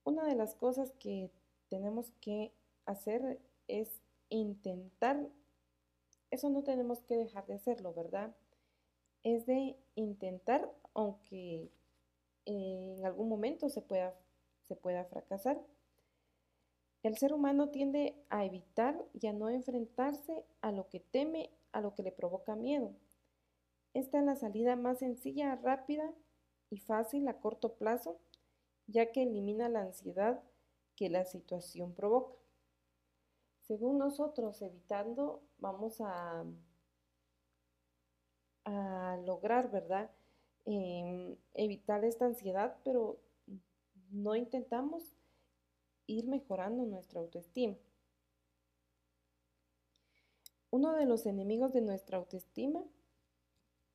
Una 0.03 0.25
de 0.25 0.35
las 0.35 0.55
cosas 0.55 0.93
que 0.99 1.29
tenemos 1.69 2.11
que 2.21 2.53
hacer 2.85 3.39
es 3.67 4.01
intentar, 4.29 5.27
eso 6.31 6.49
no 6.49 6.63
tenemos 6.63 7.01
que 7.01 7.17
dejar 7.17 7.45
de 7.45 7.55
hacerlo, 7.55 7.93
¿verdad? 7.93 8.33
Es 9.23 9.45
de 9.45 9.75
intentar, 9.95 10.71
aunque 10.93 11.69
en 12.47 13.05
algún 13.05 13.29
momento 13.29 13.69
se 13.69 13.81
pueda, 13.81 14.15
se 14.67 14.75
pueda 14.75 15.05
fracasar. 15.05 15.59
El 17.03 17.17
ser 17.17 17.33
humano 17.33 17.69
tiende 17.69 18.15
a 18.29 18.45
evitar 18.45 19.05
y 19.13 19.27
a 19.27 19.33
no 19.33 19.49
enfrentarse 19.49 20.45
a 20.61 20.71
lo 20.71 20.89
que 20.89 20.99
teme, 20.99 21.51
a 21.71 21.81
lo 21.81 21.93
que 21.93 22.03
le 22.03 22.11
provoca 22.11 22.55
miedo. 22.55 22.91
Esta 23.93 24.19
es 24.19 24.25
la 24.25 24.35
salida 24.35 24.75
más 24.75 24.99
sencilla, 24.99 25.55
rápida 25.55 26.13
y 26.69 26.77
fácil 26.77 27.27
a 27.27 27.39
corto 27.39 27.73
plazo, 27.75 28.17
ya 28.87 29.11
que 29.11 29.23
elimina 29.23 29.69
la 29.69 29.81
ansiedad 29.81 30.41
que 30.95 31.09
la 31.09 31.25
situación 31.25 31.93
provoca. 31.93 32.33
Según 33.61 33.97
nosotros, 33.97 34.61
evitando, 34.61 35.41
vamos 35.59 35.99
a, 35.99 36.45
a 38.65 39.17
lograr, 39.25 39.69
¿verdad? 39.69 40.09
Em, 40.69 41.37
evitar 41.53 42.03
esta 42.03 42.25
ansiedad, 42.25 42.75
pero 42.83 43.21
no 44.11 44.35
intentamos 44.35 45.15
ir 46.07 46.27
mejorando 46.27 46.83
nuestra 46.83 47.21
autoestima. 47.21 47.77
Uno 50.69 50.91
de 50.91 51.05
los 51.05 51.25
enemigos 51.25 51.71
de 51.71 51.79
nuestra 51.79 52.17
autoestima 52.17 52.83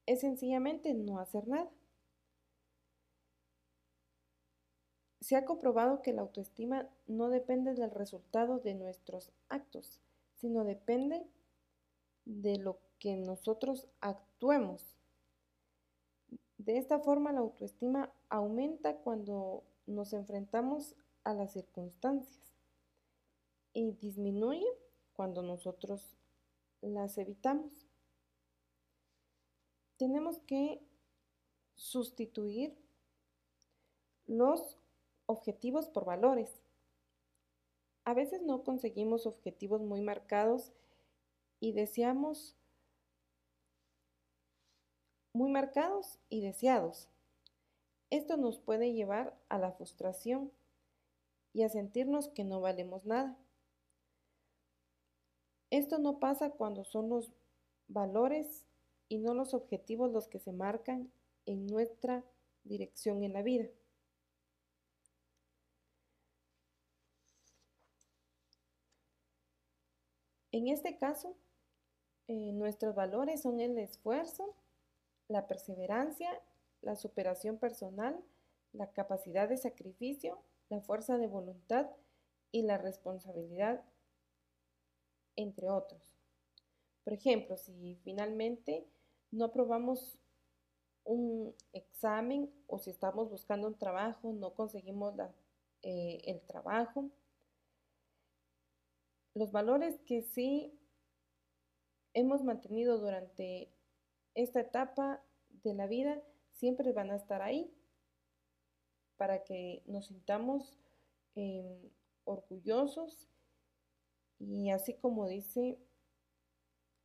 es 0.06 0.20
sencillamente 0.20 0.94
no 0.94 1.18
hacer 1.18 1.46
nada. 1.46 1.70
Se 5.20 5.36
ha 5.36 5.44
comprobado 5.44 6.00
que 6.00 6.14
la 6.14 6.22
autoestima 6.22 6.88
no 7.06 7.28
depende 7.28 7.74
del 7.74 7.90
resultado 7.90 8.60
de 8.60 8.72
nuestros 8.72 9.30
actos, 9.50 10.00
sino 10.36 10.64
depende 10.64 11.26
de 12.24 12.56
lo 12.56 12.78
que 12.98 13.18
nosotros 13.18 13.88
actuemos. 14.00 15.01
De 16.64 16.78
esta 16.78 17.00
forma 17.00 17.32
la 17.32 17.40
autoestima 17.40 18.12
aumenta 18.28 18.96
cuando 18.98 19.64
nos 19.86 20.12
enfrentamos 20.12 20.94
a 21.24 21.34
las 21.34 21.52
circunstancias 21.52 22.54
y 23.72 23.90
disminuye 23.94 24.66
cuando 25.12 25.42
nosotros 25.42 26.16
las 26.80 27.18
evitamos 27.18 27.88
tenemos 29.96 30.38
que 30.40 30.80
sustituir 31.74 32.76
los 34.26 34.78
objetivos 35.26 35.88
por 35.88 36.04
valores. 36.04 36.62
A 38.04 38.14
veces 38.14 38.42
no 38.42 38.62
conseguimos 38.62 39.26
objetivos 39.26 39.80
muy 39.80 40.00
marcados 40.00 40.72
y 41.60 41.72
deseamos 41.72 42.56
muy 45.33 45.51
marcados 45.51 46.18
y 46.28 46.43
deseados. 46.43 47.09
Esto 48.11 48.37
nos 48.37 48.59
puede 48.59 48.93
llevar 48.93 49.37
a 49.49 49.59
la 49.59 49.72
frustración 49.72 50.53
y 51.53 51.62
a 51.62 51.68
sentirnos 51.68 52.28
que 52.28 52.45
no 52.45 52.61
valemos 52.61 53.05
nada. 53.05 53.39
Esto 55.70 55.99
no 55.99 56.18
pasa 56.18 56.51
cuando 56.51 56.85
son 56.85 57.09
los 57.09 57.33
valores 57.89 58.66
y 59.09 59.18
no 59.18 59.35
los 59.35 59.55
objetivos 59.55 60.12
los 60.12 60.28
que 60.28 60.39
se 60.39 60.53
marcan 60.53 61.11
en 61.47 61.66
nuestra 61.66 62.24
dirección 62.64 63.22
en 63.22 63.33
la 63.33 63.43
vida. 63.43 63.68
En 70.53 70.68
este 70.68 70.99
caso, 70.99 71.35
eh, 72.28 72.53
nuestros 72.53 72.95
valores 72.95 73.41
son 73.41 73.61
el 73.61 73.78
esfuerzo, 73.78 74.55
la 75.28 75.46
perseverancia, 75.46 76.30
la 76.80 76.96
superación 76.96 77.58
personal, 77.58 78.22
la 78.72 78.92
capacidad 78.92 79.48
de 79.48 79.56
sacrificio, 79.56 80.42
la 80.68 80.80
fuerza 80.80 81.18
de 81.18 81.26
voluntad 81.26 81.90
y 82.50 82.62
la 82.62 82.78
responsabilidad, 82.78 83.84
entre 85.36 85.70
otros. 85.70 86.02
Por 87.04 87.12
ejemplo, 87.12 87.56
si 87.56 87.96
finalmente 88.04 88.86
no 89.30 89.46
aprobamos 89.46 90.18
un 91.04 91.54
examen 91.72 92.52
o 92.66 92.78
si 92.78 92.90
estamos 92.90 93.28
buscando 93.28 93.66
un 93.66 93.78
trabajo, 93.78 94.32
no 94.32 94.54
conseguimos 94.54 95.14
eh, 95.82 96.20
el 96.24 96.40
trabajo. 96.42 97.10
Los 99.34 99.50
valores 99.50 99.98
que 100.06 100.22
sí 100.22 100.78
hemos 102.14 102.44
mantenido 102.44 102.98
durante 102.98 103.72
esta 104.35 104.61
etapa 104.61 105.22
de 105.62 105.74
la 105.74 105.87
vida 105.87 106.22
siempre 106.53 106.93
van 106.93 107.11
a 107.11 107.16
estar 107.16 107.43
ahí 107.43 107.72
para 109.16 109.45
que 109.45 109.83
nos 109.87 110.07
sintamos 110.07 110.78
em, 111.35 111.91
orgullosos 112.24 113.28
y 114.39 114.70
así 114.70 114.95
como 114.95 115.28
dice 115.28 115.78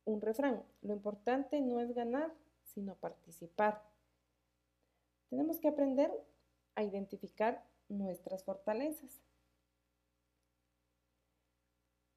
un 0.04 0.20
refrán, 0.20 0.64
lo 0.82 0.94
importante 0.94 1.60
no 1.60 1.80
es 1.80 1.94
ganar, 1.94 2.32
sino 2.64 2.94
participar. 2.96 3.82
Tenemos 5.28 5.60
que 5.60 5.68
aprender 5.68 6.10
a 6.74 6.82
identificar 6.82 7.62
nuestras 7.88 8.42
fortalezas. 8.44 9.20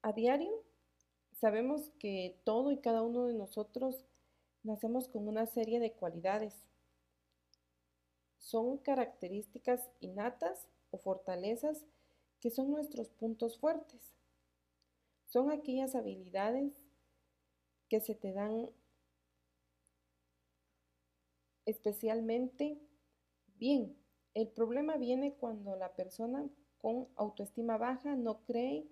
A 0.00 0.12
diario 0.12 0.64
sabemos 1.32 1.90
que 1.98 2.40
todo 2.44 2.70
y 2.70 2.78
cada 2.78 3.02
uno 3.02 3.26
de 3.26 3.34
nosotros 3.34 4.06
nacemos 4.62 5.08
con 5.08 5.28
una 5.28 5.46
serie 5.46 5.80
de 5.80 5.92
cualidades. 5.92 6.54
Son 8.38 8.78
características 8.78 9.88
innatas 10.00 10.66
o 10.90 10.98
fortalezas 10.98 11.84
que 12.40 12.50
son 12.50 12.70
nuestros 12.70 13.08
puntos 13.10 13.58
fuertes. 13.58 14.00
Son 15.26 15.50
aquellas 15.50 15.94
habilidades 15.94 16.72
que 17.88 18.00
se 18.00 18.14
te 18.14 18.32
dan 18.32 18.70
especialmente 21.64 22.78
bien. 23.58 23.96
El 24.34 24.48
problema 24.48 24.96
viene 24.96 25.34
cuando 25.34 25.76
la 25.76 25.94
persona 25.94 26.48
con 26.78 27.08
autoestima 27.16 27.78
baja 27.78 28.16
no 28.16 28.42
cree 28.44 28.86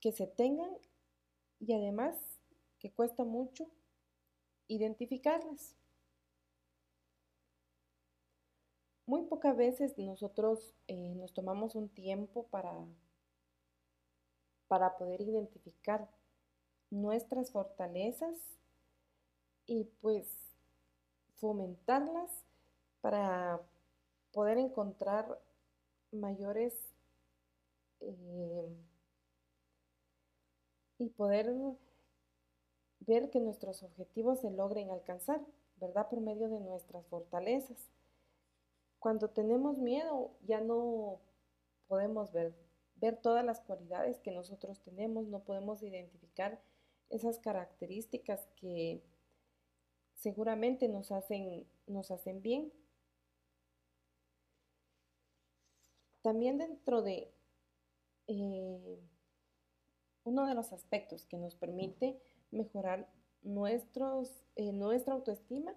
que 0.00 0.12
se 0.12 0.26
tengan 0.26 0.70
y 1.60 1.72
además 1.72 2.33
que 2.84 2.92
cuesta 2.92 3.24
mucho 3.24 3.66
identificarlas. 4.68 5.74
Muy 9.06 9.22
pocas 9.22 9.56
veces 9.56 9.96
nosotros 9.96 10.74
eh, 10.86 11.14
nos 11.14 11.32
tomamos 11.32 11.76
un 11.76 11.88
tiempo 11.88 12.46
para, 12.48 12.74
para 14.68 14.98
poder 14.98 15.22
identificar 15.22 16.10
nuestras 16.90 17.52
fortalezas 17.52 18.36
y 19.64 19.84
pues 20.02 20.28
fomentarlas 21.36 22.44
para 23.00 23.62
poder 24.30 24.58
encontrar 24.58 25.40
mayores 26.12 26.74
eh, 28.00 28.76
y 30.98 31.08
poder 31.08 31.50
ver 33.06 33.30
que 33.30 33.40
nuestros 33.40 33.82
objetivos 33.82 34.40
se 34.40 34.50
logren 34.50 34.90
alcanzar, 34.90 35.40
¿verdad? 35.76 36.08
Por 36.08 36.20
medio 36.20 36.48
de 36.48 36.60
nuestras 36.60 37.06
fortalezas. 37.06 37.90
Cuando 38.98 39.28
tenemos 39.28 39.78
miedo 39.78 40.30
ya 40.46 40.60
no 40.60 41.20
podemos 41.88 42.32
ver, 42.32 42.54
ver 42.96 43.16
todas 43.16 43.44
las 43.44 43.60
cualidades 43.60 44.18
que 44.20 44.30
nosotros 44.30 44.80
tenemos, 44.80 45.26
no 45.26 45.40
podemos 45.40 45.82
identificar 45.82 46.60
esas 47.10 47.38
características 47.38 48.48
que 48.56 49.02
seguramente 50.14 50.88
nos 50.88 51.12
hacen, 51.12 51.66
nos 51.86 52.10
hacen 52.10 52.40
bien. 52.40 52.72
También 56.22 56.56
dentro 56.56 57.02
de 57.02 57.30
eh, 58.26 58.98
uno 60.24 60.46
de 60.46 60.54
los 60.54 60.72
aspectos 60.72 61.26
que 61.26 61.36
nos 61.36 61.54
permite 61.54 62.18
mejorar 62.54 63.08
eh, 63.42 64.72
nuestra 64.72 65.14
autoestima 65.14 65.74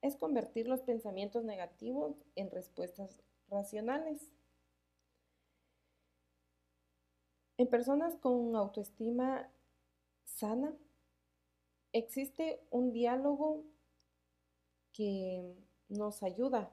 es 0.00 0.16
convertir 0.16 0.68
los 0.68 0.80
pensamientos 0.82 1.44
negativos 1.44 2.16
en 2.36 2.50
respuestas 2.50 3.20
racionales. 3.48 4.30
En 7.56 7.66
personas 7.66 8.14
con 8.16 8.54
autoestima 8.54 9.50
sana, 10.24 10.72
existe 11.92 12.60
un 12.70 12.92
diálogo 12.92 13.64
que 14.92 15.56
nos 15.88 16.22
ayuda 16.22 16.70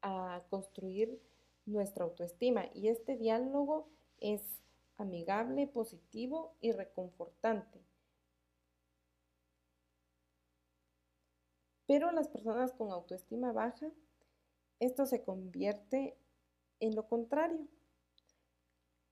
a 0.00 0.42
construir 0.48 1.20
nuestra 1.66 2.04
autoestima 2.04 2.66
y 2.74 2.88
este 2.88 3.16
diálogo 3.16 3.90
es 4.18 4.62
amigable, 4.96 5.66
positivo 5.66 6.54
y 6.60 6.72
reconfortante. 6.72 7.80
Pero 11.86 12.10
las 12.10 12.28
personas 12.28 12.72
con 12.72 12.90
autoestima 12.90 13.52
baja, 13.52 13.90
esto 14.80 15.06
se 15.06 15.22
convierte 15.22 16.16
en 16.80 16.94
lo 16.94 17.08
contrario. 17.08 17.66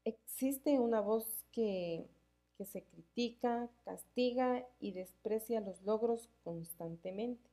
Existe 0.05 0.79
una 0.79 1.01
voz 1.01 1.45
que, 1.53 2.09
que 2.59 2.65
se 2.65 2.83
critica, 2.83 3.71
castiga 3.85 4.67
y 4.81 4.93
desprecia 4.93 5.61
los 5.61 5.83
logros 5.83 6.29
constantemente. 6.43 7.51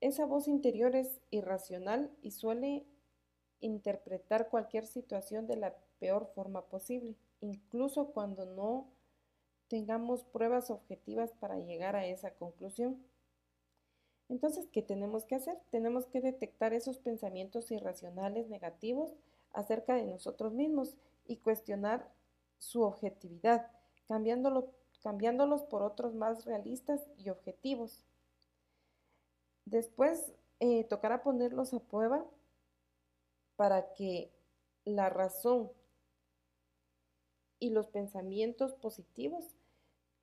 Esa 0.00 0.24
voz 0.24 0.46
interior 0.46 0.94
es 0.94 1.20
irracional 1.30 2.10
y 2.22 2.30
suele 2.30 2.86
interpretar 3.60 4.48
cualquier 4.48 4.86
situación 4.86 5.46
de 5.46 5.56
la 5.56 5.74
peor 5.98 6.30
forma 6.34 6.66
posible, 6.66 7.16
incluso 7.40 8.12
cuando 8.12 8.44
no 8.44 8.88
tengamos 9.68 10.24
pruebas 10.24 10.70
objetivas 10.70 11.32
para 11.32 11.58
llegar 11.58 11.96
a 11.96 12.06
esa 12.06 12.32
conclusión. 12.34 13.02
Entonces, 14.28 14.68
¿qué 14.72 14.82
tenemos 14.82 15.24
que 15.24 15.36
hacer? 15.36 15.58
Tenemos 15.70 16.06
que 16.06 16.20
detectar 16.20 16.72
esos 16.72 16.98
pensamientos 16.98 17.70
irracionales 17.70 18.48
negativos 18.48 19.14
acerca 19.52 19.94
de 19.94 20.04
nosotros 20.04 20.52
mismos 20.52 20.96
y 21.26 21.38
cuestionar 21.38 22.10
su 22.58 22.82
objetividad, 22.82 23.70
cambiándolo, 24.08 24.72
cambiándolos 25.02 25.62
por 25.64 25.82
otros 25.82 26.14
más 26.14 26.44
realistas 26.44 27.00
y 27.16 27.30
objetivos. 27.30 28.04
Después, 29.64 30.32
eh, 30.60 30.84
tocará 30.84 31.22
ponerlos 31.22 31.74
a 31.74 31.80
prueba 31.80 32.24
para 33.56 33.92
que 33.94 34.32
la 34.84 35.10
razón 35.10 35.70
y 37.58 37.70
los 37.70 37.88
pensamientos 37.88 38.74
positivos 38.74 39.44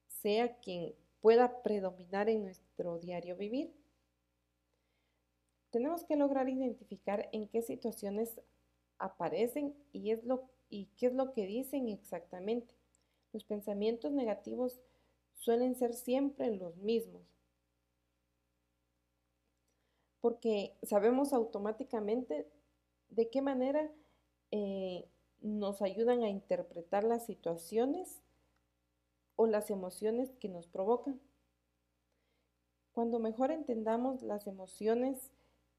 sea 0.07 0.57
quien 0.59 0.93
pueda 1.21 1.61
predominar 1.63 2.29
en 2.29 2.43
nuestro 2.43 2.99
diario 2.99 3.35
vivir. 3.35 3.73
Tenemos 5.73 6.03
que 6.03 6.15
lograr 6.15 6.49
identificar 6.49 7.29
en 7.31 7.47
qué 7.47 7.63
situaciones 7.63 8.39
aparecen 8.99 9.75
y, 9.91 10.11
es 10.11 10.23
lo, 10.23 10.47
y 10.69 10.85
qué 10.97 11.07
es 11.07 11.13
lo 11.13 11.33
que 11.33 11.47
dicen 11.47 11.89
exactamente. 11.89 12.75
Los 13.31 13.43
pensamientos 13.43 14.11
negativos 14.11 14.79
suelen 15.33 15.73
ser 15.73 15.95
siempre 15.95 16.55
los 16.55 16.77
mismos, 16.77 17.23
porque 20.21 20.77
sabemos 20.83 21.33
automáticamente 21.33 22.47
de 23.09 23.31
qué 23.31 23.41
manera 23.41 23.91
eh, 24.51 25.07
nos 25.41 25.81
ayudan 25.81 26.21
a 26.21 26.29
interpretar 26.29 27.03
las 27.03 27.25
situaciones 27.25 28.21
o 29.35 29.47
las 29.47 29.71
emociones 29.71 30.35
que 30.39 30.49
nos 30.49 30.67
provocan. 30.67 31.19
Cuando 32.91 33.17
mejor 33.17 33.49
entendamos 33.49 34.21
las 34.21 34.45
emociones 34.45 35.31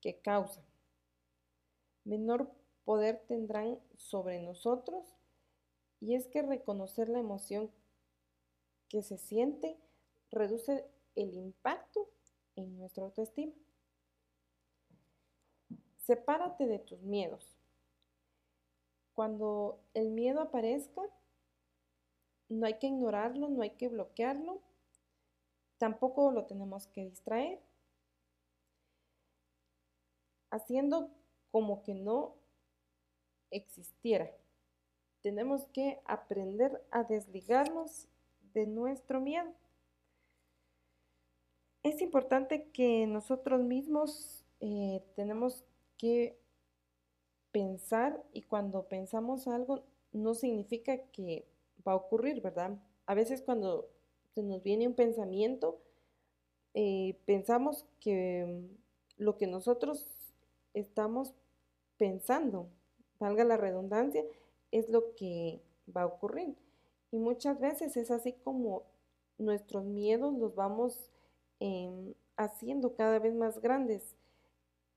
que 0.05 0.20
causan, 0.20 0.62
menor 2.05 2.52
poder 2.84 3.24
tendrán 3.26 3.80
sobre 3.96 4.38
nosotros 4.42 5.16
y 5.98 6.14
es 6.14 6.26
que 6.26 6.42
reconocer 6.42 7.09
la 7.09 7.20
emoción 7.20 7.70
que 8.90 9.02
se 9.02 9.16
siente 9.16 9.78
reduce 10.30 10.86
el 11.14 11.32
impacto 11.32 12.07
en 12.55 12.76
nuestra 12.76 13.05
autoestima. 13.05 13.55
Sepárate 15.96 16.66
de 16.66 16.80
tus 16.80 17.00
miedos. 17.00 17.57
Cuando 19.14 19.80
el 19.94 20.11
miedo 20.11 20.42
aparezca, 20.42 21.00
no 22.50 22.66
hay 22.66 22.74
que 22.74 22.88
ignorarlo, 22.88 23.48
no 23.48 23.62
hay 23.62 23.70
que 23.70 23.88
bloquearlo, 23.88 24.61
tampoco 25.78 26.30
lo 26.30 26.44
tenemos 26.44 26.88
que 26.88 27.05
distraer, 27.07 27.62
haciendo 30.55 31.11
como 31.50 31.82
que 31.82 31.94
no 31.94 32.36
existiera. 33.50 34.30
Tenemos 35.22 35.66
que 35.66 36.00
aprender 36.05 36.82
a 36.90 37.02
desligarnos 37.02 38.09
de 38.52 38.66
nuestro 38.66 39.20
miedo. 39.20 39.52
Es 41.82 42.00
importante 42.00 42.68
que 42.70 43.07
nosotros 43.07 43.62
mismos 43.62 44.44
eh, 44.61 45.02
tenemos 45.16 45.64
que 45.98 46.38
pensar 47.52 48.22
y 48.32 48.42
cuando 48.42 48.88
pensamos 48.88 49.46
algo 49.48 49.84
no 50.12 50.34
significa 50.34 50.98
que 51.12 51.46
va 51.86 51.92
a 51.92 51.96
ocurrir, 51.96 52.40
¿verdad? 52.40 52.78
A 53.07 53.14
veces 53.14 53.42
cuando 53.42 53.90
se 54.34 54.42
nos 54.42 54.62
viene 54.62 54.88
un 54.88 54.94
pensamiento, 54.94 55.80
eh, 56.74 57.18
pensamos 57.26 57.86
que 58.00 58.44
mm, 58.46 59.22
lo 59.22 59.36
que 59.36 59.46
nosotros 59.46 60.24
estamos 60.75 61.33
pensando, 61.97 62.68
valga 63.18 63.45
la 63.45 63.57
redundancia, 63.57 64.25
es 64.70 64.89
lo 64.89 65.14
que 65.14 65.62
va 65.95 66.03
a 66.03 66.07
ocurrir. 66.07 66.57
Y 67.11 67.18
muchas 67.18 67.61
veces 67.61 67.97
es 67.97 68.11
así 68.11 68.33
como 68.33 68.83
nuestros 69.39 69.85
miedos 69.85 70.35
los 70.35 70.55
vamos 70.55 71.11
em, 71.61 72.14
haciendo 72.37 72.95
cada 72.95 73.18
vez 73.18 73.35
más 73.35 73.61
grandes, 73.61 74.16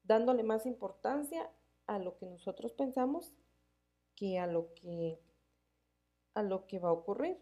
dándole 0.03 0.43
más 0.43 0.65
importancia 0.65 1.49
a 1.85 1.99
lo 1.99 2.17
que 2.17 2.25
nosotros 2.25 2.73
pensamos 2.73 3.33
que 4.15 4.39
a 4.39 4.47
lo 4.47 4.73
que 4.73 5.19
a 6.33 6.43
lo 6.43 6.67
que 6.67 6.79
va 6.79 6.89
a 6.89 6.93
ocurrir. 6.93 7.37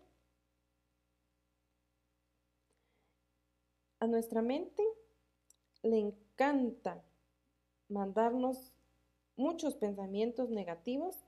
A 3.99 4.07
nuestra 4.07 4.41
mente 4.41 4.83
le 5.83 5.99
encanta 5.99 7.03
mandarnos 7.89 8.71
muchos 9.35 9.75
pensamientos 9.75 10.49
negativos 10.49 11.25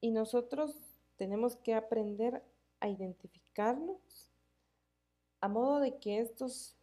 y 0.00 0.10
nosotros 0.10 0.76
tenemos 1.16 1.56
que 1.56 1.74
aprender 1.74 2.42
a 2.80 2.88
identificarlos 2.88 4.30
a 5.40 5.48
modo 5.48 5.80
de 5.80 5.98
que 5.98 6.20
estos 6.20 6.76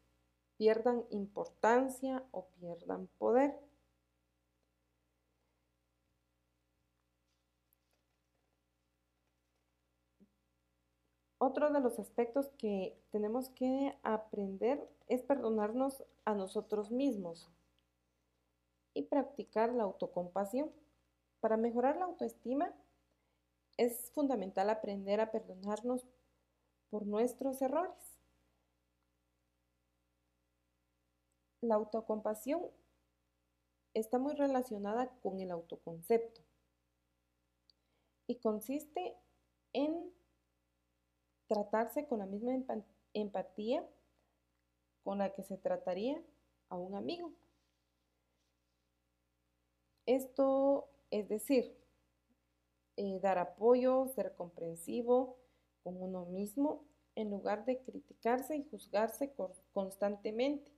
pierdan 0.58 1.04
importancia 1.10 2.24
o 2.32 2.46
pierdan 2.60 3.08
poder. 3.18 3.60
otro 11.42 11.72
de 11.72 11.80
los 11.80 11.98
aspectos 11.98 12.50
que 12.60 12.96
tenemos 13.10 13.50
que 13.50 13.98
aprender 14.04 14.88
es 15.08 15.24
perdonarnos 15.24 16.04
a 16.24 16.36
nosotros 16.36 16.92
mismos 16.92 17.50
y 18.94 19.04
practicar 19.04 19.74
la 19.74 19.84
autocompasión. 19.84 20.72
Para 21.39 21.58
mejorar 21.58 21.98
la 21.98 22.06
autoestima 22.06 22.74
es 23.78 24.12
fundamental 24.12 24.70
aprender 24.70 25.20
a 25.22 25.32
perdonarnos 25.32 26.06
por 26.89 27.06
nuestros 27.06 27.62
errores. 27.62 28.20
La 31.62 31.76
autocompasión 31.76 32.62
está 33.94 34.18
muy 34.18 34.34
relacionada 34.36 35.10
con 35.22 35.39
el 35.39 35.52
autoconcepto 35.52 36.42
y 38.28 38.36
consiste 38.36 39.16
en 39.74 40.12
tratarse 41.48 42.08
con 42.08 42.20
la 42.20 42.26
misma 42.26 42.54
empatía 43.14 43.86
con 45.04 45.18
la 45.18 45.34
que 45.34 45.44
se 45.44 45.58
trataría 45.58 46.22
a 46.70 46.78
un 46.78 46.96
amigo. 46.96 47.34
Esto 50.06 50.89
es 51.10 51.28
decir, 51.30 51.76
eh, 52.97 53.20
dar 53.22 53.38
apoyo, 53.38 54.08
ser 54.08 54.34
comprensivo 54.36 55.38
con 55.84 56.02
uno 56.02 56.26
mismo 56.26 56.84
en 57.16 57.30
lugar 57.30 57.66
de 57.66 57.80
criticarse 57.82 58.56
y 58.56 58.68
juzgarse 58.70 59.34
constantemente. 59.74 60.72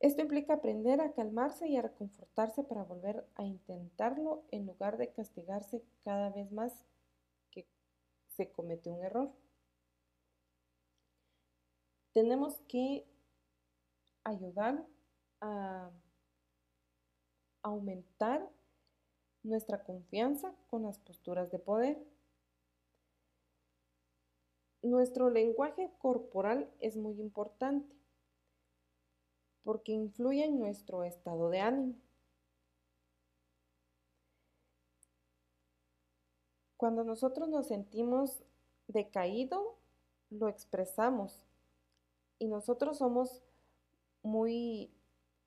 Esto 0.00 0.22
implica 0.22 0.54
aprender 0.54 1.00
a 1.00 1.12
calmarse 1.12 1.68
y 1.68 1.76
a 1.76 1.82
reconfortarse 1.82 2.62
para 2.62 2.84
volver 2.84 3.26
a 3.36 3.44
intentarlo 3.44 4.44
en 4.50 4.66
lugar 4.66 4.98
de 4.98 5.12
castigarse 5.12 5.82
cada 6.04 6.30
vez 6.30 6.50
más 6.52 6.84
se 8.36 8.50
comete 8.50 8.90
un 8.90 9.02
error. 9.02 9.32
Tenemos 12.12 12.60
que 12.68 13.06
ayudar 14.24 14.84
a 15.40 15.90
aumentar 17.64 18.48
nuestra 19.42 19.82
confianza 19.82 20.54
con 20.68 20.84
las 20.84 20.98
posturas 20.98 21.50
de 21.50 21.58
poder. 21.58 21.98
Nuestro 24.82 25.30
lenguaje 25.30 25.90
corporal 25.98 26.70
es 26.78 26.96
muy 26.96 27.20
importante 27.20 27.92
porque 29.64 29.92
influye 29.92 30.44
en 30.44 30.58
nuestro 30.58 31.04
estado 31.04 31.48
de 31.48 31.60
ánimo. 31.60 31.94
Cuando 36.76 37.02
nosotros 37.02 37.48
nos 37.48 37.68
sentimos 37.68 38.44
decaído, 38.88 39.78
lo 40.28 40.48
expresamos 40.48 41.46
y 42.38 42.46
nosotros 42.46 42.98
somos 42.98 43.42
muy 44.22 44.93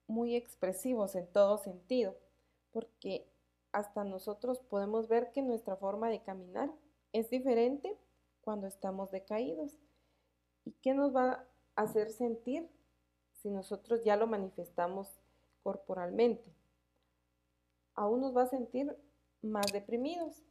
muy 0.07 0.35
expresivos 0.35 1.15
en 1.15 1.27
todo 1.27 1.57
sentido, 1.57 2.17
porque 2.71 3.29
hasta 3.71 4.03
nosotros 4.03 4.59
podemos 4.59 5.07
ver 5.07 5.31
que 5.31 5.41
nuestra 5.41 5.75
forma 5.75 6.09
de 6.09 6.23
caminar 6.23 6.71
es 7.13 7.29
diferente 7.29 7.97
cuando 8.41 8.67
estamos 8.67 9.11
decaídos. 9.11 9.77
¿Y 10.65 10.71
qué 10.81 10.93
nos 10.93 11.15
va 11.15 11.45
a 11.75 11.81
hacer 11.81 12.09
sentir 12.11 12.69
si 13.33 13.49
nosotros 13.49 14.03
ya 14.03 14.15
lo 14.15 14.27
manifestamos 14.27 15.19
corporalmente? 15.63 16.53
Aún 17.93 18.21
nos 18.21 18.35
va 18.35 18.43
a 18.43 18.49
sentir 18.49 18.97
más 19.41 19.71
deprimidos. 19.71 20.43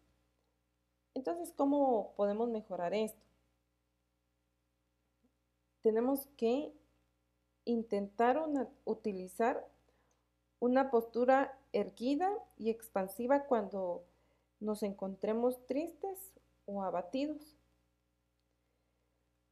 Entonces, 1.14 1.52
¿cómo 1.56 2.12
podemos 2.16 2.48
mejorar 2.48 2.92
esto? 2.92 3.22
Tenemos 5.82 6.26
que 6.36 6.74
intentar 7.66 8.42
utilizar 8.84 9.68
una 10.58 10.90
postura 10.90 11.58
erguida 11.72 12.32
y 12.56 12.70
expansiva 12.70 13.44
cuando 13.44 14.04
nos 14.60 14.82
encontremos 14.82 15.66
tristes 15.66 16.32
o 16.64 16.82
abatidos, 16.82 17.58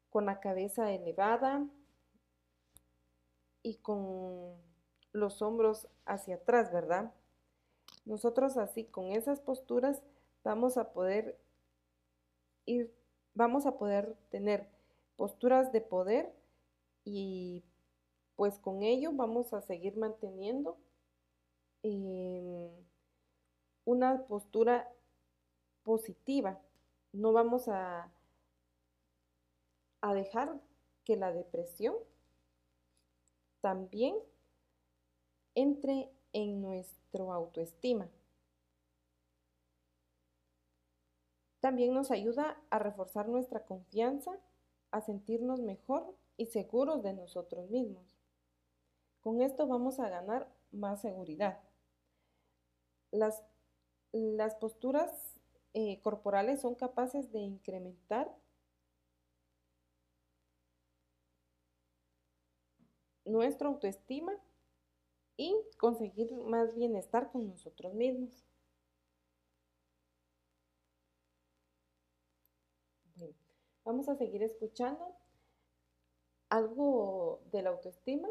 con 0.08 0.26
la 0.26 0.40
cabeza 0.40 0.92
elevada 0.92 1.66
y 3.62 3.76
con 3.76 4.54
los 5.12 5.42
hombros 5.42 5.88
hacia 6.06 6.36
atrás, 6.36 6.72
¿verdad? 6.72 7.12
Nosotros 8.04 8.56
así, 8.56 8.84
con 8.84 9.06
esas 9.12 9.40
posturas, 9.40 10.02
vamos 10.44 10.76
a 10.76 10.92
poder 10.92 11.38
y 12.64 12.86
vamos 13.34 13.66
a 13.66 13.76
poder 13.76 14.16
tener 14.30 14.68
posturas 15.16 15.72
de 15.72 15.80
poder 15.80 16.32
y 17.04 17.64
pues 18.36 18.58
con 18.58 18.82
ello 18.82 19.12
vamos 19.12 19.52
a 19.52 19.60
seguir 19.60 19.96
manteniendo 19.96 20.76
em, 21.82 22.70
una 23.84 24.26
postura 24.26 24.90
positiva. 25.82 26.60
No 27.12 27.32
vamos 27.32 27.68
a, 27.68 28.10
a 30.00 30.14
dejar 30.14 30.60
que 31.04 31.16
la 31.16 31.32
depresión 31.32 31.94
también 33.60 34.16
entre 35.54 36.10
en 36.32 36.60
nuestro 36.60 37.32
autoestima. 37.32 38.08
También 41.60 41.94
nos 41.94 42.10
ayuda 42.10 42.60
a 42.68 42.78
reforzar 42.78 43.28
nuestra 43.28 43.64
confianza, 43.64 44.38
a 44.90 45.00
sentirnos 45.00 45.60
mejor 45.60 46.14
y 46.36 46.46
seguros 46.46 47.02
de 47.02 47.14
nosotros 47.14 47.70
mismos. 47.70 48.13
Con 49.24 49.40
esto 49.40 49.66
vamos 49.66 49.98
a 50.00 50.10
ganar 50.10 50.46
más 50.70 51.00
seguridad. 51.00 51.58
Las, 53.10 53.42
las 54.12 54.54
posturas 54.56 55.10
eh, 55.72 56.02
corporales 56.02 56.60
son 56.60 56.74
capaces 56.74 57.32
de 57.32 57.38
incrementar 57.38 58.30
nuestra 63.24 63.68
autoestima 63.68 64.34
y 65.38 65.56
conseguir 65.78 66.30
más 66.34 66.74
bienestar 66.74 67.32
con 67.32 67.48
nosotros 67.48 67.94
mismos. 67.94 68.44
Vamos 73.86 74.06
a 74.10 74.16
seguir 74.16 74.42
escuchando 74.42 75.16
algo 76.50 77.40
de 77.52 77.62
la 77.62 77.70
autoestima 77.70 78.28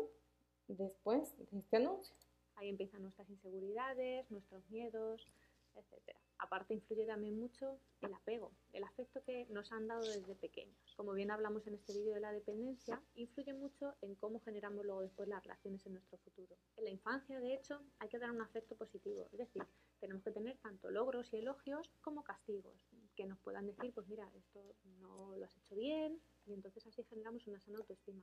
después 0.68 1.36
de 1.38 1.60
este 1.60 1.78
anuncio. 1.78 2.16
Ahí 2.56 2.70
empiezan 2.70 3.02
nuestras 3.02 3.30
inseguridades, 3.30 4.30
nuestros 4.30 4.70
miedos, 4.70 5.28
etc. 5.76 6.16
Aparte 6.40 6.74
influye 6.74 7.06
también 7.06 7.40
mucho 7.40 7.80
el 8.02 8.14
apego, 8.14 8.52
el 8.74 8.84
afecto 8.84 9.24
que 9.24 9.46
nos 9.50 9.72
han 9.72 9.88
dado 9.88 10.02
desde 10.02 10.36
pequeños. 10.36 10.78
Como 10.98 11.14
bien 11.14 11.32
hablamos 11.32 11.66
en 11.68 11.76
este 11.76 11.94
vídeo 11.94 12.14
de 12.14 12.20
la 12.20 12.34
dependencia, 12.34 13.02
influye 13.16 13.54
mucho 13.54 13.96
en 14.02 14.16
cómo 14.16 14.42
generamos 14.42 14.86
luego 14.86 15.02
después 15.02 15.30
las 15.30 15.42
relaciones 15.44 15.86
en 15.86 15.94
nuestro 15.94 16.18
futuro. 16.18 16.58
En 16.76 16.84
la 16.84 16.90
infancia, 16.90 17.40
de 17.40 17.54
hecho, 17.54 17.82
hay 18.00 18.10
que 18.10 18.20
dar 18.20 18.30
un 18.30 18.42
afecto 18.42 18.76
positivo, 18.76 19.30
es 19.32 19.38
decir, 19.40 19.64
tenemos 20.00 20.22
que 20.24 20.32
tener 20.32 20.58
tanto 20.58 20.92
logros 20.92 21.32
y 21.32 21.38
elogios 21.38 21.90
como 22.02 22.24
castigos, 22.24 22.76
que 23.16 23.26
nos 23.26 23.40
puedan 23.40 23.66
decir, 23.66 23.94
pues 23.94 24.08
mira, 24.08 24.30
esto 24.36 24.76
no 25.00 25.38
lo 25.38 25.46
has 25.46 25.58
hecho 25.58 25.76
bien, 25.76 26.22
y 26.46 26.54
entonces 26.54 26.86
así 26.86 27.04
generamos 27.04 27.48
una 27.48 27.62
sana 27.62 27.78
autoestima. 27.78 28.22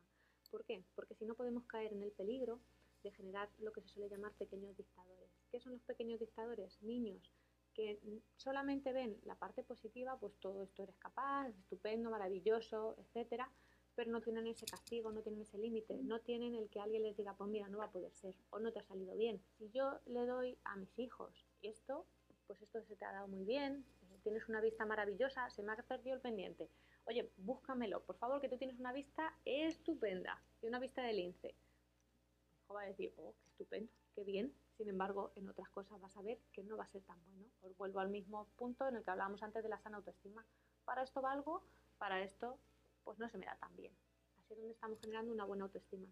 ¿Por 0.50 0.64
qué? 0.64 0.84
Porque 0.94 1.14
si 1.14 1.24
no 1.24 1.34
podemos 1.34 1.64
caer 1.64 1.92
en 1.92 2.02
el 2.02 2.12
peligro 2.12 2.60
de 3.02 3.10
generar 3.12 3.48
lo 3.58 3.72
que 3.72 3.80
se 3.80 3.88
suele 3.88 4.08
llamar 4.08 4.32
pequeños 4.32 4.76
dictadores. 4.76 5.30
¿Qué 5.50 5.60
son 5.60 5.72
los 5.72 5.82
pequeños 5.82 6.20
dictadores? 6.20 6.82
Niños 6.82 7.32
que 7.72 8.00
solamente 8.36 8.92
ven 8.92 9.16
la 9.24 9.36
parte 9.36 9.62
positiva, 9.62 10.18
pues 10.18 10.34
todo 10.40 10.62
esto 10.62 10.82
eres 10.82 10.96
capaz, 10.98 11.48
estupendo, 11.48 12.10
maravilloso, 12.10 12.96
etcétera, 12.98 13.50
pero 13.94 14.10
no 14.10 14.20
tienen 14.20 14.46
ese 14.46 14.66
castigo, 14.66 15.12
no 15.12 15.22
tienen 15.22 15.42
ese 15.42 15.58
límite, 15.58 15.96
no 16.02 16.20
tienen 16.20 16.54
el 16.54 16.68
que 16.68 16.80
alguien 16.80 17.02
les 17.02 17.16
diga, 17.16 17.34
pues 17.34 17.48
mira, 17.48 17.68
no 17.68 17.78
va 17.78 17.84
a 17.84 17.92
poder 17.92 18.12
ser 18.14 18.34
o 18.50 18.58
no 18.58 18.72
te 18.72 18.80
ha 18.80 18.84
salido 18.84 19.16
bien. 19.16 19.40
Si 19.56 19.70
yo 19.70 20.00
le 20.06 20.26
doy 20.26 20.58
a 20.64 20.76
mis 20.76 20.98
hijos 20.98 21.46
esto, 21.62 22.06
pues 22.46 22.60
esto 22.62 22.82
se 22.82 22.96
te 22.96 23.04
ha 23.04 23.12
dado 23.12 23.28
muy 23.28 23.44
bien, 23.44 23.84
tienes 24.22 24.48
una 24.48 24.60
vista 24.60 24.84
maravillosa, 24.84 25.48
se 25.50 25.62
me 25.62 25.72
ha 25.72 25.76
perdido 25.76 26.16
el 26.16 26.20
pendiente. 26.20 26.68
Oye, 27.10 27.28
búscamelo, 27.38 28.04
por 28.04 28.16
favor, 28.18 28.40
que 28.40 28.48
tú 28.48 28.56
tienes 28.56 28.78
una 28.78 28.92
vista 28.92 29.34
estupenda 29.44 30.40
y 30.62 30.68
una 30.68 30.78
vista 30.78 31.02
de 31.02 31.12
lince. 31.12 31.48
Mi 31.48 32.62
hijo 32.62 32.74
va 32.74 32.82
a 32.82 32.86
decir, 32.86 33.12
oh, 33.16 33.34
qué 33.42 33.48
estupendo, 33.48 33.92
qué 34.14 34.22
bien. 34.22 34.54
Sin 34.76 34.88
embargo, 34.88 35.32
en 35.34 35.48
otras 35.48 35.68
cosas 35.70 36.00
vas 36.00 36.16
a 36.16 36.22
ver 36.22 36.38
que 36.52 36.62
no 36.62 36.76
va 36.76 36.84
a 36.84 36.86
ser 36.86 37.02
tan 37.02 37.20
bueno. 37.24 37.48
Os 37.62 37.76
vuelvo 37.76 37.98
al 37.98 38.10
mismo 38.10 38.46
punto 38.54 38.86
en 38.86 38.94
el 38.94 39.02
que 39.02 39.10
hablábamos 39.10 39.42
antes 39.42 39.60
de 39.60 39.68
la 39.68 39.80
sana 39.80 39.96
autoestima. 39.96 40.46
Para 40.84 41.02
esto 41.02 41.20
valgo, 41.20 41.64
para 41.98 42.22
esto, 42.22 42.60
pues 43.02 43.18
no 43.18 43.28
se 43.28 43.38
me 43.38 43.46
da 43.46 43.56
tan 43.56 43.74
bien. 43.74 43.92
Así 44.36 44.52
es 44.52 44.60
donde 44.60 44.74
estamos 44.74 45.00
generando 45.00 45.32
una 45.32 45.44
buena 45.44 45.64
autoestima. 45.64 46.06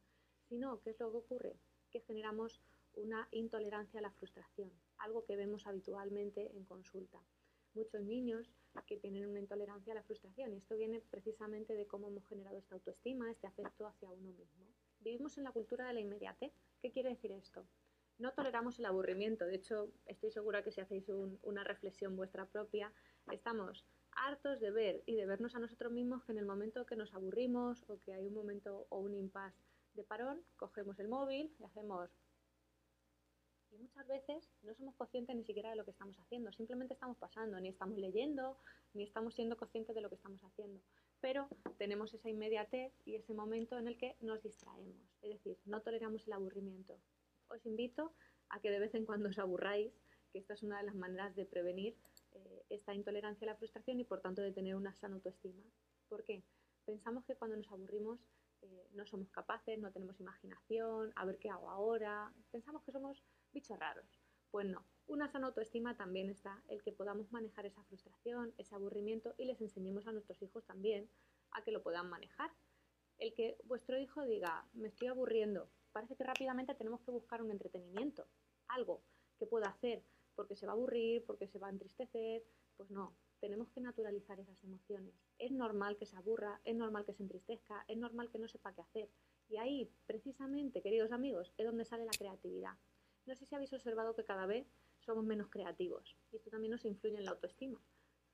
Si 0.49 0.59
no, 0.59 0.81
¿qué 0.81 0.91
es 0.91 0.99
lo 0.99 1.13
que 1.13 1.19
ocurre? 1.19 1.57
Que 1.93 2.01
generamos 2.01 2.61
una 2.95 3.29
intolerancia 3.31 4.01
a 4.01 4.03
la 4.03 4.11
frustración, 4.11 4.73
algo 4.97 5.25
que 5.25 5.37
vemos 5.37 5.65
habitualmente 5.65 6.51
en 6.57 6.65
consulta. 6.65 7.21
muchos 7.73 8.03
niños 8.03 8.51
que 8.87 8.97
tienen 8.97 9.27
una 9.27 9.41
intolerancia 9.41 9.93
a 9.93 9.97
la 9.97 10.03
frustración 10.03 10.53
y 10.53 10.59
esto 10.59 10.77
viene 10.77 11.01
precisamente 11.11 11.75
de 11.75 11.87
cómo 11.87 12.09
hemos 12.09 12.27
generado 12.27 12.59
esta 12.59 12.75
autoestima, 12.75 13.31
este 13.31 13.47
afecto 13.47 13.87
hacia 13.87 14.11
uno 14.11 14.33
mismo. 14.33 14.67
Vivimos 15.01 15.39
en 15.39 15.45
la 15.45 15.53
cultura 15.53 15.87
de 15.87 15.95
la 15.95 16.01
inmediatez. 16.01 16.53
¿Qué 16.81 16.91
quiere 16.91 17.11
decir 17.11 17.33
esto? 17.33 17.67
No 18.19 18.33
toleramos 18.33 18.79
el 18.79 18.87
aburrimiento. 18.87 19.47
De 19.47 19.55
hecho, 19.55 19.93
estoy 20.07 20.31
segura 20.31 20.63
que 20.63 20.73
si 20.73 20.81
hacéis 20.81 21.09
una 21.43 21.63
reflexión 21.65 22.17
vuestra 22.17 22.47
propia, 22.47 22.93
estamos 23.31 23.85
hartos 24.13 24.59
de 24.59 24.71
ver 24.71 25.03
y 25.07 25.15
de 25.15 25.27
vernos 25.27 25.55
a 25.55 25.61
nosotros 25.61 25.93
mismos 25.93 26.25
que 26.25 26.33
en 26.33 26.39
el 26.39 26.47
momento 26.47 26.85
que 26.85 26.97
nos 26.97 27.15
aburrimos 27.15 27.85
o 27.89 28.01
que 28.01 28.13
hay 28.13 28.27
un 28.27 28.35
momento 28.35 28.87
o 28.89 28.99
un 28.99 29.15
impasse 29.15 29.63
de 29.95 30.03
parón, 30.03 30.43
cogemos 30.57 30.99
el 30.99 31.09
móvil 31.09 31.55
y 31.59 31.65
hacemos... 31.65 32.11
Muchas 33.79 34.09
veces 34.09 34.51
no 34.63 34.75
somos 34.75 34.97
conscientes 34.97 35.37
ni 35.37 35.45
siquiera 35.45 35.71
de 35.71 35.77
lo 35.77 35.85
que 35.85 35.93
estamos 35.93 36.19
haciendo, 36.19 36.53
simplemente 36.53 36.95
estamos 36.95 37.17
pasando, 37.17 37.61
ni 37.61 37.69
estamos 37.69 37.97
leyendo, 37.97 38.57
ni 38.93 39.05
estamos 39.05 39.35
siendo 39.35 39.57
conscientes 39.57 39.95
de 39.95 40.01
lo 40.01 40.09
que 40.09 40.17
estamos 40.17 40.43
haciendo. 40.43 40.81
Pero 41.21 41.49
tenemos 41.79 42.13
esa 42.13 42.29
inmediatez 42.29 42.93
y 43.05 43.15
ese 43.15 43.35
momento 43.35 43.79
en 43.79 43.87
el 43.87 43.97
que 43.97 44.17
nos 44.21 44.43
distraemos, 44.43 44.97
es 45.23 45.31
decir, 45.31 45.57
no 45.65 45.81
toleramos 45.81 46.27
el 46.27 46.33
aburrimiento. 46.33 46.99
Os 47.49 47.65
invito 47.67 48.13
a 48.49 48.61
que 48.61 48.71
de 48.71 48.81
vez 48.81 48.95
en 48.95 49.07
cuando 49.07 49.29
os 49.29 49.39
aburráis, 49.39 49.93
que 50.33 50.39
esta 50.41 50.55
es 50.55 50.63
una 50.65 50.79
de 50.79 50.85
las 50.85 50.97
maneras 50.97 51.37
de 51.37 51.47
prevenir 51.47 51.97
eh, 52.33 52.65
esta 52.71 52.95
intolerancia 52.95 53.47
a 53.47 53.53
la 53.53 53.57
frustración 53.57 54.01
y 54.01 54.05
por 54.05 54.21
tanto 54.21 54.43
de 54.43 54.53
tener 54.53 54.75
una 54.75 54.93
sana 54.95 55.15
autoestima. 55.15 55.63
¿Por 56.09 56.25
qué? 56.25 56.43
Pensamos 56.85 57.25
que 57.25 57.37
cuando 57.37 57.57
nos 57.57 57.71
aburrimos 57.71 58.19
eh, 58.63 58.89
no 58.95 59.07
somos 59.07 59.31
capaces, 59.31 59.79
no 59.79 59.93
tenemos 59.93 60.19
imaginación, 60.21 61.13
a 61.15 61.25
ver 61.25 61.39
qué 61.39 61.49
hago 61.49 61.71
ahora, 61.71 62.33
pensamos 62.51 62.83
que 62.83 62.93
somos 62.93 63.23
bichos 63.53 63.79
raros. 63.79 64.21
Pues 64.51 64.67
no, 64.67 64.85
una 65.07 65.29
sana 65.29 65.47
autoestima 65.49 65.97
también 65.97 66.31
está 66.31 66.63
el 66.69 66.83
que 66.83 66.93
podamos 66.93 67.31
manejar 67.33 67.67
esa 67.67 67.83
frustración, 67.85 68.55
ese 68.59 68.75
aburrimiento 68.75 69.35
y 69.39 69.45
les 69.45 69.61
enseñemos 69.61 70.07
a 70.07 70.13
nuestros 70.13 70.41
hijos 70.43 70.65
también 70.65 71.09
a 71.53 71.63
que 71.63 71.73
lo 71.73 71.83
puedan 71.83 72.09
manejar. 72.09 72.51
El 73.19 73.35
que 73.35 73.57
vuestro 73.65 73.99
hijo 73.99 74.23
diga, 74.25 74.67
me 74.75 74.89
estoy 74.89 75.09
aburriendo, 75.09 75.69
parece 75.93 76.17
que 76.17 76.25
rápidamente 76.25 76.75
tenemos 76.75 77.01
que 77.03 77.11
buscar 77.11 77.43
un 77.43 77.51
entretenimiento, 77.51 78.27
algo 78.69 79.03
que 79.39 79.47
pueda 79.47 79.69
hacer, 79.69 80.05
porque 80.35 80.57
se 80.57 80.67
va 80.67 80.73
a 80.73 80.77
aburrir, 80.77 81.25
porque 81.27 81.49
se 81.49 81.59
va 81.59 81.67
a 81.67 81.71
entristecer, 81.71 82.45
pues 82.77 82.91
no, 82.91 83.17
tenemos 83.41 83.69
que 83.71 83.81
naturalizar 83.81 84.39
esas 84.39 84.63
emociones. 84.63 85.15
Es 85.39 85.51
normal 85.51 85.97
que 85.97 86.07
se 86.07 86.17
aburra, 86.17 86.61
es 86.65 86.77
normal 86.77 87.05
que 87.05 87.15
se 87.15 87.23
entristezca, 87.23 87.85
es 87.89 87.97
normal 87.97 88.31
que 88.31 88.39
no 88.39 88.49
sepa 88.49 88.75
qué 88.75 88.83
hacer. 88.83 89.11
Y 89.49 89.57
ahí, 89.57 89.91
precisamente, 90.07 90.83
queridos 90.83 91.13
amigos, 91.13 91.53
es 91.57 91.67
donde 91.67 91.85
sale 91.85 92.05
la 92.05 92.13
creatividad. 92.13 92.77
No 93.29 93.37
sé 93.37 93.45
si 93.45 93.55
habéis 93.55 93.75
observado 93.75 94.15
que 94.15 94.25
cada 94.25 94.47
vez 94.47 94.67
somos 95.01 95.23
menos 95.23 95.51
creativos 95.51 96.17
y 96.33 96.37
esto 96.37 96.49
también 96.49 96.71
nos 96.71 96.87
influye 96.87 97.19
en 97.19 97.27
la 97.27 97.33
autoestima. 97.33 97.79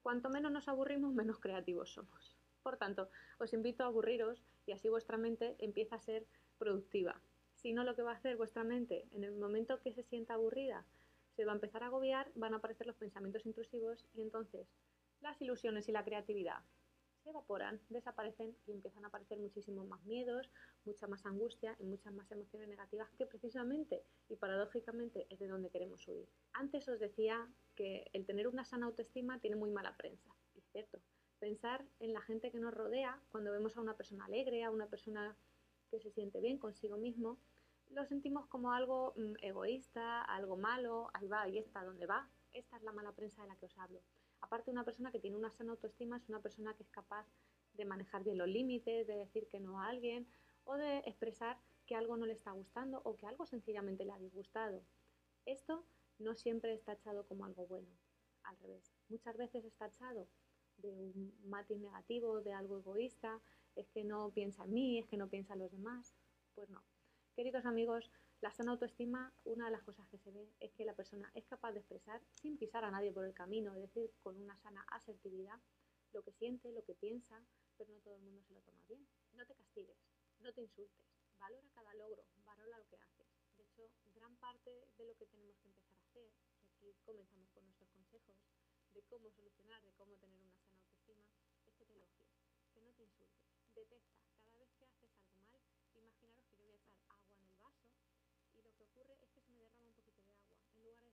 Cuanto 0.05 0.31
menos 0.31 0.53
nos 0.53 0.69
aburrimos, 0.69 1.13
menos 1.13 1.41
creativos 1.41 1.93
somos. 1.93 2.37
Por 2.63 2.77
tanto, 2.77 3.11
os 3.41 3.53
invito 3.53 3.83
a 3.83 3.89
aburriros 3.89 4.45
y 4.67 4.71
así 4.71 4.89
vuestra 4.89 5.17
mente 5.17 5.57
empieza 5.59 5.97
a 5.97 5.99
ser 5.99 6.25
productiva. 6.59 7.21
Si 7.57 7.73
no, 7.73 7.83
lo 7.83 7.97
que 7.97 8.03
va 8.03 8.13
a 8.13 8.15
hacer 8.15 8.37
vuestra 8.37 8.63
mente 8.63 9.09
en 9.11 9.25
el 9.25 9.35
momento 9.35 9.81
que 9.81 9.93
se 9.93 10.05
sienta 10.05 10.35
aburrida, 10.35 10.87
se 11.35 11.45
va 11.45 11.51
a 11.51 11.57
empezar 11.57 11.83
a 11.83 11.87
agobiar, 11.87 12.31
van 12.37 12.55
a 12.55 12.59
aparecer 12.59 12.87
los 12.87 12.95
pensamientos 12.95 13.47
intrusivos 13.47 14.07
y 14.15 14.23
entonces 14.23 14.69
las 15.21 15.43
ilusiones 15.43 15.89
y 15.89 15.93
la 15.93 16.05
creatividad 16.05 16.63
evaporan, 17.31 17.81
desaparecen 17.89 18.57
y 18.67 18.73
empiezan 18.73 19.05
a 19.05 19.09
aparecer 19.09 19.39
muchísimos 19.39 19.87
más 19.87 20.03
miedos, 20.05 20.51
mucha 20.85 21.07
más 21.07 21.25
angustia 21.27 21.77
y 21.79 21.85
muchas 21.85 22.13
más 22.13 22.31
emociones 22.31 22.69
negativas 22.69 23.11
que 23.17 23.27
precisamente 23.27 24.05
y 24.29 24.37
paradójicamente 24.37 25.27
es 25.31 25.39
de 25.39 25.49
donde 25.49 25.71
queremos 25.71 26.07
huir. 26.09 26.29
Antes 26.53 26.89
os 26.89 27.01
decía 27.01 27.49
que 27.75 28.11
el 28.13 28.27
tener 28.27 28.49
una 28.49 28.65
sana 28.65 28.87
autoestima 28.87 29.41
tiene 29.41 29.57
muy 29.57 29.71
mala 29.71 29.97
prensa, 29.97 30.35
es 30.55 30.65
cierto. 30.73 31.01
Pensar 31.39 31.85
en 32.01 32.13
la 32.13 32.23
gente 32.23 32.51
que 32.51 32.59
nos 32.59 32.73
rodea, 32.73 33.21
cuando 33.31 33.53
vemos 33.53 33.77
a 33.77 33.81
una 33.81 33.97
persona 33.97 34.25
alegre, 34.25 34.65
a 34.65 34.71
una 34.71 34.87
persona 34.87 35.37
que 35.91 36.01
se 36.01 36.11
siente 36.11 36.41
bien 36.41 36.59
consigo 36.59 36.97
mismo, 36.97 37.39
lo 37.91 38.05
sentimos 38.07 38.47
como 38.47 38.73
algo 38.73 39.13
mm, 39.17 39.35
egoísta, 39.43 40.23
algo 40.23 40.57
malo, 40.57 41.11
ahí 41.15 41.29
va, 41.29 41.43
ahí 41.43 41.59
está, 41.59 41.85
¿dónde 41.85 42.07
va? 42.07 42.29
Esta 42.53 42.77
es 42.77 42.83
la 42.83 42.93
mala 42.93 43.13
prensa 43.13 43.43
de 43.43 43.49
la 43.49 43.57
que 43.57 43.67
os 43.67 43.79
hablo. 43.79 44.01
Aparte, 44.45 44.71
una 44.71 44.85
persona 44.85 45.11
que 45.11 45.21
tiene 45.21 45.39
una 45.39 45.51
sana 45.51 45.73
autoestima 45.73 46.19
es 46.19 46.29
una 46.29 46.39
persona 46.39 46.75
que 46.75 46.83
es 46.83 46.91
capaz 46.91 47.27
de 47.73 47.87
manejar 47.87 48.23
bien 48.25 48.37
los 48.37 48.47
límites, 48.47 49.07
de 49.07 49.17
decir 49.17 49.49
que 49.49 49.59
no 49.59 49.81
a 49.81 49.89
alguien 49.89 50.29
o 50.65 50.75
de 50.75 50.99
expresar 50.99 51.59
que 51.87 51.95
algo 51.95 52.19
no 52.19 52.27
le 52.27 52.35
está 52.35 52.51
gustando 52.51 53.01
o 53.05 53.17
que 53.17 53.27
algo 53.27 53.47
sencillamente 53.47 54.05
le 54.05 54.13
ha 54.13 54.19
disgustado. 54.19 54.83
Esto 55.47 55.87
no 56.19 56.35
siempre 56.35 56.75
está 56.75 56.93
echado 56.93 57.27
como 57.27 57.47
algo 57.47 57.67
bueno, 57.67 57.89
al 58.43 58.59
revés. 58.59 58.93
Muchas 59.09 59.35
veces 59.39 59.65
está 59.65 59.87
echado 59.87 60.29
de 60.77 60.93
un 60.93 61.33
matiz 61.47 61.79
negativo, 61.79 62.43
de 62.43 62.53
algo 62.53 62.77
egoísta, 62.77 63.41
es 63.75 63.89
que 63.89 64.05
no 64.05 64.31
piensa 64.31 64.65
en 64.65 64.75
mí, 64.75 64.99
es 64.99 65.07
que 65.07 65.17
no 65.17 65.31
piensa 65.31 65.55
en 65.55 65.61
los 65.61 65.73
demás. 65.73 66.15
Pues 66.55 66.69
no. 66.69 66.85
Queridos 67.35 67.65
amigos, 67.65 68.11
la 68.41 68.53
sana 68.53 68.73
autoestima, 68.73 69.33
una 69.45 69.67
de 69.67 69.71
las 69.71 69.83
cosas 69.83 70.07
que 70.09 70.19
se 70.19 70.31
ve 70.31 70.53
es 70.61 70.73
que 70.73 70.85
la 70.85 70.95
persona 70.95 71.31
es 71.35 71.45
capaz 71.47 71.73
de 71.73 71.81
expresar 71.81 72.21
sin 72.33 72.59
pisar 72.59 72.85
a 72.85 72.91
nadie 72.91 73.13
por 73.13 73.25
el 73.25 73.35
camino, 73.35 73.75
es 73.75 73.81
decir, 73.81 74.13
con 74.23 74.37
una 74.37 74.57
sana 74.59 74.85
asertividad, 74.91 75.59
lo 76.13 76.23
que 76.23 76.33
siente, 76.33 76.73
lo 76.73 76.85
que 76.85 76.95
piensa, 76.95 77.45
pero 77.77 77.93
no 77.93 78.01
todo 78.01 78.17
el 78.17 78.23
mundo 78.23 78.43
se 78.43 78.55
lo 78.55 78.61
toma 78.61 78.85
bien. 78.87 79.07
No 79.33 79.47
te 79.47 79.55
castigues, 79.55 79.97
no 80.41 80.53
te 80.53 80.63
insultes, 80.63 81.05
valora 81.39 81.69
cada 81.75 81.95
logro, 81.95 82.25
valora 82.45 82.79
lo 82.79 82.87
que 82.89 82.97
haces. 82.99 83.27
De 83.57 83.65
hecho, 83.65 83.91
gran 84.15 84.37
parte 84.37 84.89
de 84.99 85.07
lo 85.07 85.17
que 85.17 85.27
tenemos 85.27 85.57
que 85.59 85.69
empezar 85.69 85.99
a 85.99 86.03
hacer, 86.03 86.31
y 86.63 86.67
aquí 86.67 86.95
comenzamos 87.05 87.51
con 87.51 87.65
nuestros 87.65 87.91
consejos 87.91 88.37
de 88.95 89.03
cómo 89.05 89.31
solucionar, 89.31 89.83
de 89.83 89.93
cómo 89.93 90.17
tener 90.17 90.41
una 90.41 90.55
sana 90.61 90.79
autoestima, 90.79 91.25
es 91.67 91.75
que 91.75 91.85
te 91.85 91.95
elogies, 91.95 92.29
que 92.73 92.81
no 92.83 92.93
te 92.93 93.03
insultes. 93.03 93.43
Detecta, 93.75 94.23
cada 94.45 94.59
vez 94.59 94.71
que 94.79 94.85
haces 94.87 95.11
algo 95.19 95.41
mal, 95.43 95.61
imaginaros 95.95 96.45
que 96.47 96.57
yo 96.59 96.67
voy 96.67 96.77
a 96.77 96.79
echar 96.79 97.01
agua 97.09 97.35
en 97.41 97.49
el 97.49 97.59
vaso 97.59 97.91
y 98.55 98.63
lo 98.63 98.73
que 98.77 98.85
ocurre 98.85 99.19
es 99.21 99.31
que 99.33 99.41
se 99.41 99.51
me 99.51 99.61
derrama 99.63 99.89
un 99.89 99.95
poquito 99.95 100.23
de 100.23 100.31
agua. 100.31 100.47
En 100.77 100.85
lugar 100.85 101.11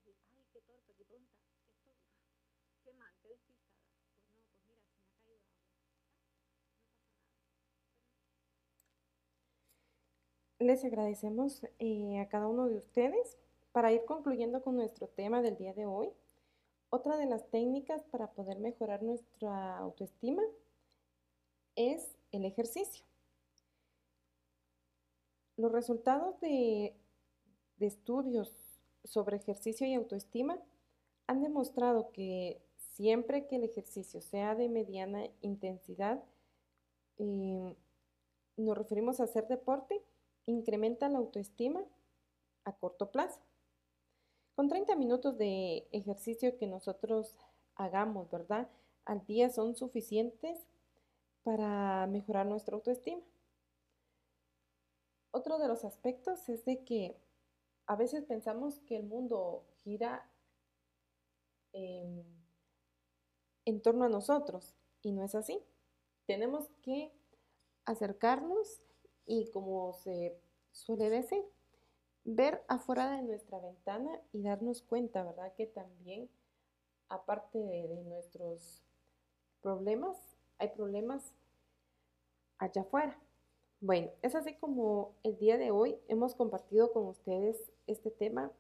Les 10.59 10.85
agradecemos 10.85 11.65
eh, 11.79 12.19
a 12.19 12.29
cada 12.29 12.47
uno 12.47 12.67
de 12.67 12.77
ustedes. 12.77 13.37
Para 13.71 13.93
ir 13.93 14.05
concluyendo 14.05 14.61
con 14.61 14.75
nuestro 14.75 15.07
tema 15.07 15.41
del 15.41 15.57
día 15.57 15.73
de 15.73 15.85
hoy, 15.85 16.09
otra 16.89 17.17
de 17.17 17.25
las 17.25 17.49
técnicas 17.49 18.03
para 18.05 18.31
poder 18.31 18.59
mejorar 18.59 19.01
nuestra 19.01 19.77
autoestima 19.77 20.43
es 21.75 22.15
el 22.31 22.45
ejercicio. 22.45 23.05
Los 25.55 25.71
resultados 25.71 26.39
de 26.41 26.95
de 27.81 27.87
estudios 27.87 28.55
sobre 29.03 29.37
ejercicio 29.37 29.87
y 29.87 29.93
autoestima 29.93 30.59
han 31.27 31.41
demostrado 31.41 32.11
que 32.11 32.61
siempre 32.75 33.47
que 33.47 33.55
el 33.55 33.63
ejercicio 33.63 34.21
sea 34.21 34.55
de 34.55 34.69
mediana 34.69 35.27
intensidad, 35.41 36.23
em, 37.17 37.75
nos 38.57 38.77
referimos 38.77 39.19
a 39.19 39.23
hacer 39.23 39.47
deporte, 39.47 40.03
incrementa 40.45 41.09
la 41.09 41.19
autoestima 41.19 41.83
a 42.65 42.73
corto 42.73 43.11
plazo. 43.11 43.39
Con 44.55 44.67
30 44.67 44.95
minutos 44.95 45.37
de 45.37 45.87
ejercicio 45.91 46.57
que 46.57 46.67
nosotros 46.67 47.39
hagamos, 47.75 48.29
¿verdad? 48.29 48.69
Al 49.05 49.25
día 49.25 49.49
son 49.49 49.75
suficientes 49.75 50.67
para 51.43 52.05
mejorar 52.07 52.45
nuestra 52.45 52.75
autoestima. 52.75 53.21
Otro 55.31 55.57
de 55.57 55.67
los 55.67 55.85
aspectos 55.85 56.49
es 56.49 56.65
de 56.65 56.83
que 56.83 57.15
a 57.85 57.95
veces 57.95 58.23
pensamos 58.23 58.79
que 58.81 58.97
el 58.97 59.03
mundo 59.03 59.65
gira 59.83 60.27
en 63.65 63.81
torno 63.81 64.05
a 64.05 64.09
nosotros 64.09 64.75
y 65.01 65.11
no 65.11 65.23
es 65.23 65.35
así. 65.35 65.63
Tenemos 66.25 66.69
que 66.81 67.11
acercarnos 67.85 68.81
y 69.25 69.49
como 69.51 69.93
se 69.93 70.39
suele 70.71 71.09
decir, 71.09 71.43
ver 72.23 72.63
afuera 72.67 73.11
de 73.11 73.23
nuestra 73.23 73.59
ventana 73.59 74.21
y 74.31 74.43
darnos 74.43 74.81
cuenta, 74.81 75.23
¿verdad? 75.23 75.53
Que 75.55 75.67
también, 75.67 76.29
aparte 77.09 77.59
de, 77.59 77.87
de 77.87 78.03
nuestros 78.03 78.83
problemas, 79.61 80.17
hay 80.57 80.69
problemas 80.69 81.33
allá 82.57 82.81
afuera. 82.81 83.19
Bueno, 83.81 84.11
es 84.21 84.35
así 84.35 84.53
como 84.57 85.15
el 85.23 85.39
día 85.39 85.57
de 85.57 85.71
hoy 85.71 85.99
hemos 86.07 86.35
compartido 86.35 86.93
con 86.93 87.07
ustedes 87.07 87.71
este 87.87 88.11
tema 88.11 88.51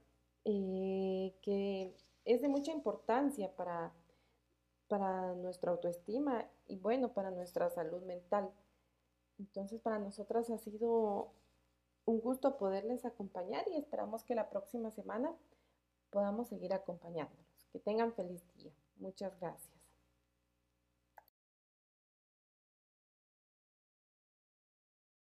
eh, 0.45 1.35
que 1.43 1.95
es 2.25 2.41
de 2.41 2.47
mucha 2.49 2.71
importancia 2.71 3.55
para, 3.55 3.93
para 4.87 5.35
nuestra 5.35 5.71
autoestima 5.71 6.47
y 6.67 6.77
bueno, 6.77 7.13
para 7.13 7.29
nuestra 7.29 7.69
salud 7.69 8.01
mental. 8.01 8.49
Entonces, 9.37 9.79
para 9.79 9.99
nosotras 9.99 10.49
ha 10.49 10.57
sido 10.57 11.31
un 12.05 12.19
gusto 12.19 12.57
poderles 12.57 13.05
acompañar 13.05 13.63
y 13.67 13.77
esperamos 13.77 14.23
que 14.23 14.33
la 14.33 14.49
próxima 14.49 14.89
semana 14.89 15.35
podamos 16.09 16.47
seguir 16.47 16.73
acompañándolos. 16.73 17.67
Que 17.71 17.79
tengan 17.79 18.13
feliz 18.13 18.43
día. 18.55 18.71
Muchas 18.97 19.39
gracias. 19.39 19.70